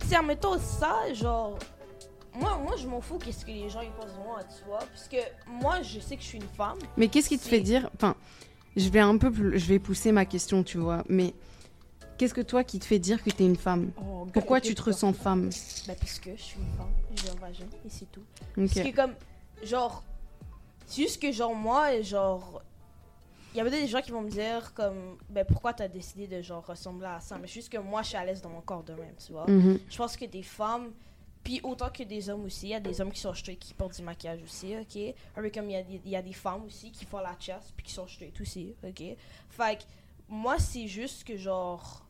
tu 0.00 0.06
sais, 0.08 0.16
admettons 0.16 0.58
ça, 0.58 1.12
genre. 1.12 1.58
Moi, 2.34 2.58
moi 2.64 2.76
je 2.78 2.86
m'en 2.88 3.02
fous 3.02 3.18
qu'est-ce 3.18 3.44
que 3.44 3.50
les 3.50 3.68
gens 3.68 3.82
ils 3.82 3.90
pensent 3.90 4.14
de 4.14 4.22
moi, 4.24 4.38
tu 4.56 4.64
vois. 4.66 4.78
Parce 4.78 5.06
que 5.06 5.18
moi, 5.60 5.82
je 5.82 6.00
sais 6.00 6.16
que 6.16 6.22
je 6.22 6.28
suis 6.28 6.38
une 6.38 6.48
femme. 6.56 6.78
Mais 6.96 7.08
qu'est-ce 7.08 7.28
qui 7.28 7.38
te 7.38 7.46
fait 7.46 7.60
dire 7.60 7.90
Enfin, 7.94 8.14
je 8.74 8.88
vais 8.88 9.00
un 9.00 9.18
peu 9.18 9.30
plus, 9.30 9.58
je 9.58 9.66
vais 9.66 9.78
pousser 9.78 10.12
ma 10.12 10.24
question, 10.24 10.62
tu 10.62 10.78
vois. 10.78 11.04
Mais 11.10 11.34
qu'est-ce 12.18 12.34
que 12.34 12.40
toi 12.42 12.64
qui 12.64 12.78
te 12.78 12.84
fait 12.84 12.98
dire 12.98 13.22
que 13.22 13.30
t'es 13.30 13.44
une 13.46 13.56
femme? 13.56 13.92
Pourquoi 14.32 14.60
tu 14.60 14.74
te 14.74 14.82
ressens 14.82 15.12
femme? 15.14 15.50
Ben, 15.86 15.96
parce 15.96 16.18
que 16.18 16.36
je 16.36 16.42
suis 16.42 16.58
une 16.58 16.76
femme, 16.76 16.92
j'ai 17.14 17.30
un 17.30 17.34
vagin 17.36 17.64
et 17.86 17.88
c'est 17.88 18.10
tout. 18.10 18.24
Ok. 18.56 18.74
Parce 18.74 18.88
que 18.88 18.94
comme, 18.94 19.14
genre, 19.62 20.02
c'est 20.86 21.02
juste 21.02 21.22
que 21.22 21.32
genre 21.32 21.54
moi, 21.54 22.00
genre, 22.02 22.62
il 23.54 23.58
y 23.58 23.60
avait 23.60 23.70
des 23.70 23.86
gens 23.86 24.00
qui 24.02 24.10
vont 24.10 24.22
me 24.22 24.30
dire 24.30 24.74
comme, 24.74 25.16
ben 25.30 25.44
pourquoi 25.44 25.72
t'as 25.72 25.88
décidé 25.88 26.26
de 26.26 26.42
genre 26.42 26.66
ressembler 26.66 27.06
à 27.06 27.20
ça, 27.20 27.38
mais 27.38 27.46
c'est 27.46 27.54
juste 27.54 27.72
que 27.72 27.78
moi 27.78 28.02
je 28.02 28.08
suis 28.08 28.16
à 28.16 28.24
l'aise 28.24 28.42
dans 28.42 28.50
mon 28.50 28.60
corps 28.60 28.82
de 28.82 28.92
même, 28.92 29.14
tu 29.24 29.32
vois. 29.32 29.48
Mhm. 29.48 29.78
Je 29.88 29.96
pense 29.96 30.16
que 30.16 30.26
des 30.26 30.42
femmes, 30.42 30.90
puis 31.42 31.60
autant 31.62 31.88
que 31.88 32.02
des 32.02 32.28
hommes 32.28 32.44
aussi, 32.44 32.66
il 32.66 32.70
y 32.70 32.74
a 32.74 32.80
des 32.80 33.00
hommes 33.00 33.12
qui 33.12 33.20
sont 33.20 33.32
straight 33.32 33.58
qui 33.58 33.72
portent 33.72 33.96
du 33.96 34.02
maquillage 34.02 34.42
aussi, 34.42 34.74
ok? 34.76 35.52
Comme 35.52 35.70
il 35.70 35.72
y, 35.72 35.76
a 35.76 35.82
y 36.04 36.16
a 36.16 36.22
des 36.22 36.32
femmes 36.32 36.64
aussi 36.66 36.90
qui 36.90 37.04
font 37.04 37.20
la 37.20 37.34
chasse 37.38 37.72
puis 37.74 37.86
qui 37.86 37.92
sont 37.92 38.06
straight 38.06 38.38
aussi, 38.40 38.74
ok? 38.86 39.02
Fait 39.48 39.78
que 39.78 39.84
moi 40.28 40.58
c'est 40.58 40.86
juste 40.86 41.24
que 41.24 41.36
genre, 41.36 42.04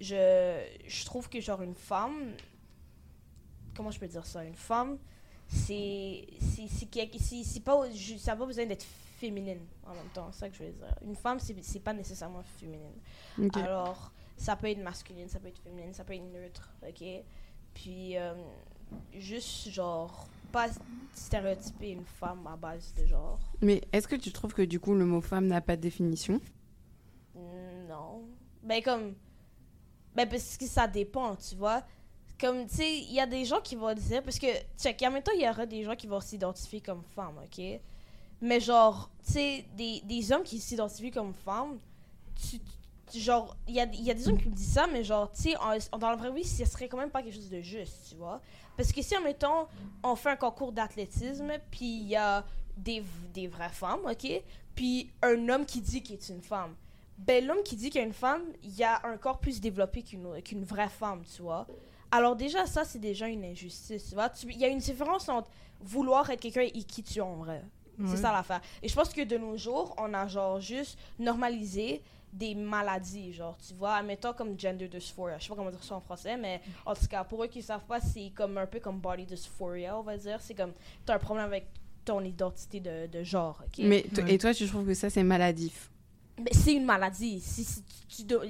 je, 0.00 0.64
je 0.86 1.04
trouve 1.04 1.28
que 1.28 1.40
genre 1.40 1.62
une 1.62 1.74
femme, 1.74 2.32
comment 3.74 3.90
je 3.90 3.98
peux 3.98 4.08
dire 4.08 4.26
ça, 4.26 4.44
une 4.44 4.54
femme, 4.54 4.98
c'est 5.46 6.26
c'est 6.40 7.64
pas 7.64 7.84
ça 8.18 8.32
n'a 8.32 8.36
pas 8.36 8.46
besoin 8.46 8.66
d'être 8.66 8.86
féminine 9.18 9.60
en 9.84 9.94
même 9.94 10.08
temps, 10.12 10.30
c'est 10.32 10.40
ça 10.40 10.48
que 10.48 10.56
je 10.56 10.64
veux 10.64 10.72
dire. 10.72 10.94
Une 11.04 11.16
femme 11.16 11.38
c'est 11.40 11.80
pas 11.80 11.92
nécessairement 11.92 12.42
féminine. 12.42 12.94
Ok. 13.40 13.56
Alors, 13.56 14.12
ça 14.36 14.56
peut 14.56 14.68
être 14.68 14.82
masculine, 14.82 15.28
ça 15.28 15.40
peut 15.40 15.48
être 15.48 15.58
féminine, 15.58 15.92
ça 15.92 16.04
peut 16.04 16.14
être 16.14 16.32
neutre, 16.32 16.72
ok? 16.86 17.04
Puis, 17.74 18.16
euh, 18.16 18.34
juste 19.14 19.68
genre, 19.70 20.28
pas 20.52 20.68
stéréotyper 21.12 21.90
une 21.90 22.04
femme 22.04 22.46
à 22.46 22.56
base 22.56 22.94
de 22.94 23.06
genre. 23.06 23.38
Mais 23.60 23.82
est-ce 23.92 24.08
que 24.08 24.16
tu 24.16 24.32
trouves 24.32 24.54
que 24.54 24.62
du 24.62 24.80
coup 24.80 24.94
le 24.94 25.04
mot 25.04 25.20
femme 25.20 25.46
n'a 25.46 25.60
pas 25.60 25.76
de 25.76 25.82
définition? 25.82 26.40
Non. 27.34 28.24
Ben, 28.62 28.82
comme. 28.82 29.14
Ben, 30.18 30.28
parce 30.28 30.56
que 30.56 30.66
ça 30.66 30.88
dépend, 30.88 31.36
tu 31.36 31.54
vois. 31.54 31.84
Comme, 32.40 32.66
tu 32.66 32.74
sais, 32.74 32.92
il 33.02 33.12
y 33.12 33.20
a 33.20 33.26
des 33.26 33.44
gens 33.44 33.60
qui 33.60 33.76
vont 33.76 33.94
dire. 33.94 34.20
Parce 34.24 34.36
que, 34.36 34.48
check, 34.76 35.00
en 35.02 35.12
même 35.12 35.22
temps, 35.22 35.30
il 35.32 35.42
y 35.42 35.48
aura 35.48 35.64
des 35.64 35.84
gens 35.84 35.94
qui 35.94 36.08
vont 36.08 36.20
s'identifier 36.20 36.80
comme 36.80 37.04
femmes, 37.14 37.38
ok? 37.38 37.80
Mais, 38.40 38.58
genre, 38.58 39.12
tu 39.24 39.34
sais, 39.34 39.64
des, 39.76 40.00
des 40.00 40.32
hommes 40.32 40.42
qui 40.42 40.58
s'identifient 40.58 41.12
comme 41.12 41.32
femmes, 41.32 41.78
tu, 42.34 43.20
genre, 43.20 43.56
il 43.68 43.76
y 43.76 43.80
a, 43.80 43.84
y 43.84 44.10
a 44.10 44.14
des 44.14 44.28
hommes 44.28 44.42
qui 44.42 44.48
me 44.48 44.56
disent 44.56 44.72
ça, 44.72 44.88
mais, 44.88 45.04
genre, 45.04 45.30
tu 45.30 45.42
sais, 45.42 45.54
dans 45.96 46.10
la 46.10 46.16
vraie 46.16 46.32
vie, 46.32 46.42
ce 46.42 46.64
serait 46.64 46.88
quand 46.88 46.98
même 46.98 47.10
pas 47.10 47.22
quelque 47.22 47.36
chose 47.36 47.48
de 47.48 47.60
juste, 47.60 48.08
tu 48.08 48.16
vois? 48.16 48.40
Parce 48.76 48.90
que 48.90 49.00
si, 49.00 49.16
en 49.16 49.20
mettons, 49.20 49.68
on 50.02 50.16
fait 50.16 50.30
un 50.30 50.36
concours 50.36 50.72
d'athlétisme, 50.72 51.52
puis 51.70 51.86
il 51.86 52.08
y 52.08 52.16
a 52.16 52.44
des, 52.76 53.04
des 53.32 53.46
vraies 53.46 53.68
femmes, 53.68 54.00
ok? 54.04 54.42
Puis 54.74 55.12
un 55.22 55.48
homme 55.48 55.64
qui 55.64 55.80
dit 55.80 56.02
qu'il 56.02 56.16
est 56.16 56.28
une 56.28 56.42
femme 56.42 56.74
ben 57.18 57.44
l'homme 57.46 57.62
qui 57.64 57.76
dit 57.76 57.90
qu'il 57.90 58.00
y 58.00 58.04
a 58.04 58.06
une 58.06 58.12
femme, 58.12 58.42
il 58.62 58.74
y 58.76 58.84
a 58.84 59.00
un 59.06 59.16
corps 59.16 59.38
plus 59.38 59.60
développé 59.60 60.02
qu'une 60.02 60.40
qu'une 60.42 60.64
vraie 60.64 60.88
femme, 60.88 61.22
tu 61.24 61.42
vois. 61.42 61.66
Alors 62.10 62.36
déjà, 62.36 62.64
ça, 62.66 62.84
c'est 62.84 62.98
déjà 63.00 63.28
une 63.28 63.44
injustice, 63.44 64.08
tu 64.08 64.14
vois. 64.14 64.30
Il 64.44 64.56
y 64.58 64.64
a 64.64 64.68
une 64.68 64.78
différence 64.78 65.28
entre 65.28 65.50
vouloir 65.80 66.28
être 66.30 66.40
quelqu'un 66.40 66.62
et 66.62 66.70
qui 66.84 67.02
tu 67.02 67.18
es 67.18 67.22
en 67.22 67.36
vrai. 67.36 67.62
C'est 68.06 68.16
ça 68.16 68.30
l'affaire. 68.32 68.60
Et 68.80 68.88
je 68.88 68.94
pense 68.94 69.12
que 69.12 69.22
de 69.24 69.36
nos 69.36 69.56
jours, 69.56 69.92
on 69.98 70.14
a 70.14 70.26
genre 70.28 70.60
juste 70.60 70.96
normalisé 71.18 72.00
des 72.32 72.54
maladies, 72.54 73.32
genre, 73.32 73.56
tu 73.58 73.74
vois, 73.74 73.94
admettons 73.96 74.32
comme 74.34 74.58
gender 74.58 74.86
dysphoria. 74.86 75.38
Je 75.38 75.44
sais 75.44 75.48
pas 75.48 75.56
comment 75.56 75.70
dire 75.70 75.82
ça 75.82 75.96
en 75.96 76.00
français, 76.00 76.36
mais 76.36 76.60
en 76.86 76.94
tout 76.94 77.06
cas, 77.08 77.24
pour 77.24 77.42
eux 77.42 77.48
qui 77.48 77.60
savent 77.60 77.84
pas, 77.86 78.00
c'est 78.00 78.30
comme 78.36 78.56
un 78.56 78.66
peu 78.66 78.78
comme 78.78 79.00
body 79.00 79.24
dysphoria, 79.24 79.98
on 79.98 80.02
va 80.02 80.16
dire. 80.16 80.38
C'est 80.40 80.54
comme, 80.54 80.72
t'as 81.04 81.16
un 81.16 81.18
problème 81.18 81.46
avec 81.46 81.66
ton 82.04 82.20
identité 82.22 82.78
de, 82.80 83.06
de 83.08 83.22
genre? 83.24 83.60
Mais 83.78 84.04
Ouais. 84.16 84.34
et 84.34 84.38
toi, 84.38 84.54
tu 84.54 84.66
trouves 84.68 84.86
que 84.86 84.94
ça 84.94 85.10
c'est 85.10 85.24
maladif? 85.24 85.90
Mais 86.40 86.50
c'est 86.52 86.74
une 86.74 86.84
maladie. 86.84 87.40
Si, 87.40 87.66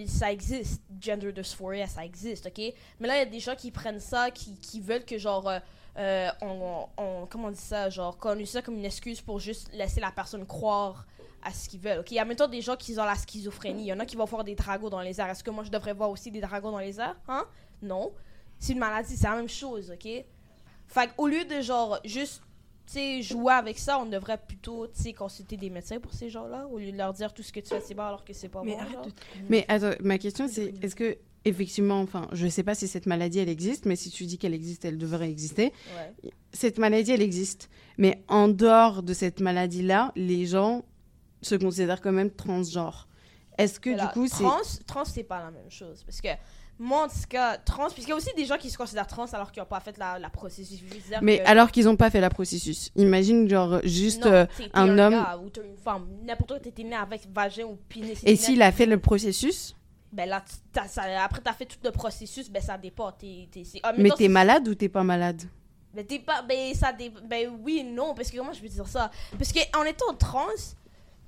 ça 0.07 0.33
existe. 0.33 0.83
Gender 1.01 1.33
dysphoria, 1.33 1.87
ça 1.87 2.05
existe, 2.05 2.47
ok? 2.47 2.75
Mais 3.01 3.09
là, 3.09 3.17
il 3.17 3.19
y 3.19 3.23
a 3.23 3.27
des 3.27 3.41
gens 3.41 3.55
qui 3.55 3.71
prennent 3.71 4.01
ça, 4.01 4.31
qui, 4.31 4.81
veulent 4.81 5.05
que, 5.05 5.19
genre, 5.19 5.49
euh, 5.49 5.59
euh, 5.99 6.29
on, 6.43 7.27
Comment 7.31 7.49
on 7.49 7.51
dit 7.51 7.59
ça? 7.59 7.89
Genre, 7.91 8.17
qu'on 8.19 8.39
use 8.39 8.51
ça 8.51 8.63
comme 8.63 8.77
une 8.77 8.85
excuse 8.85 9.21
pour 9.21 9.41
juste 9.41 9.71
laisser 9.73 10.01
la 10.01 10.11
personne 10.11 10.47
croire 10.47 11.07
à 11.43 11.53
ce 11.53 11.69
qu'ils 11.69 11.81
veulent, 11.81 12.01
ok? 12.01 12.11
Il 12.11 12.17
y 12.17 12.19
a 12.19 12.25
maintenant 12.25 12.49
des 12.49 12.61
gens 12.61 12.77
qui 12.77 12.99
ont 12.99 13.05
la 13.05 13.15
schizophrénie. 13.15 13.85
Il 13.85 13.87
y 13.87 13.93
en 13.93 14.01
a 14.01 14.07
qui 14.07 14.17
vont 14.17 14.25
voir 14.25 14.45
des 14.45 14.55
dragons 14.55 14.91
dans 14.91 15.01
les 15.01 15.21
airs. 15.21 15.31
Est-ce 15.31 15.45
que 15.45 15.51
moi, 15.51 15.65
je 15.65 15.71
devrais 15.71 15.95
voir 15.95 16.11
aussi 16.11 16.31
des 16.31 16.41
dragons 16.41 16.73
dans 16.73 16.79
les 16.79 16.99
airs? 17.01 17.17
Hein? 17.29 17.47
Non. 17.81 18.13
C'est 18.59 18.73
une 18.73 18.81
maladie, 18.81 19.17
c'est 19.17 19.29
la 19.29 19.37
même 19.37 19.49
chose, 19.49 19.93
ok? 19.93 20.25
Fait 20.89 21.11
au 21.17 21.29
lieu 21.29 21.45
de, 21.45 21.61
genre, 21.61 22.01
juste 22.05 22.43
jouer 23.23 23.53
avec 23.53 23.79
ça, 23.79 23.99
on 23.99 24.07
devrait 24.07 24.39
plutôt, 24.39 24.87
tu 24.87 25.03
sais, 25.03 25.13
consulter 25.13 25.57
des 25.57 25.71
médecins 25.71 26.01
pour 26.01 26.13
ces 26.13 26.31
gens-là, 26.31 26.67
au 26.69 26.79
lieu 26.79 26.93
de 26.93 26.97
leur 26.97 27.13
dire 27.13 27.33
tout 27.33 27.43
ce 27.43 27.53
que 27.53 27.61
tu 27.61 27.69
fais, 27.69 27.81
c'est 27.81 27.95
bon 27.95 28.05
alors 28.05 28.25
que 28.25 28.33
c'est 28.33 28.49
pas 28.49 28.63
Mais 28.65 28.77
bon. 28.77 28.81
arrête 28.81 29.15
Mais 29.49 29.65
attends, 29.69 29.97
ma 30.01 30.19
question 30.19 30.49
c'est 30.49 30.75
est-ce 30.83 30.97
que 30.97 31.19
effectivement, 31.45 32.01
enfin, 32.01 32.29
je 32.33 32.47
sais 32.49 32.63
pas 32.63 32.75
si 32.75 32.89
cette 32.89 33.07
maladie 33.07 33.39
elle 33.39 33.49
existe, 33.49 33.87
mais 33.87 33.97
si 33.97 34.11
tu 34.11 34.25
dis 34.25 34.39
qu'elle 34.39 34.55
existe, 34.55 34.85
elle 34.85 34.99
devrait 34.99 35.31
exister. 35.31 35.73
Ouais. 35.97 36.31
Cette 36.53 36.79
maladie 36.79 37.13
elle 37.13 37.23
existe, 37.23 37.71
mais 37.97 38.23
en 38.29 38.49
dehors 38.49 39.03
de 39.03 39.15
cette 39.15 39.41
maladie-là, 39.41 40.13
les 40.17 40.47
gens 40.47 40.85
se 41.43 41.55
considèrent 41.55 42.01
quand 42.01 42.13
même 42.13 42.31
transgenres. 42.31 43.09
Est-ce 43.59 43.81
que 43.81 43.91
Voilà, 43.91 44.07
du 44.07 44.13
coup 44.13 44.27
c'est 44.29 44.45
trans, 44.45 44.61
trans, 44.87 45.05
c'est 45.05 45.25
pas 45.25 45.41
la 45.41 45.51
même 45.51 45.71
chose. 45.71 46.03
Parce 46.05 46.21
que 46.21 46.29
moi, 46.79 47.05
en 47.05 47.09
tout 47.09 47.15
cas, 47.29 47.59
trans, 47.59 47.83
parce 47.85 47.95
qu'il 47.95 48.09
y 48.09 48.13
a 48.13 48.17
aussi 48.17 48.33
des 48.37 48.45
gens 48.45 48.57
qui 48.57 48.71
se 48.71 48.79
considèrent 48.79 49.07
trans 49.07 49.27
alors 49.33 49.51
qu'ils 49.51 49.61
n'ont 49.63 49.67
pas 49.69 49.81
fait 49.81 49.99
la, 49.99 50.19
la 50.19 50.31
processus. 50.31 50.81
Mais 51.23 51.39
que- 51.39 51.49
alors 51.49 51.71
qu'ils 51.73 51.85
n'ont 51.87 51.97
pas 51.97 52.11
fait 52.11 52.21
la 52.21 52.31
processus. 52.31 52.91
Imagine 52.97 53.49
genre 53.49 53.81
juste 53.85 54.25
Non, 54.25 54.33
euh, 54.33 54.47
un 54.75 54.99
homme- 54.99 55.13
gars 55.13 55.39
ou 55.43 55.51
t'es 55.51 55.63
une 55.65 55.77
femme. 55.77 56.07
N'importe 56.25 56.51
quoi, 56.51 56.61
t'étais 56.61 56.85
né 56.85 56.95
avec 56.95 57.23
vagin 57.35 57.65
ou 57.65 57.77
pénis. 57.89 58.21
et 58.25 58.37
s'il 58.37 58.63
a 58.63 58.71
fait 58.73 58.87
le 58.87 58.99
processus, 58.99 59.75
Ben 60.13 60.27
là, 60.29 60.43
ça- 60.87 61.03
après 61.23 61.43
t'as 61.43 61.53
fait 61.53 61.67
tout 61.67 61.77
le 61.85 61.91
processus, 61.91 62.49
ben 62.51 62.63
ça 62.63 62.79
dépend. 62.79 63.13
T'es, 63.13 63.47
t'es, 63.51 63.65
c'est- 63.65 63.81
ah, 63.83 63.93
mais 63.97 64.09
t'es 64.17 64.29
malade 64.29 64.67
ou 64.69 64.75
t'es 64.75 64.89
pas 64.89 65.03
malade? 65.03 65.43
Ben, 65.93 66.07
t'es 66.07 66.19
pas, 66.19 66.43
ben, 66.43 66.73
ça 66.75 66.93
ben 67.25 67.51
oui, 67.63 67.83
non, 67.85 68.15
parce 68.15 68.31
que 68.31 68.37
comment 68.39 68.53
je 68.53 68.61
peux 68.61 68.69
dire 68.69 68.87
ça? 68.87 69.11
Parce 69.37 69.53
que 69.53 69.59
en 69.77 69.85
étant 69.85 70.15
trans, 70.19 70.47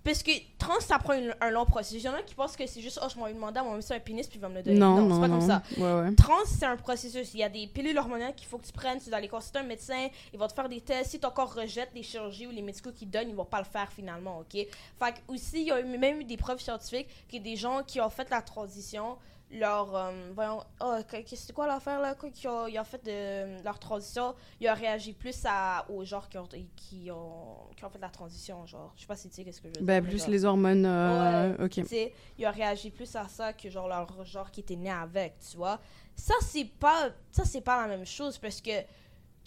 Parce 0.03 0.23
que 0.23 0.31
trans, 0.57 0.81
ça 0.81 0.99
prend 0.99 1.13
une- 1.13 1.35
un 1.43 1.51
long 1.51 1.67
processus. 1.67 2.03
Il 2.03 2.07
y 2.07 2.09
en 2.09 2.15
a 2.15 2.23
qui 2.23 2.35
pensent 2.35 2.57
que 2.57 2.67
c'est 2.67 2.81
juste, 2.81 2.99
oh, 3.03 3.07
je 3.13 3.19
m'en 3.19 3.27
vais 3.27 3.35
demander, 3.35 3.61
on 3.61 3.65
va 3.65 3.71
me 3.73 3.77
mettre 3.77 3.93
un 3.93 4.01
pénis, 4.01 4.27
puis 4.27 4.39
il 4.39 4.41
va 4.41 4.49
me 4.49 4.55
le 4.55 4.63
donner. 4.63 4.79
Non, 4.79 4.97
Non, 4.97 5.03
non, 5.03 5.15
c'est 5.17 5.21
pas 5.21 5.29
non. 5.29 5.39
comme 5.39 5.47
ça. 5.47 5.63
Ouais, 5.77 6.09
ouais. 6.09 6.15
Trans, 6.15 6.45
c'est 6.47 6.65
un 6.65 6.77
processus. 6.79 7.35
Il 7.35 7.41
y 7.41 7.43
a 7.45 7.51
des 7.51 7.67
pilules 7.67 7.99
hormonales 7.99 8.35
qu'il 8.35 8.47
faut 8.47 8.57
que 8.57 8.65
tu 8.65 8.73
prennes. 8.73 8.99
Tu 8.99 9.11
dois 9.11 9.19
aller 9.19 9.29
consulter 9.29 9.59
un 9.59 9.65
médecin. 9.65 10.09
Il 10.33 10.39
va 10.39 10.49
te 10.49 10.55
faire 10.55 10.69
des 10.71 10.81
tests. 10.81 11.11
Si 11.11 11.21
ton 11.21 11.31
corps 11.31 11.53
rejette 11.55 11.91
les 11.95 12.03
chirurgies 12.03 12.47
ou 12.47 12.51
les 12.51 12.63
médicaux 12.63 12.93
qu'il 12.93 13.11
donne, 13.11 13.29
ils 13.29 13.35
vont 13.35 13.45
pas 13.45 13.59
le 13.59 13.65
faire 13.67 13.93
finalement, 13.93 14.39
OK? 14.39 14.53
Fait 14.55 14.69
que 15.13 15.19
aussi, 15.29 15.61
il 15.61 15.67
y 15.67 15.71
a 15.71 15.79
eu- 15.81 15.85
même 15.85 16.21
eu 16.21 16.25
des 16.25 16.39
preuves 16.39 16.61
scientifiques 16.61 17.09
que 17.31 17.37
des 17.37 17.57
gens 17.57 17.83
qui 17.87 18.01
ont 18.01 18.09
fait 18.11 18.29
la 18.31 18.41
transition, 18.41 19.19
leur... 19.51 19.95
euh, 19.97 20.31
voyons... 20.35 20.63
Oh, 20.81 20.97
c'est 21.27 21.53
quoi 21.53 21.67
l'affaire, 21.67 22.01
là? 22.01 22.15
Quoi, 22.15 22.31
qui 22.31 22.47
ont, 22.47 22.67
ils 22.67 22.79
ont 22.79 22.85
fait 22.85 23.05
de 23.05 23.63
leur 23.65 23.79
transition, 23.79 24.35
ils 24.61 24.69
ont 24.69 24.75
réagi 24.75 25.13
plus 25.13 25.37
à, 25.45 25.85
aux 25.91 26.05
genres 26.05 26.29
qui 26.29 26.39
ont, 26.39 26.49
qui, 26.77 27.11
ont, 27.11 27.57
qui 27.77 27.85
ont 27.85 27.91
fait 27.91 27.99
la 27.99 28.09
transition, 28.11 28.67
genre. 28.67 28.93
Je 28.97 29.01
sais 29.03 29.07
pas 29.07 29.17
si 29.17 29.29
tu 29.29 29.35
sais 29.37 29.45
qu'est-ce 29.45 29.61
que 29.61 29.69
je 29.75 29.81
veux 29.81 29.85
Bah, 29.87 29.95
dire. 29.95 30.03
mais 30.05 30.09
plus 30.09 30.19
genre- 30.21 30.31
les 30.31 30.45
hormones. 30.45 30.87
euh, 30.87 31.65
Ok. 31.65 31.71
tu 31.73 31.85
sais, 31.87 32.13
il 32.39 32.45
a 32.47 32.51
réagi 32.51 32.91
plus 32.91 33.15
à 33.17 33.27
ça 33.29 33.53
que 33.53 33.69
genre 33.71 33.89
leur 33.89 34.25
genre 34.25 34.51
qui 34.51 34.61
était 34.61 34.77
né 34.77 34.91
avec, 34.91 35.39
tu 35.51 35.57
vois. 35.57 35.81
Ça 36.17 36.35
c'est 36.43 36.65
pas 36.67 37.11
ça 37.33 37.45
c'est 37.45 37.63
pas 37.63 37.81
la 37.83 37.89
même 37.97 38.05
chose 38.07 38.37
parce 38.39 38.61
que 38.61 38.83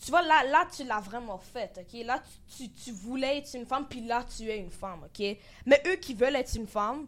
tu 0.03 0.09
vois 0.09 0.23
là 0.23 0.43
là 0.45 0.65
tu 0.75 0.83
l'as 0.83 0.99
vraiment 0.99 1.37
fait, 1.37 1.79
OK? 1.79 2.03
Là 2.05 2.19
tu, 2.47 2.67
tu, 2.67 2.71
tu 2.71 2.91
voulais 2.91 3.37
être 3.37 3.53
une 3.53 3.65
femme 3.65 3.85
puis 3.87 4.01
là 4.01 4.25
tu 4.35 4.49
es 4.49 4.57
une 4.57 4.71
femme, 4.71 5.03
OK? 5.05 5.37
Mais 5.65 5.81
eux 5.87 5.95
qui 5.97 6.13
veulent 6.15 6.35
être 6.35 6.55
une 6.55 6.65
femme 6.67 7.05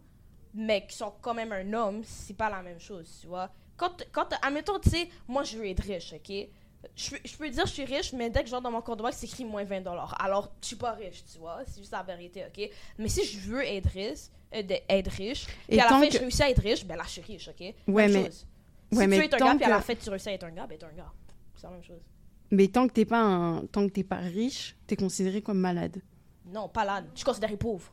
mais 0.56 0.86
qui 0.88 0.96
sont 0.96 1.14
quand 1.22 1.34
même 1.34 1.52
un 1.52 1.74
homme, 1.74 2.02
c'est 2.04 2.36
pas 2.36 2.50
la 2.50 2.62
même 2.62 2.80
chose, 2.80 3.08
tu 3.22 3.28
vois. 3.28 3.50
Quand 3.78 3.92
quand 4.12 4.28
admettons 4.42 4.80
tu 4.80 4.90
sais, 4.90 5.10
moi 5.28 5.44
je 5.44 5.58
veux 5.58 5.68
être 5.68 5.84
riche, 5.84 6.14
OK? 6.14 6.34
Je, 6.96 7.10
peux- 7.10 7.20
je 7.26 7.36
peux 7.38 7.50
dire 7.50 7.66
je 7.66 7.72
suis 7.74 7.84
riche, 7.86 8.14
mais 8.14 8.30
dès 8.30 8.42
que 8.44 8.48
je 8.48 8.54
rentre 8.54 8.64
dans 8.64 8.72
mon 8.72 8.82
compte 8.82 9.00
de 9.00 9.04
banque, 9.04 9.14
c'est 9.14 9.26
écrit 9.26 9.44
moins 9.44 9.64
20 9.64 9.84
Alors, 10.20 10.52
je 10.62 10.68
suis 10.68 10.76
pas 10.76 10.92
riche, 10.94 11.24
tu 11.32 11.40
vois. 11.40 11.60
C'est 11.66 11.80
juste 11.80 11.92
la 11.92 12.04
vérité, 12.04 12.46
OK? 12.46 12.70
Mais 13.00 13.10
si 13.10 13.26
je 13.26 13.40
veux 13.40 13.64
être 13.66 13.90
riche, 13.90 14.20
euh, 14.54 14.62
être 14.88 15.12
riche, 15.12 15.48
Et 15.68 15.80
à 15.82 15.86
la 15.86 15.90
fin, 15.90 16.08
que- 16.08 16.14
je 16.14 16.20
réussis 16.20 16.44
à 16.44 16.50
être 16.52 16.62
riche, 16.62 16.86
ben 16.86 16.96
là, 16.96 17.04
je 17.06 17.10
suis 17.10 17.22
riche, 17.22 17.48
OK? 17.50 17.60
Ouais, 17.60 17.74
Même 17.88 18.12
mais- 18.14 18.26
chose. 18.26 18.46
ouais, 18.92 19.02
si 19.04 19.08
mais 19.08 19.16
tu 19.16 19.20
veux 19.22 19.26
être 19.26 19.34
un 19.34 19.38
gars, 19.46 19.56
puis 19.56 19.64
à 19.66 19.70
la 19.70 19.78
que- 19.78 19.84
fin, 19.84 19.96
tu 19.96 20.10
réussis 20.10 20.30
à 20.30 20.34
être 20.34 20.44
un 20.44 20.52
gars, 20.52 20.68
ben 20.68 20.78
t'es 20.78 20.86
un 20.86 20.92
gars. 20.94 21.12
C'est 21.56 21.64
la 21.68 21.72
même 21.74 21.84
chose. 21.84 22.02
Mais 22.52 22.68
tant 22.68 22.88
que 22.88 22.94
t'es 22.94 23.06
pas 23.06 23.20
un... 23.22 23.66
tant 23.66 23.88
que 23.88 23.92
t'es 23.92 24.04
pas 24.04 24.18
riche, 24.18 24.76
t'es 24.86 24.96
considéré 24.96 25.42
comme 25.42 25.58
malade. 25.60 26.00
Non, 26.46 26.70
pas 26.70 26.86
là. 26.86 27.02
Je 27.14 27.18
suis 27.18 27.26
considéré 27.26 27.58
pauvre. 27.58 27.92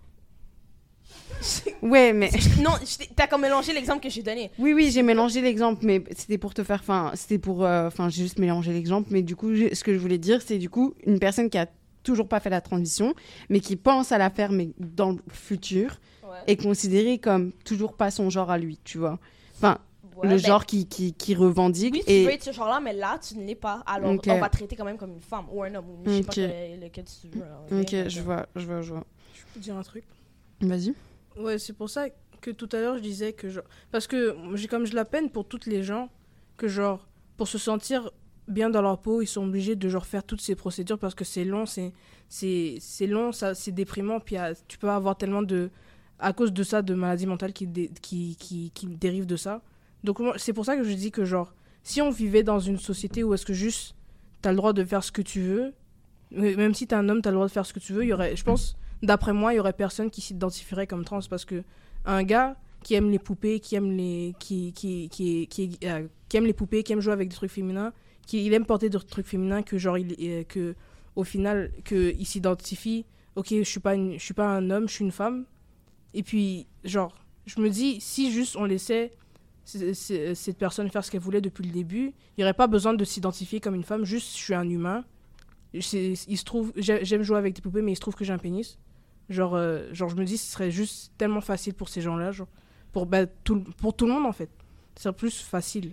Ouais, 1.83 2.12
mais 2.12 2.31
non, 2.62 2.71
t'as 3.17 3.27
comme 3.27 3.43
mélangé 3.43 3.73
l'exemple 3.73 4.01
que 4.01 4.09
j'ai 4.09 4.23
donné. 4.23 4.51
oui, 4.59 4.73
oui, 4.75 4.91
j'ai 4.93 5.03
mélangé 5.03 5.41
l'exemple, 5.41 5.85
mais 5.85 6.03
c'était 6.17 6.38
pour 6.38 6.55
te 6.55 6.62
faire, 6.62 6.79
enfin, 6.81 7.11
c'était 7.15 7.38
pour, 7.38 7.65
euh, 7.65 7.87
enfin, 7.88 8.09
j'ai 8.09 8.23
juste 8.23 8.38
mélangé 8.38 8.73
l'exemple, 8.73 9.09
mais 9.11 9.23
du 9.23 9.35
coup, 9.35 9.55
ce 9.55 9.83
que 9.83 9.93
je 9.93 9.99
voulais 9.99 10.19
dire, 10.19 10.41
c'est 10.43 10.59
du 10.59 10.71
coup 10.71 10.95
une 11.05 11.19
personne 11.19 11.51
qui 11.51 11.59
a 11.59 11.67
toujours 12.05 12.29
pas 12.29 12.38
fait 12.41 12.51
la 12.51 12.61
transition, 12.61 13.15
mais 13.49 13.61
qui 13.61 13.77
pense 13.77 14.12
à 14.12 14.19
la 14.19 14.31
faire, 14.31 14.53
mais 14.53 14.71
dans 14.79 15.12
le 15.12 15.19
futur, 15.33 15.99
Ouais. 16.23 16.38
est 16.47 16.57
considérée 16.62 17.19
comme 17.19 17.53
toujours 17.65 17.95
pas 17.95 18.11
son 18.11 18.31
genre 18.31 18.51
à 18.51 18.59
lui, 18.59 18.79
tu 18.85 18.99
vois. 18.99 19.19
Enfin, 19.57 19.79
Ouais, 20.17 20.29
le 20.29 20.35
ben, 20.37 20.38
genre 20.38 20.67
qui, 20.67 20.87
qui, 20.87 21.15
qui 21.15 21.35
revendique 21.35 21.95
Oui, 21.95 22.03
tu 22.07 22.12
et 22.12 22.25
veux 22.25 22.31
être 22.33 22.45
ce 22.45 22.53
genre-là, 22.53 22.81
mais 22.81 22.93
là, 22.93 23.19
tu 23.27 23.37
ne 23.37 23.45
l'es 23.45 23.55
pas. 23.55 23.83
Alors, 23.87 24.12
Ok. 24.15 24.27
on 24.29 24.38
va 24.38 24.49
te 24.49 24.57
traiter 24.57 24.77
quand 24.77 24.85
même 24.85 24.99
comme 24.99 25.12
une 25.15 25.21
femme 25.21 25.47
ou 25.51 25.62
un 25.62 25.75
homme. 25.75 25.87
Ou 25.88 26.03
je 26.09 26.11
sais 26.17 26.23
pas 26.23 26.29
Ok. 26.31 26.35
quel- 26.37 26.81
lequel 26.81 27.05
tu 27.05 27.29
veux. 27.29 27.43
hein, 27.43 27.61
Ok, 27.81 27.95
ok? 27.95 28.09
je 28.09 28.21
vois, 28.21 28.47
je 28.55 28.67
vois, 28.67 28.83
je 28.83 28.93
vois. 28.93 29.05
Je 29.35 29.41
peux 29.55 29.61
dire 29.61 29.77
un 29.77 29.83
truc? 29.83 30.05
Vas-y. 30.62 30.94
Ouais, 31.37 31.59
c'est 31.59 31.72
pour 31.72 31.90
ça 31.90 32.07
que 32.40 32.51
tout 32.51 32.68
à 32.72 32.81
l'heure 32.81 32.96
je 32.96 33.03
disais 33.03 33.33
que 33.33 33.48
genre. 33.48 33.64
Parce 33.90 34.07
que 34.07 34.37
j'ai 34.55 34.68
comme 34.68 34.87
je 34.87 34.94
la 34.94 35.05
peine 35.05 35.31
pour 35.31 35.46
toutes 35.46 35.66
les 35.66 35.83
gens 35.83 36.11
que 36.57 36.68
genre, 36.68 37.09
pour 37.37 37.48
se 37.48 37.59
sentir 37.59 38.11
bien 38.48 38.70
dans 38.70 38.83
leur 38.83 39.01
peau, 39.01 39.22
ils 39.22 39.27
sont 39.27 39.44
obligés 39.44 39.77
de 39.77 39.88
genre 39.88 40.07
faire 40.07 40.25
toutes 40.25 40.40
ces 40.40 40.55
procédures 40.55 40.98
parce 40.98 41.14
que 41.14 41.25
c'est 41.25 41.44
long, 41.44 41.66
c'est 41.66 41.92
c'est 42.29 42.77
c'est 42.81 43.07
long, 43.07 43.33
ça 43.33 43.55
c'est 43.55 43.72
déprimant, 43.72 44.20
puis 44.20 44.37
tu 44.68 44.79
peux 44.79 44.90
avoir 44.90 45.16
tellement 45.16 45.42
de 45.42 45.70
à 46.18 46.33
cause 46.33 46.53
de 46.53 46.62
ça 46.62 46.83
de 46.83 46.94
maladies 46.94 47.27
mentales 47.27 47.53
qui 47.53 47.68
qui, 48.01 48.37
qui 48.37 48.70
qui 48.75 48.87
dérivent 48.87 49.27
de 49.27 49.37
ça. 49.37 49.62
Donc 50.05 50.20
c'est 50.37 50.53
pour 50.53 50.64
ça 50.64 50.77
que 50.77 50.83
je 50.83 50.92
dis 50.92 51.11
que 51.11 51.25
genre 51.25 51.55
si 51.85 52.01
on 52.03 52.11
vivait 52.11 52.42
dans 52.42 52.61
une 52.61 52.79
société 52.79 53.25
où 53.25 53.35
est-ce 53.35 53.46
que 53.46 53.53
juste 53.55 53.94
t'as 54.40 54.51
le 54.51 54.57
droit 54.57 54.72
de 54.72 54.85
faire 54.85 55.03
ce 55.05 55.12
que 55.12 55.22
tu 55.22 55.40
veux, 55.40 55.72
mais 56.31 56.55
même 56.55 56.75
si 56.75 56.87
t'es 56.87 56.94
un 56.94 57.09
homme, 57.09 57.22
t'as 57.22 57.31
le 57.31 57.37
droit 57.37 57.46
de 57.46 57.53
faire 57.53 57.66
ce 57.66 57.72
que 57.72 57.81
tu 57.81 57.92
veux, 57.92 58.05
il 58.05 58.09
y 58.09 58.12
aurait 58.12 58.37
je 58.37 58.44
pense 58.44 58.77
d'après 59.03 59.33
moi, 59.33 59.53
il 59.53 59.57
y 59.57 59.61
aurait 59.61 59.73
personne 59.73 60.11
qui 60.11 60.21
s'identifierait 60.21 60.87
comme 60.87 61.05
trans 61.05 61.21
parce 61.29 61.45
que 61.45 61.62
un 62.05 62.23
gars 62.23 62.57
qui 62.83 62.95
aime 62.95 63.11
les 63.11 63.19
poupées, 63.19 63.61
qui 63.61 63.77
aime 63.77 63.97
les 63.97 64.35
qui 64.38 64.73
qui 64.73 65.09
qui 65.11 65.47
qui, 65.49 65.79
euh, 65.85 66.07
aime 66.35 66.47
les 66.47 66.53
poupées, 66.53 66.83
qui 66.83 66.93
aime 66.93 67.01
jouer 67.01 67.12
avec 67.12 67.29
des 67.29 67.35
trucs 67.37 67.51
féminins, 67.51 67.93
qui 68.27 68.45
il 68.45 68.53
aime 68.55 68.65
porter 68.67 68.88
des 68.91 68.99
trucs 68.99 69.27
féminins 69.27 69.62
que 69.62 69.79
genre 69.79 69.97
euh, 69.97 70.45
que 70.45 70.75
au 71.15 71.25
final 71.25 71.71
que 71.85 72.12
il 72.19 72.27
s'identifie, 72.27 73.05
OK, 73.37 73.49
je 73.51 73.62
suis 73.62 73.81
pas 73.81 73.97
je 73.97 74.19
suis 74.19 74.35
pas 74.35 74.47
un 74.47 74.71
homme, 74.71 74.88
je 74.88 74.95
suis 74.95 75.05
une 75.05 75.12
femme. 75.12 75.45
Et 76.15 76.23
puis 76.23 76.67
genre 76.85 77.15
je 77.47 77.61
me 77.61 77.69
dis 77.71 78.01
si 78.01 78.33
juste 78.33 78.57
on 78.57 78.65
laissait 78.65 79.12
cette 79.65 80.59
personne 80.59 80.91
faire 80.91 81.05
ce 81.05 81.11
qu'elle 81.11 81.21
voulait 81.21 81.41
depuis 81.41 81.65
le 81.65 81.71
début, 81.71 82.07
il 82.07 82.38
n'y 82.38 82.45
aurait 82.45 82.53
pas 82.55 82.67
besoin 82.67 82.95
de 82.95 83.05
s'identifier 83.05 83.61
comme 83.61 83.77
une 83.77 83.85
femme, 83.85 84.05
juste 84.05 84.33
je 84.37 84.43
suis 84.43 84.55
un 84.55 84.69
humain. 84.69 85.05
Il 85.73 85.83
se 85.83 86.45
trouve 86.45 86.73
j'ai- 86.77 87.05
j'aime 87.05 87.23
jouer 87.23 87.38
avec 87.38 87.55
des 87.55 87.62
poupées 87.62 87.81
mais 87.83 87.93
il 87.93 87.97
se 87.97 88.01
trouve 88.01 88.15
que 88.15 88.25
j'ai 88.25 88.33
un 88.33 88.38
pénis. 88.38 88.79
Genre, 89.33 89.55
euh, 89.55 89.88
genre, 89.92 90.09
je 90.11 90.16
me 90.16 90.25
dis, 90.25 90.37
ce 90.38 90.53
serait 90.53 90.71
juste 90.71 91.12
tellement 91.18 91.40
facile 91.40 91.75
pour 91.75 91.88
ces 91.88 92.01
gens-là, 92.01 92.31
genre, 92.33 92.49
pour, 92.92 93.07
bah, 93.07 93.27
tout, 93.27 93.55
le- 93.57 93.62
pour 93.62 93.95
tout 93.97 94.07
le 94.07 94.12
monde, 94.12 94.27
en 94.27 94.33
fait. 94.33 94.51
Ce 94.97 95.05
serait 95.05 95.14
plus 95.14 95.40
facile 95.40 95.92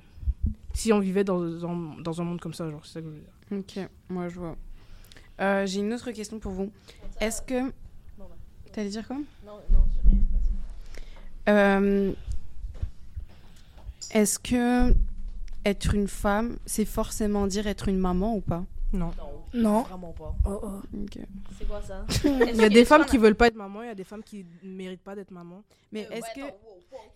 si 0.74 0.92
on 0.94 1.00
vivait 1.00 1.24
dans, 1.24 1.40
dans, 1.40 1.76
dans 2.00 2.22
un 2.22 2.24
monde 2.26 2.40
comme 2.42 2.54
ça, 2.54 2.70
genre, 2.70 2.86
c'est 2.86 2.94
ça 2.94 3.02
que 3.02 3.08
je 3.08 3.12
veux 3.12 3.20
dire. 3.20 3.30
Ok, 3.86 3.90
moi 4.10 4.28
je 4.30 4.40
vois. 4.40 4.56
Euh, 5.42 5.66
J'ai 5.66 5.80
une 5.80 5.94
autre 5.94 6.12
question 6.12 6.38
pour 6.40 6.52
vous. 6.52 6.72
Est-ce 7.20 7.42
que. 7.42 7.72
T'allais 8.72 8.90
dire 8.90 9.08
quoi? 9.08 9.16
Non, 9.46 9.54
non, 9.72 9.80
j'ai 9.96 10.10
rien. 10.12 10.20
Euh, 11.50 12.12
Est-ce 14.12 14.38
que 14.40 14.94
être 15.66 15.96
une 15.96 16.08
femme, 16.08 16.58
c'est 16.66 16.86
forcément 16.86 17.48
dire 17.48 17.68
être 17.68 17.88
une 17.88 17.98
maman 17.98 18.36
ou 18.36 18.42
pas? 18.42 18.64
Non. 18.94 19.08
Non. 19.18 19.29
Vraiment 19.54 20.14
pas. 20.14 20.34
Oh, 20.46 20.60
oh. 20.64 20.68
Ok. 21.04 21.20
C'est 21.58 21.68
quoi 21.68 21.82
ça? 21.82 22.06
Il 22.24 22.56
y 22.56 22.64
a 22.64 22.70
des 22.70 22.86
femmes 22.86 23.06
qui 23.06 23.18
veulent 23.18 23.36
pas 23.36 23.48
être 23.48 23.56
maman, 23.56 23.82
il 23.84 23.88
y 23.88 23.90
a 23.90 23.96
des 23.96 24.04
femmes 24.04 24.24
qui 24.24 24.46
ne 24.64 24.70
méritent 24.76 25.02
pas 25.04 25.16
d'être 25.16 25.32
maman. 25.32 25.64
Mais 25.92 26.08
est-ce 26.12 26.34
que. 26.36 26.54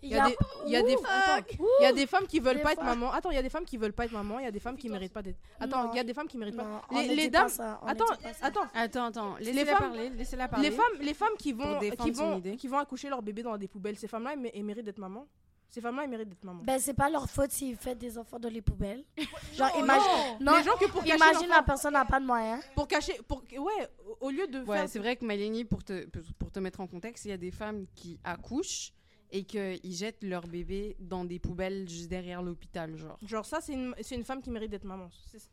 Il 0.02 0.10
y 0.10 0.14
a 0.18 0.28
des, 0.28 0.36
il 0.66 0.72
y 0.72 0.76
a 0.76 0.82
des, 0.82 0.94
attends, 0.94 1.46
il 1.80 1.82
y 1.82 1.86
a 1.86 1.92
des 1.92 2.06
femmes 2.06 2.26
qui 2.28 2.38
veulent 2.38 2.56
Des 2.58 2.62
pas 2.62 2.72
être 2.72 2.84
maman. 2.84 3.10
Attends, 3.12 3.30
il 3.30 3.34
y 3.34 3.38
a 3.38 3.42
des 3.42 3.48
femmes 3.48 3.64
qui 3.64 3.76
veulent 3.76 3.92
pas 3.92 4.04
être 4.04 4.12
maman, 4.12 4.38
il 4.38 4.44
y 4.44 4.48
a 4.48 4.50
des 4.52 4.60
femmes 4.60 4.76
qui 4.76 4.88
méritent 4.88 5.12
pas 5.12 5.22
d'être. 5.22 5.38
Attends, 5.58 5.84
Non. 5.84 5.90
il 5.92 5.96
y 5.96 6.00
a 6.00 6.04
des 6.04 6.14
femmes 6.14 6.28
qui 6.28 6.38
méritent 6.38 6.54
Non, 6.56 6.80
pas. 6.88 7.02
Les, 7.02 7.28
dames. 7.28 7.50
pas 7.56 7.80
Attends, 7.86 8.04
attends. 8.42 8.60
Attends, 8.74 9.04
attends, 9.06 9.36
Les 9.40 9.46
laissez-la 9.46 9.76
femmes- 9.76 9.88
parler, 9.88 10.10
laissez-la 10.10 10.48
parler. 10.48 10.70
Les 10.70 10.76
femmes, 10.76 11.00
les 11.00 11.14
femmes 11.14 11.36
qui 11.38 11.52
vont, 11.52 11.80
qui 11.80 12.10
vont, 12.12 12.40
qui 12.40 12.68
vont 12.68 12.78
accoucher 12.78 13.08
leur 13.08 13.22
bébé 13.22 13.42
dans 13.42 13.56
des 13.56 13.66
poubelles, 13.68 13.96
ces 13.96 14.06
femmes-là, 14.08 14.34
elles 14.54 14.62
méritent 14.64 14.84
d'être 14.84 14.98
maman. 14.98 15.26
Ces 15.68 15.80
femmes-là, 15.80 16.04
elles 16.04 16.10
méritent 16.10 16.28
d'être 16.28 16.44
maman. 16.44 16.62
Ben, 16.62 16.78
c'est 16.78 16.94
pas 16.94 17.10
leur 17.10 17.28
faute 17.28 17.50
s'ils 17.50 17.76
font 17.76 17.94
des 17.96 18.16
enfants 18.16 18.38
dans 18.38 18.48
les 18.48 18.62
poubelles. 18.62 19.04
Genre, 19.54 19.68
Non, 19.76 19.82
imagine. 19.84 20.06
non. 20.40 20.52
Non, 20.52 20.58
Les 20.58 20.62
gens 20.64 20.76
que 20.76 20.86
pour 20.90 21.02
cacher 21.02 21.16
imagine 21.16 21.48
la 21.48 21.62
personne 21.62 21.94
n'a 21.94 22.04
pas 22.04 22.20
de 22.20 22.26
moyens. 22.26 22.62
pour 22.76 22.86
cacher, 22.86 23.14
pour, 23.26 23.42
ouais, 23.50 23.88
au- 24.20 24.30
lieu 24.30 24.46
de 24.46 24.60
Ouais, 24.62 24.78
faire. 24.78 24.88
c'est 24.88 25.00
vrai 25.00 25.16
que 25.16 25.24
Malini, 25.24 25.64
pour 25.64 25.82
te, 25.82 26.06
pour 26.38 26.52
te 26.52 26.60
mettre 26.60 26.80
en 26.80 26.86
contexte, 26.86 27.24
il 27.24 27.30
y 27.30 27.32
a 27.32 27.36
des 27.36 27.50
femmes 27.50 27.86
qui 27.96 28.20
accouchent 28.22 28.92
et 29.32 29.42
qu'ils 29.42 29.80
jettent 29.92 30.22
leur 30.22 30.46
bébé 30.46 30.94
dans 31.00 31.24
des 31.24 31.40
poubelles 31.40 31.88
juste 31.88 32.08
derrière 32.08 32.40
l'hôpital, 32.40 32.94
genre. 32.96 33.18
Genre 33.22 33.44
ça, 33.44 33.60
c'est 33.60 33.72
une, 33.72 33.92
c'est 34.00 34.14
une 34.14 34.22
femme 34.24 34.40
qui 34.40 34.50
mérite 34.50 34.70
d'être 34.70 34.84
maman. 34.84 35.08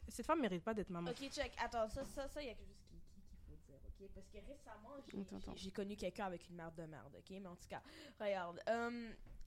Cette 0.08 0.26
femme 0.28 0.39
mérite 0.41 0.63
pas 0.63 0.76
d'être 0.76 0.91
maman. 0.91 1.10
Ok, 1.10 1.30
check. 1.32 1.52
Attends, 1.63 1.89
ça, 1.89 2.06
ça, 2.06 2.28
ça, 2.28 2.41
il 2.43 2.47
y 2.47 2.52
a 2.52 2.54
quelque 2.54 2.67
chose 2.67 2.86
qui- 2.91 3.00
qui- 3.00 3.24
qu'il 3.47 3.58
faut 3.58 3.71
dire, 3.71 3.80
ok? 3.88 4.12
Parce 4.13 4.28
que 4.30 4.38
récemment, 4.38 5.56
j'ai- 5.56 5.71
connu 5.71 5.95
quelqu'un 5.95 6.26
avec 6.26 6.47
une 6.47 6.58
merde 6.58 6.76
de 6.76 6.84
merde, 6.84 7.12
ok? 7.17 7.30
Mais 7.41 7.47
en 7.47 7.56
tout 7.56 7.67
cas, 7.67 7.82
regarde. 8.19 8.60
euh, 8.69 9.10
je- 9.10 9.40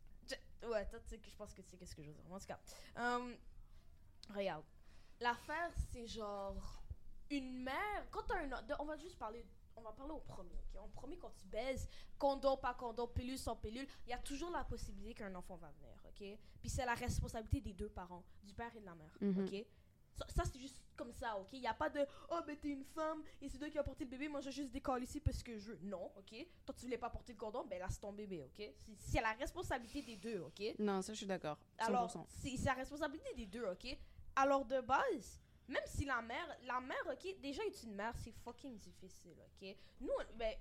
ouais, 0.67 0.87
toi, 0.89 0.99
tu 1.01 1.09
sais 1.09 1.19
que 1.19 1.29
je 1.31 1.37
pense 1.37 1.53
que 1.55 1.63
tu 1.63 1.71
sais 1.71 1.77
qu'est-ce 1.77 1.95
que 1.95 2.03
je 2.03 2.09
veux 2.09 2.15
dire. 2.15 2.25
En 2.33 2.39
tout 2.39 2.47
cas, 2.47 2.59
euh, 2.99 3.35
regarde. 4.35 4.65
L'affaire, 5.21 5.71
c'est 5.93 6.07
genre 6.07 6.83
une 7.31 7.63
mère. 7.63 8.07
Quand 8.11 8.23
t'as 8.25 8.39
un. 8.43 8.63
de- 8.63 8.75
On 8.79 8.85
va 8.85 8.97
juste 8.97 9.19
parler. 9.19 9.45
On 9.77 9.83
va 9.83 9.93
parler 9.93 10.13
au 10.13 10.21
premier, 10.21 10.55
ok? 10.55 10.81
En 10.81 10.89
premier, 10.89 11.17
quand 11.19 11.33
tu 11.37 11.47
baises, 11.49 11.89
condom, 12.17 12.57
pas 12.57 12.75
condom, 12.75 13.09
pilule, 13.09 13.37
sans 13.39 13.57
pilule, 13.57 13.87
il 14.07 14.11
y 14.11 14.13
a 14.13 14.19
toujours 14.19 14.51
la 14.53 14.63
possibilité 14.63 15.15
qu'un 15.15 15.35
enfant 15.35 15.57
va 15.57 15.69
venir, 15.73 15.97
ok? 16.07 16.39
Puis 16.61 16.69
c'est 16.69 16.87
la 16.87 16.95
responsabilité 16.95 17.61
des 17.61 17.73
deux 17.73 17.89
parents, 17.89 18.23
du 18.45 18.55
père 18.55 18.71
et 18.77 18.81
de 18.81 18.85
la 18.85 18.95
mère, 18.95 19.11
Mhm. 19.21 19.45
ok? 19.45 19.67
Ça, 20.17 20.27
ça, 20.29 20.43
c'est 20.45 20.59
juste 20.61 20.81
comme 20.97 21.13
ça, 21.13 21.37
ok? 21.39 21.49
Il 21.55 21.61
n'y 21.61 21.67
a 21.67 21.75
pas 21.75 21.91
de 21.91 22.07
Oh, 22.31 22.39
ben 22.47 22.57
t'es 22.57 22.69
une 22.71 22.85
femme 22.85 23.23
et 23.43 23.49
c'est 23.49 23.59
toi 23.59 23.69
qui 23.69 23.79
as 23.79 23.83
porté 23.83 24.05
le 24.05 24.11
bébé, 24.11 24.29
moi 24.29 24.41
je 24.41 24.47
vais 24.47 24.53
juste 24.53 24.71
décoller 24.71 25.05
ici 25.05 25.19
parce 25.21 25.43
que 25.43 25.59
je 25.59 25.73
veux. 25.73 25.79
Non, 25.83 26.11
ok? 26.17 26.47
Toi 26.65 26.75
tu 26.77 26.85
voulais 26.85 26.99
pas 26.99 27.11
porter 27.11 27.33
le 27.33 27.39
condom, 27.39 27.65
ben 27.65 27.79
là 27.81 27.87
c'est 27.91 28.01
ton 28.01 28.13
bébé, 28.13 28.43
ok? 28.43 28.65
C'est- 28.99 29.21
la 29.21 29.33
responsabilité 29.33 30.03
des 30.03 30.17
deux, 30.17 30.41
ok? 30.41 30.75
Non, 30.79 31.03
ça, 31.03 31.13
je 31.13 31.19
suis 31.19 31.27
d'accord. 31.27 31.59
100%. 31.81 31.87
Alors, 31.89 32.27
c'est 32.29 32.57
la 32.65 32.75
responsabilité 32.75 33.35
des 33.35 33.47
deux, 33.47 33.65
ok? 33.67 33.97
Alors, 34.37 34.65
de 34.65 34.81
base, 34.81 35.41
même 35.67 35.83
si 35.87 36.05
la 36.05 36.21
mère, 36.23 36.59
la 36.65 36.81
mère, 36.81 36.97
ok, 37.13 37.41
déjà 37.41 37.65
être 37.65 37.83
une 37.85 37.95
mère, 37.95 38.15
c'est 38.23 38.33
fucking 38.45 38.79
difficile, 38.79 39.37
ok? 39.41 39.77
Nous, 40.01 40.11
ben, 40.37 40.55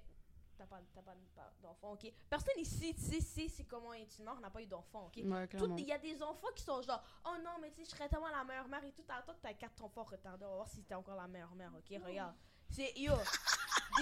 t'as 0.58 0.66
pas, 0.66 0.80
t'as 0.94 1.02
pas, 1.02 1.14
pas 1.36 1.52
d'enfant, 1.62 1.94
ok? 1.94 2.12
Personne 2.30 2.54
ici, 2.60 2.94
tu 2.96 3.20
sais, 3.22 3.48
c'est 3.50 3.64
comment 3.66 3.94
être 3.94 4.18
une 4.20 4.26
mère, 4.26 4.36
on 4.38 4.42
n'a 4.42 4.50
pas 4.50 4.62
eu 4.62 4.66
d'enfant, 4.68 5.06
ok? 5.08 5.24
Ouais, 5.26 5.48
clairement. 5.48 5.76
Il 5.78 5.86
y 5.86 5.92
a 5.92 5.98
des 5.98 6.22
enfants 6.24 6.48
qui 6.56 6.64
sont 6.64 6.82
genre, 6.82 7.04
oh 7.26 7.36
non, 7.44 7.52
mais 7.62 7.72
tu 7.72 7.78
sais, 7.84 7.86
je 7.86 7.90
serais 7.92 8.10
tellement 8.10 8.28
la 8.30 8.44
meilleure 8.44 8.68
mère 8.68 8.84
et 8.84 8.92
tout. 8.92 9.04
Attends 9.10 9.34
que 9.34 9.42
t'as 9.42 9.54
quatre 9.54 9.84
enfants 9.84 10.04
retardés, 10.04 10.46
on 10.46 10.50
va 10.50 10.56
voir 10.56 10.70
si 10.70 10.84
t'es 10.84 10.96
encore 10.96 11.16
la 11.16 11.28
meilleure 11.28 11.56
mère, 11.56 11.72
ok? 11.78 12.00
Regarde. 12.06 12.36
C'est, 12.70 12.94
yo, 12.98 13.14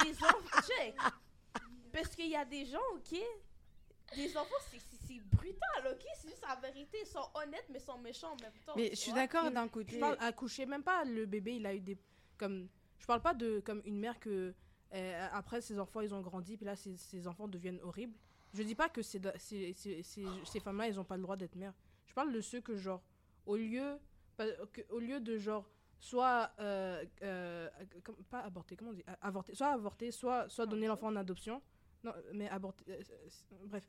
des 0.04 0.14
enfants, 0.24 0.62
check. 0.68 0.96
Parce 1.92 2.16
qu'il 2.16 2.28
y 2.30 2.36
a 2.36 2.46
des 2.46 2.66
gens, 2.66 2.80
ok? 2.96 3.18
Des 4.16 4.38
enfants, 4.38 4.56
c'est- 4.70 4.80
c'est 4.80 4.98
c'est 5.08 5.20
brutal, 5.36 5.88
ok? 5.92 6.06
C'est 6.16 6.30
juste 6.30 6.46
la 6.48 6.56
vérité. 6.56 7.00
Ils 7.02 7.08
sont 7.08 7.28
honnêtes, 7.34 7.66
mais 7.70 7.80
ils 7.80 7.84
sont 7.86 7.98
méchants 7.98 8.32
en 8.34 8.36
même 8.42 8.54
temps. 8.66 8.74
Mais 8.78 8.90
je 8.92 8.96
suis 8.96 9.12
d'accord 9.12 9.50
d'un 9.52 9.66
Je 9.66 9.70
côté. 9.72 10.00
parle 10.00 10.16
accoucher, 10.22 10.66
même 10.66 10.84
pas 10.84 11.04
le 11.04 11.26
bébé, 11.26 11.56
il 11.56 11.66
a 11.66 11.74
eu 11.74 11.82
des. 11.82 11.98
Comme, 12.38 12.70
je 12.98 13.06
parle 13.06 13.22
pas 13.22 13.34
de 13.34 13.60
comme 13.62 13.82
une 13.84 14.00
mère 14.00 14.18
que. 14.20 14.54
Euh, 14.94 15.28
après, 15.32 15.62
ses 15.62 15.80
enfants, 15.80 16.02
ils 16.02 16.14
ont 16.14 16.22
grandi, 16.22 16.58
puis 16.58 16.66
là, 16.66 16.76
ses, 16.76 16.96
ses 16.98 17.28
enfants 17.28 17.48
deviennent 17.48 17.80
horribles. 17.84 18.18
Je 18.54 18.64
dis 18.64 18.76
pas 18.76 18.90
que 18.90 19.02
c'est- 19.02 19.38
c'est- 19.40 19.74
ces 20.46 20.60
femmes-là, 20.60 20.88
elles 20.88 21.00
ont 21.00 21.06
pas 21.06 21.16
le 21.18 21.24
droit 21.24 21.38
d'être 21.38 21.56
mères. 21.56 21.74
Je 22.06 22.14
parle 22.14 22.34
de 22.34 22.42
ceux 22.42 22.60
que, 22.62 22.76
genre, 22.76 23.02
au 23.46 23.56
lieu, 23.56 23.98
au 24.90 25.00
lieu 25.00 25.20
de, 25.20 25.38
genre, 25.38 25.66
soit. 26.00 26.52
euh, 26.60 27.06
euh, 27.22 27.70
pas 28.30 28.40
avorter, 28.40 28.76
comment 28.76 28.92
on 28.92 28.94
dit 28.94 29.04
Avorter. 29.22 29.56
Soit 29.56 29.68
avorter, 29.74 30.12
soit, 30.12 30.50
soit 30.50 30.66
donner 30.66 30.88
l'enfant 30.88 31.08
en 31.08 31.16
adoption. 31.16 31.62
Non, 32.04 32.12
mais 32.34 32.50
euh, 32.52 33.02
bref. 33.66 33.88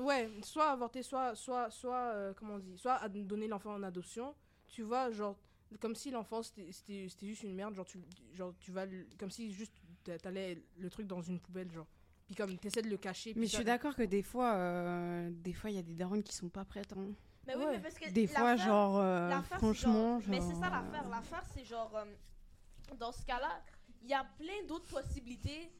Ouais, 0.00 0.30
soit 0.42 0.70
avorter, 0.70 1.02
soit. 1.02 1.34
soit, 1.34 1.70
soit 1.70 2.32
comment 2.34 2.54
on 2.54 2.58
dit 2.58 2.76
Soit 2.78 3.06
donner 3.08 3.46
l'enfant 3.46 3.74
en 3.74 3.82
adoption. 3.82 4.34
Tu 4.68 4.82
vois, 4.82 5.10
genre 5.10 5.36
comme 5.80 5.94
si 5.94 6.10
l'enfant 6.10 6.42
c'était 6.42 7.08
juste 7.20 7.42
une 7.42 7.54
merde 7.54 7.74
genre 7.74 7.84
tu 7.84 7.98
genre 8.32 8.54
tu 8.58 8.72
vas 8.72 8.86
comme 9.18 9.30
si 9.30 9.52
juste 9.52 9.74
t'allais 10.16 10.62
le 10.78 10.88
truc 10.90 11.06
dans 11.06 11.20
une 11.20 11.38
poubelle 11.40 11.70
genre 11.70 11.86
puis 12.26 12.34
comme 12.34 12.56
t'essaies 12.58 12.82
de 12.82 12.90
le 12.90 12.96
cacher 12.98 13.32
Mais 13.36 13.46
je 13.46 13.54
suis 13.56 13.64
d'accord 13.64 13.94
que 13.94 14.02
des 14.02 14.22
fois, 14.22 14.52
euh, 14.54 15.30
des 15.32 15.54
fois, 15.54 15.70
il 15.70 15.76
y 15.76 15.78
a 15.78 15.82
des 15.82 15.94
darons 15.94 16.20
qui 16.20 16.34
sont 16.34 16.50
pas 16.50 16.64
prêtes. 16.64 16.92
hein. 16.94 17.12
Mais 17.46 17.56
oui, 17.56 17.64
mais 17.70 17.78
parce 17.80 17.94
que. 17.98 18.10
Des 18.10 18.26
fois, 18.26 18.54
genre, 18.56 18.98
euh, 18.98 19.30
franchement, 19.56 20.20
genre- 20.20 20.28
Mais 20.30 20.40
c'est 20.42 20.48
ça 20.54 20.68
genre, 20.68 20.82
l'affaire. 20.82 21.06
euh, 21.06 21.10
L'affaire, 21.10 21.44
c'est 21.54 21.64
genre. 21.64 21.96
euh, 21.96 22.04
dans 22.98 23.12
ce 23.12 23.24
cas-là, 23.24 23.62
il 24.02 24.08
y 24.10 24.14
a 24.14 24.24
plein 24.38 24.62
d'autres 24.66 24.84
possibilités 24.90 25.70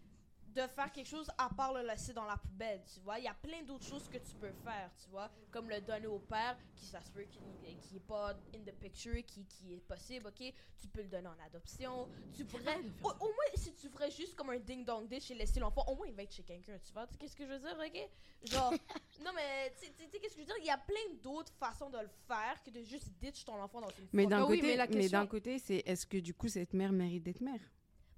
de 0.58 0.66
faire 0.66 0.90
quelque 0.90 1.06
chose 1.06 1.30
à 1.38 1.48
part 1.50 1.72
le 1.72 1.86
laisser 1.86 2.12
dans 2.12 2.24
la 2.24 2.36
poubelle, 2.36 2.82
tu 2.92 2.98
vois. 3.00 3.18
Il 3.18 3.24
y 3.24 3.28
a 3.28 3.34
plein 3.34 3.62
d'autres 3.62 3.84
choses 3.86 4.08
que 4.08 4.18
tu 4.18 4.34
peux 4.34 4.52
faire, 4.52 4.90
tu 5.02 5.08
vois. 5.08 5.30
Comme 5.52 5.68
le 5.70 5.80
donner 5.80 6.08
au 6.08 6.18
père, 6.18 6.56
qui 6.74 6.84
ça 6.86 7.00
se 7.00 7.10
peut 7.12 7.22
qu'il 7.24 7.78
qui 7.78 7.96
est 7.96 8.00
pas 8.00 8.32
in 8.54 8.60
the 8.64 8.72
picture, 8.72 9.24
qui, 9.24 9.44
qui 9.46 9.74
est 9.74 9.80
possible, 9.80 10.26
ok. 10.26 10.52
Tu 10.80 10.88
peux 10.88 11.02
le 11.02 11.08
donner 11.08 11.28
en 11.28 11.38
adoption. 11.46 12.08
Tu 12.32 12.44
pourrais. 12.44 12.76
Au, 13.04 13.08
au 13.20 13.26
moins, 13.26 13.52
si 13.54 13.72
tu 13.74 13.88
ferais 13.88 14.10
juste 14.10 14.34
comme 14.34 14.50
un 14.50 14.58
ding-dong 14.58 15.06
dish 15.08 15.30
et 15.30 15.34
laisser 15.34 15.60
l'enfant, 15.60 15.84
au 15.86 15.94
moins 15.94 16.06
il 16.08 16.14
va 16.14 16.24
être 16.24 16.34
chez 16.34 16.42
quelqu'un, 16.42 16.76
tu 16.84 16.92
vois. 16.92 17.06
Tu 17.06 17.12
sais 17.12 17.18
Qu'est-ce 17.18 17.36
que 17.36 17.44
je 17.46 17.52
veux 17.52 17.58
dire, 17.60 17.78
ok? 17.78 18.50
Genre. 18.50 18.72
non, 19.24 19.30
mais 19.34 19.72
tu 19.78 19.86
sais- 19.86 19.92
qu'est-ce 20.18 20.34
que 20.34 20.34
je 20.34 20.38
veux 20.38 20.44
dire? 20.46 20.56
Il 20.60 20.66
y 20.66 20.70
a 20.70 20.78
plein 20.78 21.14
d'autres 21.22 21.52
façons 21.54 21.88
de 21.90 21.98
le 21.98 22.08
faire 22.26 22.60
que 22.64 22.70
de 22.70 22.82
juste 22.82 23.10
ditch 23.20 23.44
ton 23.44 23.60
enfant 23.62 23.80
dans 23.80 23.90
une 23.90 24.08
Mais 24.12 24.26
d'un 24.26 24.38
Ah 24.38 24.46
oui, 24.46 24.56
côté, 24.56 24.66
mais 24.68 24.76
la 24.76 24.86
mais 24.88 24.94
question- 24.94 25.20
d'un 25.20 25.26
côté, 25.26 25.58
c'est 25.60 25.82
est-ce 25.86 26.04
que 26.06 26.18
du 26.18 26.34
coup 26.34 26.48
cette 26.48 26.72
mère 26.74 26.90
mérite 26.92 27.22
d'être 27.22 27.40
mère? 27.42 27.60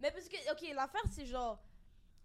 Mais 0.01 0.11
parce 0.11 0.27
que, 0.29 0.37
ok, 0.53 0.75
l'affaire, 0.75 1.03
c'est 1.11 1.27
genre. 1.27 1.63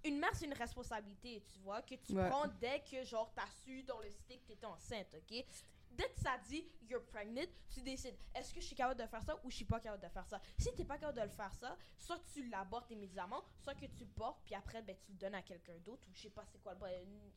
Une 0.06 0.20
mère, 0.20 0.30
c'est 0.36 0.46
une 0.46 0.54
responsabilité, 0.54 1.44
tu 1.52 1.60
vois, 1.60 1.82
que 1.82 1.96
tu 1.96 2.14
Ouais. 2.14 2.30
prends 2.30 2.48
dès 2.62 2.80
que, 2.82 3.04
genre, 3.04 3.32
t'as 3.36 3.48
su 3.64 3.82
dans 3.84 4.00
le 4.00 4.10
stick 4.12 4.42
que 4.44 4.48
t'étais 4.54 4.66
enceinte, 4.66 5.08
ok? 5.16 5.44
Dès 5.92 6.10
que 6.10 6.20
ça 6.20 6.38
dit 6.50 6.68
you're 6.90 7.02
pregnant, 7.06 7.46
tu 7.74 7.82
décides 7.82 8.16
est-ce 8.36 8.54
que 8.54 8.60
je 8.60 8.66
suis 8.66 8.76
capable 8.76 9.00
de 9.02 9.08
faire 9.08 9.24
ça 9.24 9.40
ou 9.46 9.50
je 9.50 9.56
suis 9.56 9.66
pas 9.66 9.80
capable 9.80 10.04
de 10.04 10.10
faire 10.10 10.26
ça? 10.28 10.42
Si 10.58 10.70
t'es 10.76 10.84
pas 10.84 10.98
capable 10.98 11.18
de 11.20 11.24
le 11.24 11.30
faire 11.30 11.54
ça, 11.54 11.78
soit 11.98 12.20
tu 12.34 12.50
l'abortes 12.50 12.92
immédiatement, 12.92 13.42
soit 13.62 13.74
que 13.76 13.86
tu 13.86 14.04
le 14.04 14.10
portes, 14.10 14.42
puis 14.44 14.54
après, 14.56 14.82
ben, 14.82 14.94
tu 15.00 15.14
le 15.14 15.18
donnes 15.18 15.36
à 15.36 15.42
quelqu'un 15.42 15.78
d'autre 15.86 16.06
ou 16.10 16.14
je 16.14 16.24
sais 16.24 16.30
pas 16.30 16.44
c'est 16.52 16.62
quoi 16.62 16.74
le. 16.74 16.80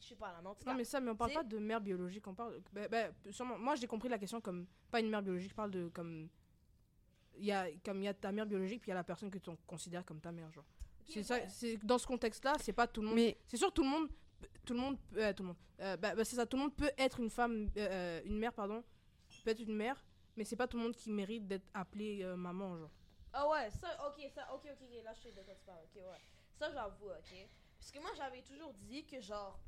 Je 0.01 0.07
sais 0.09 0.17
pas, 0.17 0.33
là, 0.33 0.43
cas. 0.43 0.71
non 0.71 0.75
mais 0.77 0.83
ça 0.85 0.99
mais 1.01 1.13
on 1.13 1.17
parle 1.17 1.33
pas 1.35 1.45
de 1.45 1.59
mère 1.59 1.81
biologique 1.81 2.27
on 2.27 2.35
parle 2.35 2.61
ben, 2.73 2.89
ben, 2.89 3.15
sûrement 3.31 3.57
moi 3.59 3.77
j'ai 3.77 3.87
compris 3.87 4.09
la 4.09 4.19
question 4.19 4.41
comme 4.41 4.67
pas 4.91 4.99
une 5.01 5.09
mère 5.09 5.23
biologique 5.23 5.51
je 5.51 5.55
parle 5.55 5.71
de 5.71 5.89
comme 5.91 6.29
il 7.37 7.45
y 7.45 7.53
a 7.53 7.69
comme 7.85 8.03
il 8.03 8.07
y 8.07 8.09
a 8.09 8.15
ta 8.15 8.33
mère 8.33 8.45
biologique 8.47 8.81
puis 8.83 8.89
il 8.89 8.91
y 8.91 8.93
a 8.93 8.97
la 8.97 9.05
personne 9.05 9.31
que 9.31 9.39
tu 9.39 9.51
considères 9.69 10.05
comme 10.05 10.21
ta 10.21 10.33
mère 10.33 10.51
genre 10.51 10.67
c'est 11.09 11.23
ça 11.23 11.49
c'est 11.49 11.77
dans 11.85 11.99
ce 11.99 12.07
contexte 12.07 12.45
là 12.45 12.55
c'est 12.61 12.73
pas 12.73 12.87
tout 12.87 13.01
le 13.01 13.09
monde 13.09 13.17
Mais 13.17 13.37
C'est 13.47 13.57
sûr, 13.57 13.73
tout 13.73 13.83
le 13.83 13.89
monde, 13.89 14.09
tout 14.65 14.75
le 14.75 14.81
monde, 14.81 14.99
euh, 15.17 15.33
tout 15.33 15.43
le 15.43 15.49
monde. 15.49 15.57
euh, 15.81 15.97
bah, 15.97 16.15
bah, 16.15 16.25
c'est 16.25 16.37
ça, 16.37 16.47
tout 16.47 16.57
le 16.57 16.65
monde 16.65 16.75
peut 16.77 16.91
être 16.99 17.21
une 17.21 17.31
femme, 17.31 17.71
euh, 17.77 17.89
euh, 17.91 18.21
une 18.25 18.39
mère, 18.39 18.53
pardon, 18.53 18.83
peut 19.45 19.51
être 19.51 19.61
une 19.61 19.77
mère, 19.77 20.05
mais 20.37 20.45
c'est 20.45 20.57
pas 20.57 20.67
tout 20.67 20.77
le 20.77 20.83
monde 20.85 20.95
qui 20.97 21.11
mérite 21.11 21.47
d'être 21.47 21.67
appelée 21.75 22.23
euh, 22.23 22.37
maman, 22.37 22.77
genre. 22.77 22.91
Ah 23.33 23.49
ouais, 23.49 23.71
ça, 23.71 23.89
ok, 24.09 24.31
ça, 24.35 24.49
ok, 24.55 24.63
ok, 24.73 24.89
là 25.05 25.13
je 25.15 25.29
tu 25.29 25.35
parles, 25.67 25.79
ok, 25.85 25.97
ouais. 25.97 26.19
Ça 26.59 26.71
j'avoue, 26.73 27.07
ok. 27.11 27.49
Parce 27.79 27.93
que 27.93 27.99
moi 28.01 28.11
j'avais 28.17 28.43
toujours 28.43 28.73
dit 28.75 29.05
que 29.05 29.21
genre, 29.21 29.59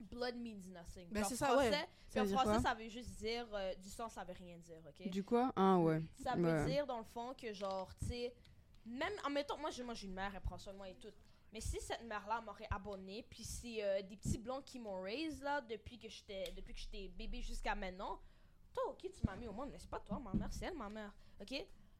blood 0.00 0.36
means 0.36 0.60
nothing. 0.72 1.08
Ben, 1.10 1.24
c'est 1.24 1.36
ça, 1.36 1.56
ouais. 1.56 1.70
Ça 2.08 2.22
en 2.22 2.26
français, 2.26 2.60
ça 2.60 2.74
veut 2.74 2.88
juste 2.88 3.10
dire, 3.18 3.46
euh, 3.52 3.74
du 3.74 3.88
sang, 3.90 4.08
ça 4.08 4.24
veut 4.24 4.34
rien 4.34 4.56
dire, 4.58 4.80
ok? 4.88 5.08
du 5.08 5.24
quoi? 5.24 5.52
Ah 5.56 5.78
ouais. 5.78 6.00
Ça 6.22 6.36
veut 6.36 6.44
Ouais. 6.44 6.64
dire 6.66 6.86
dans 6.86 6.98
le 6.98 7.04
fond 7.04 7.34
que 7.34 7.52
genre, 7.52 7.92
tu 7.96 8.06
sais, 8.06 8.34
même 8.86 9.12
en 9.24 9.30
mettant, 9.30 9.58
moi 9.58 9.70
moi, 9.84 9.94
j'ai 9.94 10.06
une 10.06 10.14
mère, 10.14 10.32
elle 10.34 10.40
prend 10.40 10.58
soin 10.58 10.72
de 10.72 10.78
moi 10.78 10.88
et 10.88 10.94
tout. 10.94 11.12
Mais 11.52 11.60
si 11.60 11.80
cette 11.80 12.02
mère-là 12.02 12.40
m'aurait 12.40 12.66
abonné, 12.70 13.24
puis 13.30 13.44
c'est 13.44 13.82
euh, 13.84 14.02
des 14.02 14.16
petits 14.16 14.38
blancs 14.38 14.64
qui 14.64 14.80
m'ont 14.80 15.00
raise 15.00 15.40
là 15.40 15.60
depuis 15.60 15.98
que 15.98 16.08
j'étais 16.08 16.50
depuis 16.50 16.74
que 16.74 16.80
j'étais 16.80 17.08
bébé 17.08 17.40
jusqu'à 17.42 17.76
maintenant, 17.76 18.20
toi 18.72 18.82
ok 18.90 19.02
tu 19.02 19.24
m'as 19.24 19.36
mis 19.36 19.46
au 19.46 19.52
monde, 19.52 19.70
mais 19.70 19.78
c'est 19.78 19.88
pas 19.88 20.00
toi 20.00 20.18
ma 20.18 20.32
mère, 20.32 20.52
c'est 20.52 20.64
elle 20.64 20.76
ma 20.76 20.90
mère, 20.90 21.14
ok? 21.40 21.52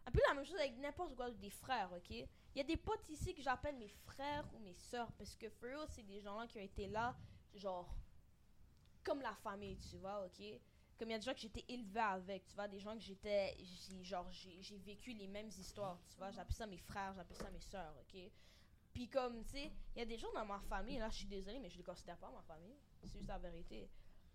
Un 0.07 0.11
peu 0.11 0.21
la 0.27 0.35
même 0.35 0.45
chose 0.45 0.59
avec 0.59 0.77
n'importe 0.79 1.15
quoi 1.15 1.31
des 1.31 1.51
frères, 1.51 1.89
ok? 1.93 2.11
Il 2.11 2.27
y 2.57 2.61
a 2.61 2.65
des 2.65 2.77
potes 2.77 3.09
ici 3.09 3.33
que 3.33 3.43
j'appelle 3.43 3.77
mes 3.77 3.89
frères 3.89 4.45
ou 4.55 4.59
mes 4.59 4.75
sœurs 4.75 5.13
parce 5.13 5.37
que 5.37 5.49
for 5.49 5.87
c'est 5.89 6.03
des 6.03 6.21
gens-là 6.21 6.49
qui 6.49 6.59
ont 6.59 6.63
été 6.63 6.89
là, 6.89 7.17
genre 7.55 7.95
comme 9.05 9.21
la 9.21 9.35
famille, 9.37 9.79
tu 9.79 9.97
vois, 9.99 10.27
ok? 10.27 10.43
Comme 10.99 11.09
il 11.09 11.13
y 11.13 11.15
a 11.15 11.19
des 11.19 11.25
gens 11.25 11.35
que 11.35 11.41
j'étais 11.41 11.65
élevé 11.69 12.01
avec, 12.01 12.47
tu 12.47 12.55
vois, 12.55 12.69
des 12.69 12.79
gens 12.79 12.95
que 12.95 13.03
j'étais, 13.03 13.57
genre, 14.03 14.31
j'ai 14.31 14.79
vécu 14.79 15.13
les 15.13 15.27
mêmes 15.27 15.49
histoires, 15.49 15.99
tu 16.09 16.17
vois. 16.17 16.31
J'appelle 16.31 16.55
ça 16.55 16.67
mes 16.67 16.79
frères, 16.79 17.13
j'appelle 17.15 17.37
ça 17.37 17.51
mes 17.51 17.61
sœurs, 17.61 17.95
ok? 18.01 18.31
Puis 18.93 19.09
comme, 19.09 19.45
tu 19.45 19.51
sais, 19.51 19.73
il 19.97 19.99
y 19.99 20.03
a 20.03 20.07
des 20.07 20.17
gens 20.17 20.33
dans 20.33 20.47
ma 20.47 20.61
famille, 20.61 20.99
là, 20.99 21.11
je 21.11 21.17
suis 21.17 21.27
désolée, 21.27 21.59
mais 21.59 21.69
je 21.69 21.77
les 21.77 21.83
considère 21.83 22.17
pas 22.17 22.31
ma 22.31 22.43
famille. 22.43 22.77
C'est 23.03 23.19
juste 23.19 23.29
la 23.29 23.39
vérité. 23.39 23.91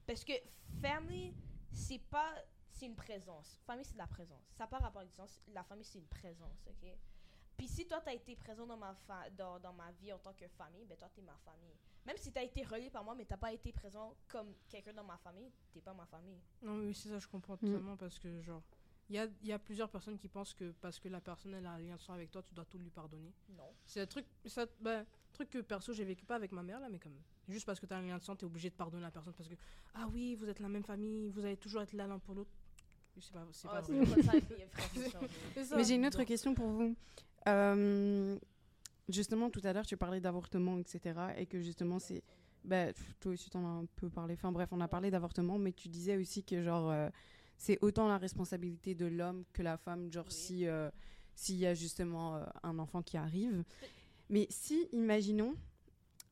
Parce 0.05 0.23
que 0.23 0.33
family, 0.81 1.33
c'est 1.71 1.99
pas, 1.99 2.33
c'est 2.69 2.85
une 2.85 2.95
présence. 2.95 3.57
Famille, 3.65 3.85
c'est 3.85 3.93
de 3.93 3.99
la 3.99 4.07
présence. 4.07 4.43
Ça 4.51 4.67
part 4.67 4.81
rapport 4.81 5.01
avec. 5.01 5.13
La 5.47 5.63
famille, 5.63 5.85
c'est 5.85 5.99
une 5.99 6.07
présence, 6.07 6.67
ok? 6.67 6.89
Puis 7.59 7.67
si 7.67 7.85
toi, 7.85 7.99
t'as 8.03 8.13
été 8.13 8.35
présent 8.37 8.65
dans 8.65 8.77
ma, 8.77 8.95
fa- 9.05 9.29
dans, 9.31 9.59
dans 9.59 9.73
ma 9.73 9.91
vie 9.91 10.13
en 10.13 10.17
tant 10.17 10.31
que 10.33 10.47
famille, 10.47 10.85
ben 10.85 10.97
toi, 10.97 11.09
t'es 11.13 11.21
ma 11.21 11.35
famille. 11.43 11.75
Même 12.05 12.15
si 12.17 12.31
t'as 12.31 12.41
été 12.43 12.63
relié 12.63 12.89
par 12.89 13.03
moi, 13.03 13.13
mais 13.15 13.25
t'as 13.25 13.35
pas 13.35 13.51
été 13.51 13.73
présent 13.73 14.15
comme 14.29 14.53
quelqu'un 14.69 14.93
dans 14.93 15.03
ma 15.03 15.17
famille, 15.17 15.51
t'es 15.73 15.81
pas 15.81 15.93
ma 15.93 16.05
famille. 16.05 16.39
Non, 16.61 16.75
mais 16.75 16.87
oui, 16.87 16.93
c'est 16.95 17.09
ça, 17.09 17.19
je 17.19 17.27
comprends 17.27 17.55
Mm. 17.55 17.57
totalement 17.59 17.97
parce 17.97 18.17
que, 18.17 18.41
genre, 18.41 18.63
il 19.09 19.17
y 19.17 19.19
a, 19.19 19.25
il 19.41 19.47
y 19.47 19.51
a 19.51 19.59
plusieurs 19.59 19.89
personnes 19.89 20.17
qui 20.17 20.29
pensent 20.29 20.53
que 20.53 20.71
parce 20.79 20.99
que 20.99 21.09
la 21.09 21.19
personne 21.19 21.53
elle 21.53 21.65
a 21.65 21.71
un 21.73 21.79
lien 21.79 21.97
de 21.97 22.01
sang 22.01 22.13
avec 22.13 22.31
toi, 22.31 22.41
tu 22.41 22.53
dois 22.53 22.63
tout 22.63 22.77
lui 22.77 22.89
pardonner. 22.91 23.33
Non. 23.49 23.73
C'est 23.85 23.99
un 23.99 24.05
truc, 24.07 24.25
ça, 24.45 24.65
ben, 24.79 25.05
truc 25.33 25.49
que 25.49 25.57
perso 25.59 25.91
j'ai 25.91 26.05
vécu 26.05 26.25
pas 26.25 26.35
avec 26.35 26.53
ma 26.53 26.63
mère 26.63 26.79
là, 26.79 26.87
mais 26.89 26.99
comme 26.99 27.19
juste 27.49 27.65
parce 27.65 27.79
que 27.79 27.87
t'as 27.87 27.97
un 27.97 28.03
lien 28.03 28.17
de 28.17 28.23
sang, 28.23 28.35
t'es 28.37 28.45
obligé 28.45 28.69
de 28.69 28.75
pardonner 28.75 29.03
la 29.03 29.11
personne 29.11 29.33
parce 29.33 29.49
que 29.49 29.55
ah 29.95 30.07
oui, 30.13 30.35
vous 30.35 30.47
êtes 30.47 30.59
la 30.61 30.69
même 30.69 30.83
famille, 30.85 31.29
vous 31.31 31.43
allez 31.43 31.57
toujours 31.57 31.81
être 31.81 31.93
là 31.93 32.07
l'un 32.07 32.19
pour 32.19 32.35
l'autre. 32.35 32.51
C'est 33.19 33.33
pas, 33.33 33.45
c'est 33.51 33.67
pas 33.67 33.81
c'est 33.81 33.93
vrai. 33.99 35.27
Mais 35.75 35.83
j'ai 35.83 35.95
une 35.95 36.05
autre 36.05 36.23
question 36.23 36.53
pour 36.53 36.67
vous. 36.67 36.95
Euh, 37.47 38.37
justement, 39.07 39.49
tout 39.49 39.61
à 39.63 39.73
l'heure, 39.73 39.85
tu 39.85 39.97
parlais 39.97 40.19
d'avortement, 40.19 40.77
etc. 40.79 41.15
Et 41.37 41.45
que 41.45 41.59
justement, 41.61 41.99
c'est. 41.99 42.23
Bah, 42.65 42.87
toi 43.21 43.31
aussi, 43.31 43.49
t'en 43.49 43.63
as 43.65 43.69
un 43.81 43.85
peu 43.95 44.09
parlé. 44.09 44.33
Enfin, 44.33 44.51
bref, 44.51 44.69
on 44.73 44.81
a 44.81 44.87
parlé 44.87 45.09
d'avortement, 45.11 45.57
mais 45.57 45.71
tu 45.71 45.87
disais 45.87 46.17
aussi 46.17 46.43
que, 46.43 46.61
genre, 46.61 46.89
euh, 46.91 47.09
c'est 47.57 47.77
autant 47.81 48.07
la 48.07 48.17
responsabilité 48.17 48.95
de 48.95 49.05
l'homme 49.05 49.45
que 49.53 49.61
la 49.61 49.77
femme, 49.77 50.11
genre, 50.11 50.25
Oui. 50.27 50.33
si. 50.33 50.67
euh, 50.67 50.89
s'il 51.35 51.55
y 51.55 51.65
a 51.65 51.73
justement 51.73 52.35
euh, 52.35 52.43
un 52.63 52.77
enfant 52.79 53.01
qui 53.01 53.15
arrive. 53.15 53.63
Mais 54.29 54.45
si, 54.49 54.89
imaginons 54.91 55.55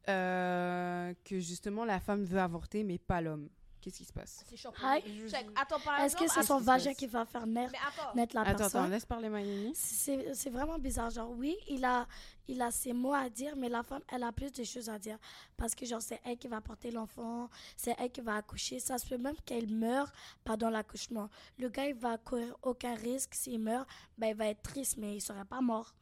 que 0.05 1.39
justement 1.39 1.86
la 1.86 1.99
femme 2.01 2.24
veut 2.26 2.39
avorter, 2.39 2.84
mais 2.84 2.97
pas 2.97 3.22
l'homme, 3.22 3.47
qu'est-ce 3.88 3.97
qui 3.99 4.05
se 4.05 4.11
passe 4.13 4.43
C'est 4.49 4.57
chaud. 4.57 4.71
Hi. 4.83 5.01
Je- 5.05 5.27
Check. 5.29 5.47
Attends, 5.55 5.79
par 5.79 6.01
Est-ce 6.01 6.15
que 6.17 6.27
c'est 6.27 6.43
son 6.43 6.59
vagin 6.59 6.93
qui 6.93 7.07
va 7.07 7.25
faire 7.25 7.47
naître, 7.47 7.71
Mais 7.71 7.77
attends. 7.88 8.15
naître 8.15 8.35
la 8.35 8.41
Attends, 8.41 8.57
personne? 8.57 8.81
attends, 8.81 8.89
laisse 8.91 9.05
parler 9.05 9.29
Mayeni. 9.29 9.71
C'est 9.75 10.33
c'est 10.33 10.49
vraiment 10.49 10.77
bizarre. 10.77 11.09
Genre, 11.09 11.29
oui, 11.31 11.55
il 11.69 11.85
a, 11.85 12.05
il 12.49 12.61
a 12.61 12.69
ses 12.71 12.91
mots 12.93 13.13
à 13.13 13.29
dire, 13.29 13.55
mais 13.55 13.69
la 13.69 13.83
femme, 13.83 14.01
elle 14.11 14.23
a 14.23 14.31
plus 14.33 14.51
de 14.51 14.63
choses 14.65 14.89
à 14.89 14.99
dire. 14.99 15.17
Parce 15.55 15.73
que, 15.73 15.85
genre, 15.85 16.01
c'est 16.01 16.19
elle 16.25 16.38
qui 16.38 16.47
va 16.49 16.59
porter 16.59 16.91
l'enfant, 16.91 17.49
c'est 17.77 17.95
elle 17.97 18.11
qui 18.11 18.21
va 18.21 18.35
accoucher. 18.35 18.79
Ça 18.79 18.97
se 18.97 19.07
peut 19.07 19.17
même 19.17 19.35
qu'elle 19.45 19.69
meure 19.69 20.11
pendant 20.43 20.69
l'accouchement. 20.69 21.29
Le 21.57 21.69
gars, 21.69 21.88
il 21.88 21.95
va 21.95 22.17
courir 22.17 22.55
aucun 22.63 22.95
risque. 22.95 23.33
S'il 23.35 23.59
meurt, 23.59 23.88
ben, 24.17 24.27
il 24.27 24.35
va 24.35 24.47
être 24.47 24.61
triste, 24.61 24.97
mais 24.97 25.15
il 25.15 25.21
serait 25.21 25.45
pas 25.45 25.61
mort. 25.61 25.93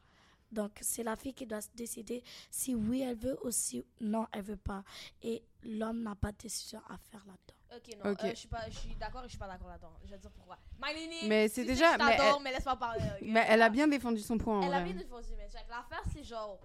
Donc, 0.52 0.78
c'est 0.80 1.02
la 1.02 1.16
fille 1.16 1.34
qui 1.34 1.44
doit 1.44 1.60
se 1.60 1.68
décider 1.74 2.22
si 2.50 2.74
oui, 2.74 3.00
elle 3.02 3.16
veut 3.16 3.36
ou 3.44 3.50
si 3.50 3.84
non, 4.00 4.26
elle 4.32 4.42
veut 4.42 4.56
pas. 4.56 4.84
Et 5.20 5.42
l'homme 5.64 6.02
n'a 6.04 6.14
pas 6.14 6.30
de 6.30 6.36
décision 6.38 6.80
à 6.88 6.96
faire 6.96 7.24
là-dedans. 7.26 7.55
Ok, 7.74 7.96
non, 8.02 8.12
Ok. 8.12 8.24
euh, 8.24 8.30
je 8.30 8.34
suis 8.36 8.48
pas, 8.48 8.68
je 8.70 8.76
suis 8.76 8.94
d'accord 8.94 9.22
et 9.22 9.24
je 9.24 9.30
suis 9.30 9.38
pas 9.38 9.48
d'accord 9.48 9.68
là-dedans. 9.68 9.92
Je 10.04 10.10
vais 10.10 10.16
te 10.16 10.22
dire 10.22 10.30
pourquoi. 10.30 10.56
Mais 11.26 11.48
c'est 11.48 11.62
tu 11.62 11.66
déjà- 11.68 11.92
mais 11.98 12.16
t'adore, 12.16 12.36
elle- 12.38 12.42
mais 12.44 12.52
laisse-moi 12.52 12.76
parler. 12.76 13.02
ok? 13.04 13.22
Mais 13.28 13.44
elle 13.48 13.62
a 13.62 13.68
bien 13.68 13.88
défendu 13.88 14.20
son 14.20 14.38
point 14.38 14.60
en 14.60 14.62
Elle 14.62 14.72
a 14.74 14.80
vrai. 14.80 14.92
bien 14.92 15.02
défendu, 15.02 15.28
mais 15.36 15.48
check. 15.48 15.66
L'affaire, 15.68 16.02
c'est 16.12 16.22
genre. 16.22 16.60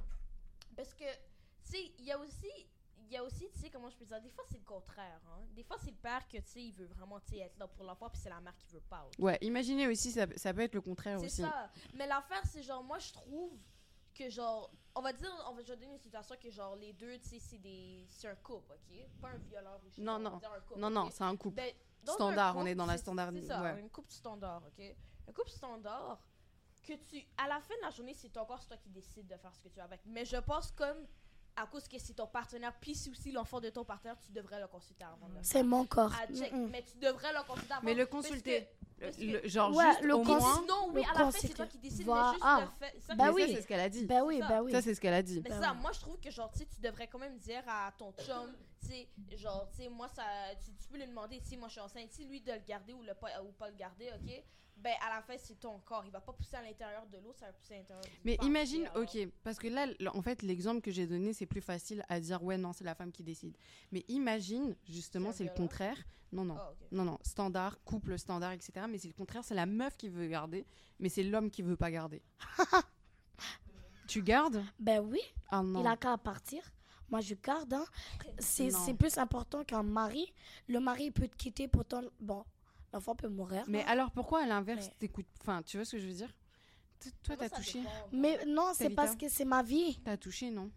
Parce 0.75 0.93
que, 0.93 1.03
tu 1.03 1.71
sais, 1.71 1.91
il 1.99 2.05
y 2.05 2.11
a 2.11 2.19
aussi. 2.19 2.47
Il 3.03 3.15
y 3.15 3.17
a 3.17 3.23
aussi, 3.25 3.49
tu 3.53 3.59
sais, 3.59 3.69
comment 3.69 3.89
je 3.89 3.97
peux 3.97 4.05
dire, 4.05 4.21
des 4.21 4.29
fois 4.29 4.45
c'est 4.49 4.57
le 4.57 4.63
contraire. 4.63 5.19
Hein? 5.27 5.41
Des 5.53 5.63
fois 5.63 5.75
c'est 5.83 5.89
le 5.89 5.97
père 5.97 6.25
que, 6.29 6.37
tu 6.37 6.43
sais, 6.49 6.61
il 6.63 6.71
veut 6.71 6.85
vraiment, 6.85 7.19
tu 7.19 7.31
sais, 7.33 7.39
être 7.39 7.57
là 7.59 7.67
pour 7.67 7.83
l'enfant, 7.83 8.09
puis 8.09 8.21
c'est 8.23 8.29
la 8.29 8.39
mère 8.39 8.55
qui 8.55 8.67
veut 8.71 8.79
pas. 8.79 9.05
ok? 9.05 9.15
Ouais, 9.19 9.37
imaginez 9.41 9.85
aussi, 9.87 10.11
ça, 10.13 10.25
ça 10.37 10.53
peut 10.53 10.61
être 10.61 10.75
le 10.75 10.79
contraire 10.79 11.19
C'est 11.19 11.25
aussi. 11.25 11.41
ça. 11.41 11.69
Mais 11.95 12.07
l'affaire, 12.07 12.41
c'est 12.45 12.63
genre, 12.63 12.81
moi, 12.85 12.99
je 12.99 13.11
trouve 13.11 13.51
que 14.23 14.29
genre, 14.29 14.71
on 14.95 15.01
va 15.01 15.13
dire, 15.13 15.29
on 15.49 15.53
va 15.53 15.61
je 15.63 15.69
vais 15.71 15.77
donner 15.77 15.93
une 15.93 15.99
situation 15.99 16.35
que 16.41 16.49
genre 16.51 16.75
les 16.75 16.93
deux, 16.93 17.17
tu 17.19 17.29
sais, 17.29 17.39
c'est 17.39 17.57
des, 17.57 18.05
c'est 18.09 18.27
un 18.27 18.35
couple, 18.35 18.71
ok, 18.73 18.97
pas 19.21 19.29
un 19.29 19.37
violeur 19.37 19.79
ou 19.83 19.89
je 19.89 19.95
sais 19.95 20.01
Non, 20.01 20.19
non. 20.19 20.37
dire 20.37 20.51
un 20.51 20.59
couple, 20.61 20.79
Non, 20.79 20.89
non, 20.89 21.09
c'est 21.11 21.23
un 21.23 21.35
couple. 21.35 21.55
Ben, 21.55 21.73
Standard, 22.03 22.57
on 22.57 22.65
est 22.65 22.73
dans 22.73 22.87
la 22.87 22.97
standard- 22.97 23.29
C'est 23.31 23.45
ça, 23.45 23.61
ouais. 23.61 23.87
couple 23.91 24.11
standard, 24.11 24.63
ok? 24.67 24.95
Un 25.27 25.31
couple 25.33 25.51
standard 25.51 26.19
que 26.83 26.93
tu, 26.93 27.23
à 27.37 27.47
la 27.47 27.59
fin 27.61 27.75
de 27.75 27.81
la 27.83 27.91
journée, 27.91 28.15
c'est 28.15 28.35
encore 28.37 28.65
toi 28.65 28.75
qui 28.77 28.89
décides 28.89 29.27
de 29.27 29.37
faire 29.37 29.53
ce 29.55 29.61
que 29.61 29.69
tu 29.69 29.75
veux 29.75 29.83
avec. 29.83 30.01
Mais 30.07 30.25
je 30.25 30.37
pense 30.37 30.71
comme 30.71 31.05
à 31.55 31.67
cause 31.67 31.87
que 31.87 31.99
c'est 31.99 32.15
ton 32.15 32.25
partenaire, 32.25 32.73
puis 32.79 32.95
c'est 32.95 33.11
aussi 33.11 33.31
l'enfant 33.31 33.59
de 33.59 33.69
ton 33.69 33.83
partenaire, 33.85 34.17
tu 34.19 34.31
devrais 34.31 34.59
le 34.59 34.67
consulter 34.67 35.03
avant 35.03 35.29
de 35.29 35.35
le 35.35 35.39
C'est 35.43 35.61
mon 35.61 35.85
corps. 35.85 36.11
Ah, 36.19 36.25
check, 36.33 36.51
mais 36.53 36.81
tu 36.83 36.97
devrais 36.97 37.31
le 37.33 37.43
consulter 37.45 37.73
avant. 37.73 37.83
Mais 37.83 37.93
le 37.93 38.05
parce 38.07 38.23
que- 38.23 38.29
consulter. 38.29 38.67
Le- 39.19 39.47
genre 39.47 39.75
Ouais, 39.75 39.83
juste 39.85 40.01
le 40.01 40.15
au 40.15 40.23
moins. 40.23 40.55
Sinon, 40.61 40.89
oui, 40.93 41.01
le 41.01 41.09
à 41.09 41.23
la 41.23 41.31
fin, 41.31 41.39
c'est 41.39 41.49
toi 41.49 41.65
qui 41.65 41.77
décides, 41.79 42.07
mais 42.07 42.13
juste 42.33 42.43
ah. 42.43 42.61
le 42.61 42.85
fait. 42.85 42.99
ça, 42.99 43.15
Bah 43.15 43.31
oui. 43.33 43.41
ça, 43.41 43.47
c'est 43.47 43.61
ce 43.61 43.67
qu'elle 43.67 43.79
a 43.79 43.89
dit. 43.89 44.05
Ben 44.05 44.23
oui, 44.23 44.39
ça. 44.39 44.47
ben 44.47 44.61
oui. 44.61 44.71
Ça, 44.71 44.81
c'est 44.81 44.93
ce 44.93 45.01
qu'elle 45.01 45.13
a 45.13 45.23
dit. 45.23 45.41
Mais 45.43 45.49
Ben 45.49 45.61
ça, 45.61 45.71
oui. 45.71 45.81
moi, 45.81 45.91
je 45.91 45.99
trouve 45.99 46.19
que, 46.19 46.29
genre, 46.29 46.51
tu 46.51 46.59
sais, 46.59 46.65
tu 46.65 46.79
devrais 46.81 47.07
quand 47.07 47.19
même 47.19 47.37
dire 47.37 47.63
à 47.67 47.91
ton 47.97 48.11
chum, 48.13 48.53
tu 48.81 48.87
sais, 48.87 49.07
genre, 49.37 49.67
tu 49.71 49.83
sais, 49.83 49.89
moi, 49.89 50.07
ça, 50.07 50.23
tu, 50.63 50.71
tu 50.73 50.87
peux 50.87 50.97
lui 50.97 51.07
demander 51.07 51.39
si 51.43 51.57
moi 51.57 51.67
je 51.67 51.73
suis 51.73 51.81
enceinte, 51.81 52.11
si 52.11 52.25
lui 52.25 52.41
de 52.41 52.51
le 52.51 52.59
garder 52.67 52.93
ou, 52.93 53.01
le 53.01 53.13
pas, 53.13 53.41
ou 53.43 53.51
pas 53.53 53.69
le 53.69 53.75
garder, 53.75 54.11
ok? 54.13 54.43
Ben, 54.83 54.93
à 55.05 55.13
la 55.15 55.21
fin, 55.21 55.35
c'est 55.37 55.59
ton 55.59 55.79
corps. 55.79 56.03
Il 56.05 56.11
va 56.11 56.19
pas 56.21 56.33
pousser 56.33 56.55
à 56.55 56.61
l'intérieur 56.61 57.05
de 57.07 57.17
l'eau, 57.19 57.33
ça 57.33 57.45
va 57.47 57.53
pousser 57.53 57.75
à 57.75 57.77
l'intérieur 57.77 58.03
Mais 58.25 58.37
imagine, 58.41 58.87
alors. 58.87 59.03
ok, 59.03 59.27
parce 59.43 59.57
que 59.59 59.67
là, 59.67 59.87
en 60.13 60.21
fait, 60.21 60.41
l'exemple 60.41 60.81
que 60.81 60.91
j'ai 60.91 61.05
donné, 61.07 61.33
c'est 61.33 61.45
plus 61.45 61.61
facile 61.61 62.03
à 62.09 62.19
dire, 62.19 62.41
ouais, 62.43 62.57
non, 62.57 62.73
c'est 62.73 62.83
la 62.83 62.95
femme 62.95 63.11
qui 63.11 63.23
décide. 63.23 63.55
Mais 63.91 64.03
imagine, 64.07 64.75
justement, 64.89 65.31
C'est 65.31 65.43
le 65.43 65.51
contraire. 65.51 65.97
Non, 66.31 66.45
non. 66.45 66.55
Ah. 66.57 66.73
Non, 66.91 67.03
non, 67.03 67.17
standard, 67.23 67.77
couple 67.83 68.17
standard, 68.17 68.53
etc. 68.53 68.85
Mais 68.89 68.97
c'est 68.97 69.09
le 69.09 69.13
contraire, 69.13 69.43
c'est 69.43 69.53
la 69.55 69.65
meuf 69.65 69.97
qui 69.97 70.07
veut 70.09 70.27
garder, 70.27 70.65
mais 70.99 71.09
c'est 71.09 71.23
l'homme 71.23 71.51
qui 71.51 71.61
veut 71.61 71.75
pas 71.75 71.91
garder. 71.91 72.21
tu 74.07 74.21
gardes? 74.21 74.63
Ben 74.79 74.99
oui, 74.99 75.19
Ah 75.49 75.61
non. 75.61 75.81
il 75.81 75.87
a 75.87 75.95
qu'à 75.97 76.17
partir. 76.17 76.61
Moi, 77.09 77.19
je 77.21 77.35
garde. 77.35 77.73
hein. 77.73 77.85
C'est 78.39 78.93
plus 78.93 79.17
important 79.17 79.63
qu'un 79.65 79.83
mari. 79.83 80.33
Le 80.67 80.79
mari 80.79 81.05
il 81.05 81.11
peut 81.11 81.27
te 81.27 81.35
quitter, 81.35 81.67
pourtant, 81.67 82.01
bon, 82.19 82.43
l'enfant 82.93 83.15
peut 83.15 83.27
mourir. 83.29 83.63
Mais 83.67 83.83
alors 83.83 84.11
pourquoi 84.11 84.43
à 84.43 84.45
l'inverse, 84.45 84.87
Mais- 84.87 84.95
t'écoutes 84.99 85.27
Enfin, 85.41 85.61
tu 85.63 85.77
vois 85.77 85.85
ce 85.85 85.91
que 85.93 85.99
je 85.99 86.07
veux 86.07 86.13
dire? 86.13 86.33
T- 86.99 87.11
Toi, 87.23 87.35
t'as 87.37 87.49
touché 87.49 87.79
dépend? 87.79 87.91
Mais 88.11 88.45
non, 88.45 88.71
c'est 88.73 88.83
Tabitha 88.83 89.01
parce 89.03 89.15
que 89.15 89.27
c'est 89.29 89.45
ma 89.45 89.63
vie. 89.63 89.99
T'as 90.03 90.17
touché, 90.17 90.51
non? 90.51 90.69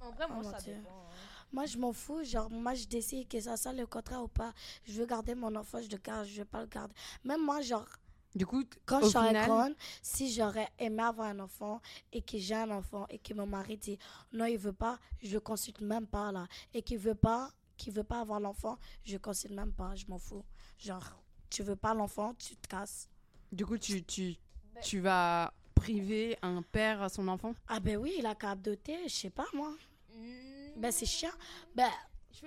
En 0.00 0.10
vrai, 0.10 0.26
moi, 0.28 0.38
Oh, 0.40 0.42
mon 0.42 0.50
ça 0.50 0.58
Dieu. 0.60 0.74
dépend. 0.74 0.90
hein. 0.90 1.14
Moi, 1.52 1.66
je 1.66 1.78
m'en 1.78 1.92
fous. 1.92 2.24
Genre, 2.24 2.50
moi, 2.50 2.74
je 2.74 2.86
décide 2.86 3.28
que 3.28 3.40
ça 3.40 3.56
soit 3.56 3.72
le 3.72 3.86
contraire 3.86 4.22
ou 4.22 4.28
pas. 4.28 4.52
Je 4.84 4.92
veux 4.94 5.06
garder 5.06 5.34
mon 5.34 5.54
enfant, 5.54 5.80
je 5.80 5.88
le 5.90 5.96
garde, 5.98 6.26
je 6.26 6.38
veux 6.40 6.44
pas 6.44 6.60
le 6.60 6.66
garder. 6.66 6.94
Même 7.24 7.42
moi, 7.44 7.60
genre, 7.60 7.86
Du 8.34 8.46
coup, 8.46 8.64
t- 8.64 8.78
quand 8.86 9.00
au 9.02 9.10
je 9.10 9.18
final, 9.18 9.46
grande, 9.46 9.74
si 10.02 10.32
j'aurais 10.32 10.68
aimé 10.78 11.02
avoir 11.02 11.28
un 11.28 11.38
enfant 11.40 11.80
et 12.12 12.22
que 12.22 12.38
j'ai 12.38 12.54
un 12.54 12.70
enfant 12.70 13.06
et 13.10 13.18
que 13.18 13.34
mon 13.34 13.46
mari 13.46 13.76
dit 13.76 13.98
non, 14.32 14.46
il 14.46 14.56
veut 14.58 14.72
pas, 14.72 14.98
je 15.22 15.34
le 15.34 15.40
consulte 15.40 15.80
même 15.82 16.06
pas 16.06 16.32
là. 16.32 16.46
Et 16.72 16.80
qu'il 16.82 16.98
veut 16.98 17.14
pas, 17.14 17.50
qu'il 17.76 17.92
veut 17.92 18.04
pas 18.04 18.20
avoir 18.20 18.40
l'enfant, 18.40 18.78
je 19.04 19.16
consulte 19.18 19.54
même 19.54 19.72
pas, 19.72 19.94
je 19.94 20.06
m'en 20.08 20.18
fous. 20.18 20.44
Genre, 20.78 21.04
tu 21.50 21.62
veux 21.62 21.76
pas 21.76 21.94
l'enfant, 21.94 22.34
tu 22.34 22.56
te 22.56 22.68
casses. 22.68 23.08
du 23.50 23.66
coup, 23.66 23.76
tu, 23.78 24.02
tu, 24.04 24.36
Ben- 24.74 24.80
tu 24.82 25.00
vas 25.00 25.52
priver 25.74 26.38
un 26.42 26.62
père 26.62 27.02
à 27.02 27.08
son 27.08 27.28
enfant? 27.28 27.54
Ah 27.68 27.80
ben 27.80 27.96
oui, 27.96 28.14
il 28.18 28.26
a 28.26 28.34
qu'à 28.34 28.50
adopter, 28.52 28.96
je 29.08 29.12
sais 29.14 29.30
pas 29.30 29.46
moi. 29.52 29.74
Hmm, 30.14 30.80
Ben 30.80 30.90
c'est 30.92 31.06
chiant. 31.06 31.30
Ben 31.74 31.88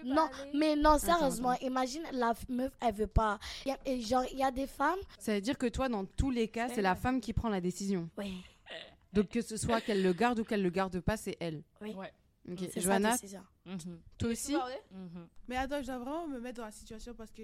non, 0.04 0.24
aller. 0.42 0.52
mais 0.58 0.76
non, 0.76 0.98
sérieusement, 0.98 1.54
imagine 1.62 2.04
la 2.12 2.34
meuf, 2.50 2.72
elle 2.82 2.94
veut 2.96 3.08
pas. 3.08 3.40
Y 3.66 3.72
a- 3.72 3.80
et 3.86 4.02
genre, 4.02 4.24
il 4.32 4.40
y 4.40 4.44
a 4.44 4.50
des 4.52 4.66
femmes. 4.68 5.00
Ça 5.20 5.36
veut 5.36 5.42
dire 5.42 5.58
que 5.58 5.68
toi, 5.68 5.88
dans 5.90 6.06
tous 6.06 6.32
les 6.32 6.48
cas, 6.48 6.70
c'est 6.70 6.82
la 6.82 6.96
femme 6.96 7.22
qui 7.22 7.34
prend 7.34 7.50
la 7.50 7.62
décision. 7.62 8.10
Oui, 8.18 8.44
Donc 9.14 9.30
que 9.30 9.42
ce 9.42 9.58
soit 9.58 9.80
qu'elle 9.82 10.02
le 10.02 10.12
garde 10.14 10.40
ou 10.40 10.44
qu'elle 10.44 10.64
le 10.64 10.70
garde 10.72 11.00
pas, 11.00 11.18
c'est 11.18 11.38
elle. 11.40 11.62
oui. 11.82 11.94
Ouais. 11.94 12.12
Ok. 12.50 12.60
C'est 12.60 12.74
sa 12.74 12.82
Johanna, 12.82 13.12
décision. 13.14 13.44
Mhm, 13.66 14.00
toi 14.18 14.30
aussi 14.30 14.54
mhm. 14.92 15.28
Mais 15.48 15.58
attends, 15.58 15.82
je 15.82 15.88
dois 15.88 15.98
vraiment 15.98 16.28
me 16.28 16.40
mettre 16.40 16.58
dans 16.58 16.66
la 16.66 16.72
situation 16.72 17.14
parce 17.16 17.32
que 17.32 17.44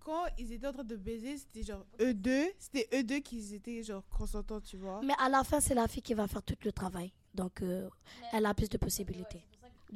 quand 0.00 0.26
ils 0.38 0.52
étaient 0.52 0.66
en 0.66 0.72
train 0.72 0.84
de 0.84 0.96
baiser, 0.96 1.38
c'était 1.38 1.64
genre 1.64 1.84
eux 2.00 2.14
deux, 2.14 2.46
c'était 2.58 2.88
eux 2.94 3.02
deux 3.02 3.18
qui 3.18 3.54
étaient 3.54 3.82
genre 3.82 4.04
consentants, 4.08 4.60
tu 4.60 4.76
vois. 4.76 5.00
Mais 5.02 5.14
à 5.18 5.28
la 5.28 5.42
fin, 5.42 5.60
c'est 5.60 5.74
la 5.74 5.88
fille 5.88 6.02
qui 6.02 6.14
va 6.14 6.28
faire 6.28 6.42
tout 6.42 6.56
le 6.64 6.72
travail. 6.72 7.12
Donc, 7.34 7.62
euh, 7.62 7.88
elle 8.32 8.46
a 8.46 8.54
plus 8.54 8.68
de 8.68 8.78
possibilités. 8.78 9.42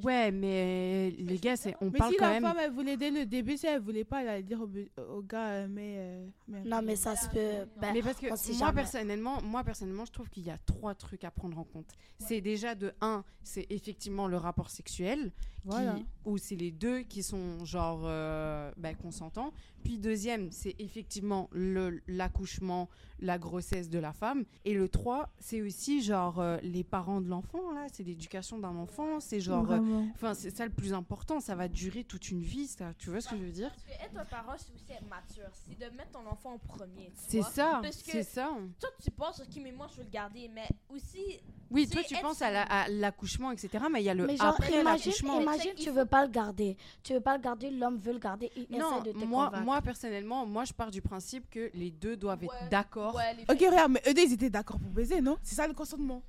Ouais, 0.02 0.30
mais 0.30 1.10
les 1.18 1.38
gars, 1.38 1.56
c'est 1.56 1.74
on 1.80 1.86
Mais 1.90 1.98
parle 1.98 2.12
si 2.12 2.18
quand 2.18 2.26
la 2.26 2.32
même. 2.34 2.42
femme 2.42 2.58
elle 2.62 2.70
voulait 2.72 2.96
dès 2.98 3.10
le 3.10 3.24
début, 3.24 3.56
si 3.56 3.66
elle 3.66 3.80
voulait 3.80 4.04
pas, 4.04 4.22
elle 4.22 4.28
allait 4.28 4.42
dire 4.42 4.60
au, 4.60 4.68
au 5.16 5.22
gars, 5.22 5.48
euh, 5.48 5.66
mais, 5.70 5.94
euh, 5.98 6.26
mais. 6.48 6.62
Non, 6.64 6.82
mais 6.82 6.96
ça 6.96 7.16
se 7.16 7.28
peut. 7.30 7.66
ben, 7.80 7.92
Mais 7.94 8.02
parce 8.02 8.18
que 8.18 8.26
moi 8.28 8.36
jamais. 8.58 8.72
personnellement, 8.74 9.40
moi 9.42 9.64
personnellement, 9.64 10.04
je 10.04 10.12
trouve 10.12 10.28
qu'il 10.28 10.44
y 10.44 10.50
a 10.50 10.58
trois 10.58 10.94
trucs 10.94 11.24
à 11.24 11.30
prendre 11.30 11.58
en 11.58 11.64
compte. 11.64 11.88
C'est 12.18 12.40
déjà 12.42 12.74
de 12.74 12.92
un, 13.00 13.24
c'est 13.42 13.66
effectivement 13.70 14.26
le 14.28 14.36
rapport 14.36 14.68
sexuel, 14.70 15.32
Voilà. 15.66 15.96
où 16.24 16.38
c'est 16.38 16.56
les 16.56 16.70
deux 16.70 17.00
qui 17.00 17.22
sont 17.22 17.64
genre 17.64 18.02
euh, 18.04 18.70
bah, 18.76 18.94
consentants. 18.94 19.52
Puis 19.84 19.98
deuxième, 19.98 20.50
c'est 20.50 20.74
effectivement 20.80 21.48
le 21.52 22.00
l'accouchement, 22.08 22.88
la 23.20 23.38
grossesse 23.38 23.88
de 23.88 23.98
la 24.00 24.12
femme. 24.12 24.44
Et 24.64 24.74
le 24.74 24.88
trois, 24.88 25.30
c'est 25.38 25.62
aussi 25.62 26.02
genre 26.02 26.40
euh, 26.40 26.56
les 26.62 26.82
parents 26.82 27.20
de 27.20 27.28
l'enfant 27.28 27.70
là, 27.72 27.86
c'est 27.92 28.02
l'éducation 28.02 28.58
d'un 28.58 28.74
enfant, 28.76 29.20
c'est 29.20 29.40
genre, 29.40 29.70
euh, 29.70 29.78
enfin 30.14 30.34
c'est 30.34 30.50
ça 30.50 30.64
le 30.64 30.72
plus 30.72 30.92
important. 30.92 31.38
Ça 31.40 31.54
va 31.54 31.68
durer 31.68 32.02
toute 32.04 32.30
une 32.30 32.40
vie, 32.40 32.66
ça. 32.66 32.92
Tu 32.98 33.10
vois 33.10 33.20
ce 33.20 33.28
que 33.28 33.36
je 33.36 33.42
veux 33.44 33.52
dire? 33.52 33.70
Parce 33.70 33.82
que 33.84 34.04
être 34.04 34.18
un 34.18 34.24
parent, 34.24 34.54
c'est 34.58 34.72
aussi 34.74 34.92
être 34.92 35.08
mature. 35.08 35.48
C'est 35.52 35.78
de 35.78 35.96
mettre 35.96 36.10
ton 36.12 36.26
enfant 36.28 36.54
en 36.54 36.58
premier. 36.58 37.06
tu 37.06 37.12
C'est 37.28 37.38
vois. 37.40 37.50
ça, 37.50 37.78
Parce 37.82 38.02
que- 38.02 38.10
c'est 38.12 38.22
ça. 38.24 38.50
Toi, 38.80 38.88
tu 39.02 39.10
penses, 39.12 39.40
ok, 39.40 39.60
mais 39.62 39.72
moi, 39.72 39.86
je 39.92 39.98
veux 39.98 40.04
le 40.04 40.10
garder. 40.10 40.50
Mais 40.52 40.66
aussi, 40.88 41.40
Oui, 41.70 41.88
toi 41.88 42.02
tu 42.06 42.14
penses 42.20 42.42
à 42.42 42.50
la- 42.50 42.62
à 42.62 42.88
l'accouchement, 42.88 43.50
etc. 43.52 43.84
Mais 43.90 44.00
il 44.02 44.04
y 44.04 44.08
a 44.10 44.14
le 44.14 44.26
Mais 44.26 44.36
genre, 44.36 44.48
après 44.48 44.80
imagine, 44.80 44.84
l'accouchement. 45.10 45.40
imagine, 45.40 45.55
Tu 45.76 45.84
faut- 45.88 45.92
veux 45.92 46.04
pas 46.06 46.24
le 46.24 46.30
garder. 46.30 46.76
Tu 47.02 47.12
veux 47.12 47.20
pas 47.20 47.36
le 47.36 47.42
garder, 47.42 47.70
l'homme 47.70 47.98
veut 47.98 48.12
le 48.12 48.18
garder. 48.18 48.50
Il 48.56 48.66
Non, 48.78 49.00
essaie 49.00 49.12
de 49.12 49.18
te 49.18 49.24
moi, 49.24 49.46
convaincre. 49.46 49.64
moi 49.64 49.82
personnellement, 49.82 50.46
moi 50.46 50.64
je 50.64 50.72
pars 50.72 50.90
du 50.90 51.00
principe 51.02 51.48
que 51.50 51.70
les 51.74 51.90
deux 51.90 52.16
doivent 52.16 52.40
Ouais, 52.42 52.48
être 52.62 52.68
d'accord. 52.70 53.14
Ok, 53.48 53.58
regarde, 53.60 53.92
mais 53.92 54.02
eux 54.08 54.14
deux 54.14 54.22
ils 54.22 54.32
étaient 54.32 54.50
d'accord 54.50 54.78
pour 54.78 54.90
baiser, 54.90 55.20
non? 55.20 55.36
C'est 55.42 55.54
ça 55.56 55.66
le 55.66 55.74
consentement. 55.74 56.22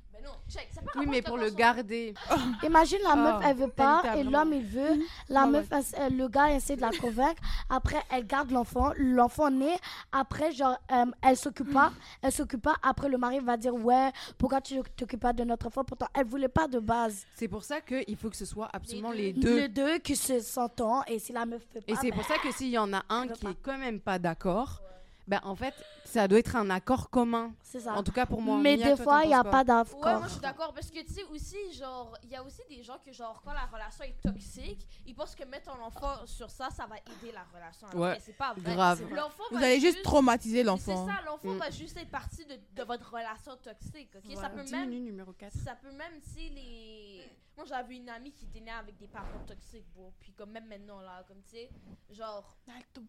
Oui, 0.96 1.06
mais 1.08 1.22
pour 1.22 1.38
le 1.38 1.50
garder. 1.50 2.14
Imagine 2.64 3.00
la 3.04 3.12
Ah, 3.12 3.16
meuf, 3.16 3.44
elle 3.46 3.56
veut 3.58 3.68
pas 3.68 4.04
et 4.18 4.24
l'homme 4.24 4.54
il 4.54 4.66
veut. 4.66 5.00
La 5.30 5.46
Ouais, 5.46 5.52
meuf, 5.52 5.68
le 6.12 6.28
gars 6.28 6.52
essaie 6.54 6.76
de 6.76 6.82
la 6.82 6.92
convaincre. 6.92 7.42
Après, 7.70 8.02
elle 8.12 8.26
garde 8.26 8.52
l'enfant. 8.52 8.92
L'enfant 8.98 9.50
naît. 9.52 9.78
Après, 10.12 10.52
genre, 10.52 10.78
euh, 10.92 11.06
elle 11.22 11.38
s'occupe 11.38 11.72
pas. 11.74 11.92
Elle 12.22 12.32
s'occupe 12.32 12.62
pas. 12.62 12.76
Après, 12.82 13.10
le 13.10 13.18
mari 13.18 13.40
va 13.40 13.58
dire 13.58 13.76
ouais, 13.76 14.12
pourquoi 14.38 14.62
tu 14.62 14.80
t'occupes 14.96 15.20
pas 15.20 15.34
de 15.34 15.44
notre 15.44 15.68
enfant? 15.68 15.84
Pourtant, 15.84 16.08
elle 16.14 16.26
voulait 16.26 16.48
pas 16.48 16.68
de 16.68 16.80
base. 16.80 17.26
C'est 17.36 17.48
pour 17.48 17.64
ça 17.64 17.82
qu'il 17.82 18.16
faut 18.18 18.30
que 18.30 18.38
ce 18.38 18.46
soit 18.46 18.70
absolument 18.74 19.12
deux. 19.12 19.16
les 19.18 19.34
deux. 19.34 19.56
Les 19.58 19.68
deux 19.70 19.98
qui 20.00 20.16
se 20.16 20.40
s'entendent 20.40 21.04
et 21.08 21.20
si 21.20 21.34
la 21.34 21.46
meuf 21.46 21.62
fait 21.74 21.82
pas, 21.82 21.92
Et 21.92 21.96
c'est 21.96 22.10
ben, 22.12 22.18
pour 22.18 22.26
ça 22.26 22.36
que 22.42 22.52
s'il 22.52 22.70
y 22.70 22.78
en 22.78 22.94
a 22.94 23.04
un 23.10 23.28
qui 23.28 23.44
pas. 23.46 23.52
est 23.52 23.58
quand 23.62 23.78
même 23.78 24.00
pas 24.00 24.18
d'accord, 24.20 24.82
ben 25.28 25.40
en 25.44 25.56
fait, 25.56 25.74
ça 26.06 26.28
doit 26.28 26.40
être 26.40 26.56
un 26.56 26.70
accord 26.70 27.10
commun. 27.10 27.54
c'est 27.62 27.82
ça. 27.82 27.94
En 27.94 28.04
tout 28.04 28.12
cas 28.14 28.26
pour 28.26 28.42
moi. 28.42 28.58
Mais 28.60 28.78
Mia, 28.78 28.92
des 28.92 28.96
toi, 28.96 29.04
fois, 29.04 29.22
il 29.26 29.32
y 29.32 29.34
a 29.34 29.44
pas 29.44 29.60
Ouais, 29.60 29.66
d'accord. 29.66 30.00
moi 30.20 30.22
je 30.28 30.32
suis 30.32 30.40
d'accord 30.42 30.74
parce 30.74 30.90
que 30.90 31.00
tu 31.06 31.14
sais 31.14 31.24
aussi 31.26 31.58
genre 31.74 32.18
il 32.24 32.30
y 32.30 32.36
a 32.36 32.44
aussi 32.44 32.62
des 32.70 32.82
gens 32.84 32.98
que 33.06 33.12
genre 33.12 33.42
quand 33.44 33.54
la 33.54 33.66
relation 33.66 34.04
est 34.06 34.16
toxique, 34.22 34.88
ils 35.06 35.14
pensent 35.14 35.36
que 35.36 35.44
mettre 35.46 35.70
un 35.70 35.82
enfant 35.86 36.26
sur 36.26 36.50
ça 36.50 36.70
ça 36.70 36.86
va 36.86 36.96
aider 36.98 37.32
la 37.34 37.44
relation. 37.54 37.88
Alors 37.88 38.02
Ouais, 38.04 38.18
c'est 38.26 38.38
pas 38.38 38.54
vrai. 38.54 38.74
grave. 38.74 39.04
C'est 39.06 39.56
Vous 39.58 39.64
allez 39.64 39.80
juste 39.80 40.02
traumatiser 40.04 40.60
C'est 40.60 40.64
l'enfant. 40.64 41.06
ça, 41.08 41.14
l'enfant 41.26 41.54
Mm. 41.54 41.58
va 41.58 41.70
juste 41.72 41.98
être 41.98 42.10
partie 42.12 42.46
de, 42.46 42.56
de 42.76 42.84
votre 42.84 43.12
relation 43.12 43.56
toxique, 43.58 44.10
ok? 44.16 44.36
Ça 44.38 44.50
peut 44.50 44.64
même 44.72 44.90
numéro 44.90 45.34
4. 45.34 45.54
ça 45.64 45.76
peut 45.76 45.92
même 45.92 46.20
si 46.22 46.50
les 46.52 47.30
moi 47.58 47.66
j'avais 47.66 47.96
une 47.98 48.08
amie 48.10 48.32
qui 48.32 48.46
était 48.46 48.60
née 48.62 48.72
avec 48.72 48.96
des 48.98 49.08
parents 49.08 49.44
toxiques 49.46 49.88
bro. 49.94 50.14
Puis 50.20 50.32
comme 50.34 50.52
même 50.52 50.68
maintenant 50.68 51.02
là 51.02 51.24
comme 51.28 51.42
tu 51.44 51.50
sais 51.50 51.70
genre 52.12 52.56
comme 52.96 53.08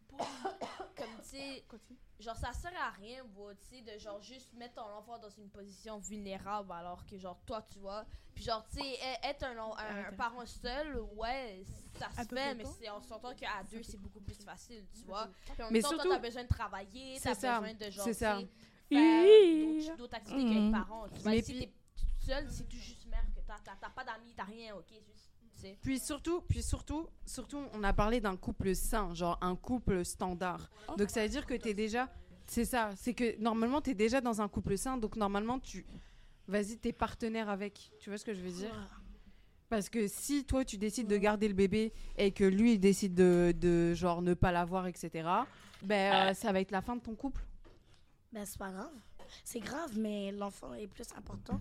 tu 1.23 1.29
sais 1.29 1.65
genre 2.19 2.37
ça 2.37 2.53
sert 2.53 2.73
à 2.81 2.91
rien 2.91 3.23
bro 3.25 3.53
tu 3.55 3.65
sais 3.77 3.83
de 3.83 3.99
genre 3.99 4.21
juste 4.23 4.53
mettre 4.55 4.75
ton 4.75 4.89
enfant 4.97 5.19
dans 5.19 5.31
une 5.31 5.49
position 5.51 5.99
vulnérable 5.99 6.73
alors 6.73 7.05
que 7.07 7.17
genre 7.19 7.39
toi 7.47 7.63
tu 7.71 7.79
vois. 7.79 8.05
Puis 8.35 8.45
genre 8.45 8.65
tu 8.71 8.81
sais 8.81 8.95
e- 8.95 9.27
être 9.27 9.45
un, 9.45 9.57
un, 9.59 10.07
un 10.09 10.13
parent 10.13 10.45
seul 10.47 10.99
ouais 11.17 11.63
ça 11.99 12.09
se 12.11 12.29
fait 12.29 12.55
mais 12.55 12.65
c'est 12.65 12.91
on 12.91 13.01
s'entend 13.03 13.35
qu'à 13.35 13.63
deux 13.71 13.83
c'est 13.83 13.99
beaucoup 13.99 14.21
plus 14.21 14.35
facile 14.43 14.85
tu 14.95 15.03
vois. 15.05 15.29
Puis 15.55 15.63
en 15.63 15.67
Mais 15.67 15.73
même 15.75 15.83
temps, 15.83 15.89
toi, 15.91 15.99
surtout- 16.03 16.11
t'as 16.11 16.19
besoin 16.19 16.43
de 16.45 16.49
travailler 16.49 17.19
t'as 17.23 17.35
besoin 17.35 17.75
de 17.75 17.91
genre 17.91 18.05
c'est 18.05 18.15
ça. 18.15 18.39
tu 18.41 18.47
sais, 18.97 19.81
faire 19.83 19.97
d'autres- 19.97 20.15
activités 20.17 20.49
qu'être 20.55 20.63
Mhm. 20.63 20.73
parent 20.73 21.09
tu 21.09 21.21
vois. 21.21 21.31
Mais 21.33 21.43
si 21.43 21.59
t'es 21.61 21.73
toute 21.97 22.09
seule 22.27 22.51
c'est 22.51 22.69
tout 22.69 22.77
juste 22.77 22.98
que 22.98 22.98
t'as 23.81 23.91
pas 23.91 24.05
d'amis 24.05 24.33
t'as 24.37 24.45
rien 24.45 24.75
ok 24.75 24.91
juste 24.91 25.31
tu 25.55 25.61
sais 25.61 25.79
Puis 25.83 25.99
surtout, 25.99 26.41
puis 26.43 26.63
surtout, 26.63 27.09
surtout, 27.27 27.61
on 27.73 27.83
a 27.83 27.93
parlé 27.93 28.21
d'un 28.21 28.37
couple 28.37 28.75
sain, 28.75 29.13
genre 29.15 29.39
un 29.41 29.57
couple 29.57 30.05
standard. 30.05 30.71
Donc 30.97 31.11
ça 31.11 31.23
veut 31.23 31.29
dire 31.29 31.47
que 31.47 31.55
tu 31.55 31.69
es 31.69 31.75
déjà, 31.75 32.09
c'est 32.47 32.65
ça, 32.65 32.91
c'est 32.97 33.15
que 33.15 33.41
normalement 33.41 33.81
tu 33.81 33.91
es 33.91 33.95
déjà 33.95 34.21
dans 34.21 34.41
un 34.41 34.49
couple 34.49 34.79
sain, 34.79 34.97
donc 34.97 35.17
normalement 35.17 35.59
tu, 35.59 35.85
vas-y, 36.47 36.77
t'es 36.79 36.93
partenaire 36.93 37.49
avec. 37.49 37.91
Tu 37.99 38.11
vois 38.11 38.19
ce 38.19 38.25
que 38.25 38.35
je 38.35 38.41
veux 38.41 38.53
dire? 38.53 38.73
Parce 39.69 39.89
que 39.89 40.07
si 40.09 40.45
toi 40.45 40.65
tu 40.65 40.79
décides 40.79 41.09
de 41.09 41.17
garder 41.17 41.49
le 41.49 41.55
bébé 41.55 41.93
et 42.17 42.31
que 42.31 42.45
lui 42.45 42.75
il 42.75 42.79
décide 42.79 43.15
de, 43.15 43.53
de 43.55 43.95
genre 43.95 44.23
ne 44.23 44.35
pas 44.35 44.53
l'avoir, 44.53 44.87
etc. 44.87 45.29
Ben 45.83 46.31
euh, 46.31 46.35
ça 46.35 46.53
va 46.53 46.61
être 46.61 46.71
la 46.71 46.81
fin 46.81 46.97
de 46.97 47.03
ton 47.03 47.15
couple. 47.15 47.45
Ben, 48.33 48.45
c'est 48.45 48.59
pas 48.59 48.71
grave. 48.71 48.93
C'est 49.45 49.61
grave, 49.61 49.99
mais 49.99 50.33
l'enfant 50.33 50.75
est 50.75 50.87
plus 50.87 51.07
important. 51.17 51.61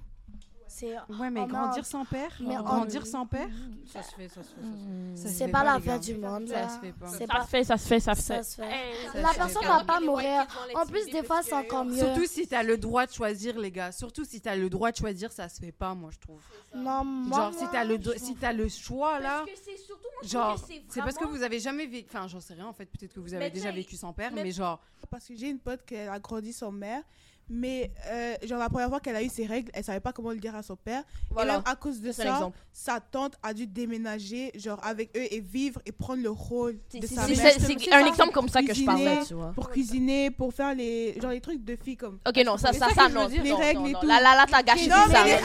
C'est 0.70 0.95
Ouais, 1.20 1.30
mais 1.30 1.45
grandir 1.45 1.86
sans 1.86 2.05
père, 2.05 2.32
Mais 2.39 2.55
grandir 2.55 3.05
sans 3.05 3.26
père, 3.26 3.47
Ça 3.86 4.03
se 4.03 4.11
fait, 4.15 4.28
ça 4.30 4.43
se 4.43 4.49
fait. 4.49 4.61
Ça 4.61 4.68
se 4.68 5.15
fait. 5.15 5.15
ça 5.18 5.30
se 5.30 5.36
c'est 5.36 5.47
pas 5.47 5.63
la 5.63 5.80
fin 5.80 5.97
du 5.97 6.15
monde. 6.15 6.47
Ça 6.47 6.70
se 6.70 6.80
fait 6.80 6.91
pas. 6.91 7.07
C'est 7.07 7.26
Ça 7.28 7.43
se 7.43 7.47
fait, 7.47 7.63
ça 7.63 7.78
se 7.78 7.88
fait, 7.88 7.99
ça 7.99 8.15
se 8.15 8.22
ça 8.22 8.63
fait. 8.63 9.22
La 9.22 9.34
personne 9.34 9.63
va 9.65 9.84
pas. 9.84 9.99
mourir. 9.99 10.45
En 10.76 10.86
plus, 10.86 11.05
des 11.05 11.24
fois, 11.24 11.41
c'est 11.41 11.53
encore 11.53 11.86
mieux. 11.86 11.97
Surtout 11.97 12.26
si 12.26 12.47
t'as 12.47 12.63
le 12.63 12.78
droit 12.78 13.05
de 13.05 13.11
choisir, 13.11 13.57
les 13.59 13.72
gars. 13.72 13.91
Surtout 13.91 14.26
si 14.26 14.41
t'as 14.41 14.55
le 14.55 14.70
droit 14.70 14.91
de 14.91 14.97
choisir, 14.97 15.32
ça 15.32 15.49
se 15.49 15.59
fait 15.59 15.72
pas, 15.72 15.93
moi, 15.95 16.09
je 16.13 16.20
trouve. 16.20 16.41
Non, 16.76 17.03
moi, 17.03 17.38
Genre, 17.38 17.53
si 17.53 17.65
t'as 17.72 17.84
le, 17.84 17.97
si 18.18 18.36
t'as 18.36 18.53
le 18.53 18.68
choix, 18.68 19.20
là. 19.20 19.43
Parce 19.45 19.51
que 19.51 19.57
c'est 19.63 19.78
surtout, 19.78 20.03
moi, 20.03 20.22
je 20.24 20.28
Genre, 20.28 20.65
c'est 20.89 20.99
parce 21.01 21.18
que 21.18 21.26
vous 21.26 21.41
avez 21.43 21.59
jamais 21.59 21.88
vécu. 21.88 22.07
Enfin, 22.09 22.28
j'en 22.28 22.39
sais 22.39 22.53
rien 22.53 22.68
en 22.68 22.74
fait. 22.74 22.86
Peut-être 22.86 23.13
que 23.13 23.20
vous 23.20 23.34
avez 23.34 23.49
déjà 23.49 23.72
vécu 23.72 23.95
sans 23.95 24.13
père, 24.13 24.32
mais- 24.34 24.43
mais 24.43 24.51
genre. 24.51 24.80
Parce 25.09 25.26
que 25.28 25.36
j'ai 25.36 25.49
une 25.49 25.59
pote 25.59 25.86
qui 25.86 25.95
a 25.95 26.20
grandi 26.20 26.51
sans 26.53 26.72
mère, 26.72 27.01
mais 27.49 27.91
euh, 28.07 28.35
genre 28.45 28.59
la 28.59 28.69
première 28.69 28.89
fois 28.89 28.99
qu'elle 28.99 29.15
a 29.15 29.23
eu 29.23 29.29
ses 29.29 29.45
règles, 29.45 29.71
elle 29.73 29.83
savait 29.83 29.99
pas 29.99 30.11
comment 30.13 30.31
le 30.31 30.37
dire 30.37 30.55
à 30.55 30.63
son 30.63 30.75
père. 30.75 31.01
Et 31.01 31.33
Voilà. 31.33 31.53
même 31.53 31.61
à 31.65 31.75
cause 31.75 32.01
de 32.01 32.11
ça, 32.11 32.49
sa 32.73 32.99
tante 32.99 33.33
a 33.41 33.53
dû 33.53 33.65
déménager 33.67 34.51
genre 34.55 34.79
avec 34.83 35.15
eux 35.17 35.23
et 35.31 35.39
vivre 35.39 35.79
et 35.85 35.91
prendre 35.91 36.21
le 36.21 36.29
rôle 36.29 36.77
de 36.93 37.07
sa 37.07 37.23
c'est- 37.23 37.35
mère. 37.35 37.53
c'est 37.59 37.93
un 37.93 38.05
exemple 38.05 38.31
comme 38.33 38.49
ça 38.49 38.61
que 38.61 38.73
je 38.73 38.83
parlais, 38.83 39.19
tu 39.27 39.33
vois. 39.33 39.51
pour 39.53 39.69
cuisiner, 39.69 40.29
pour 40.31 40.53
faire 40.53 40.73
les 40.75 41.17
genre 41.21 41.31
les 41.31 41.41
trucs 41.41 41.63
de 41.63 41.75
filles 41.75 41.97
comme. 41.97 42.19
Ok, 42.27 42.37
non, 42.45 42.57
ça, 42.57 42.73
ça, 42.73 42.87
non. 43.09 43.27
Les 43.27 43.53
règles 43.53 43.87
et 43.89 43.93
tout. 43.93 44.05
Là, 44.05 44.19
là, 44.21 44.35
là, 44.35 44.45
t'as 44.49 44.63
gâché 44.63 44.85
tout 44.89 45.11
ça. 45.11 45.25
là, 45.25 45.37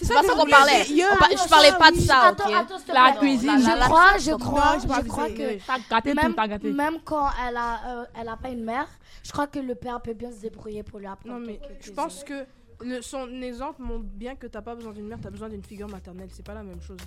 C'est 0.00 0.12
pas 0.12 0.22
ça 0.22 0.32
qu'on 0.34 0.46
parlait. 0.46 0.84
Je 0.84 1.48
parlais 1.48 1.72
pas 1.78 1.90
de 1.90 1.98
ça, 2.00 2.20
Attends, 2.28 2.48
ok? 2.48 2.82
La 2.92 3.12
cuisine. 3.18 3.58
Je 3.60 3.66
là, 3.66 3.76
là, 3.76 3.84
crois, 3.86 4.18
je 4.18 4.30
crois, 4.32 4.76
je 4.80 5.08
crois 5.08 5.28
que 5.28 5.58
T'as 5.66 5.78
gâté 5.90 6.10
tout, 6.10 6.16
même, 6.22 6.34
t'as 6.34 6.48
gâté. 6.48 6.72
même 6.72 6.98
quand 7.04 7.28
elle 7.46 7.56
a, 7.56 7.80
euh, 8.00 8.04
elle 8.20 8.28
a 8.28 8.36
pas 8.36 8.48
une 8.50 8.64
mère, 8.64 8.88
je 9.22 9.30
crois 9.32 9.46
que 9.46 9.58
le 9.58 9.74
père 9.74 10.00
peut 10.00 10.12
bien 10.14 10.30
se 10.30 10.38
débrouiller 10.40 10.82
pour 10.82 10.98
lui 10.98 11.06
apprendre. 11.06 11.43
Mais 11.44 11.60
je 11.80 11.90
pense 11.90 12.24
que 12.24 12.46
le, 12.80 13.02
son 13.02 13.28
exemple 13.42 13.82
montre 13.82 14.04
bien 14.04 14.34
que 14.34 14.46
t'as 14.46 14.62
pas 14.62 14.74
besoin 14.74 14.92
d'une 14.92 15.06
mère, 15.06 15.18
t'as 15.20 15.30
besoin 15.30 15.48
d'une 15.48 15.64
figure 15.64 15.88
maternelle. 15.88 16.28
C'est 16.32 16.44
pas 16.44 16.54
la 16.54 16.62
même 16.62 16.80
chose. 16.80 16.98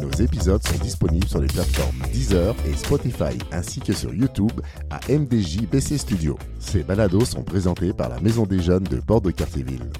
Nos 0.00 0.10
épisodes 0.12 0.66
sont 0.66 0.78
disponibles 0.78 1.28
sur 1.28 1.40
les 1.40 1.46
plateformes 1.46 2.02
Deezer 2.12 2.54
et 2.66 2.74
Spotify, 2.74 3.38
ainsi 3.52 3.80
que 3.80 3.92
sur 3.92 4.14
YouTube 4.14 4.60
à 4.90 5.00
MDJ 5.08 5.66
BC 5.70 5.98
Studio. 5.98 6.38
Ces 6.58 6.82
balados 6.82 7.24
sont 7.24 7.42
présentés 7.42 7.92
par 7.92 8.08
la 8.08 8.20
Maison 8.20 8.44
des 8.44 8.60
Jeunes 8.60 8.84
de 8.84 9.00
Bordeaux-Cartierville. 9.00 9.90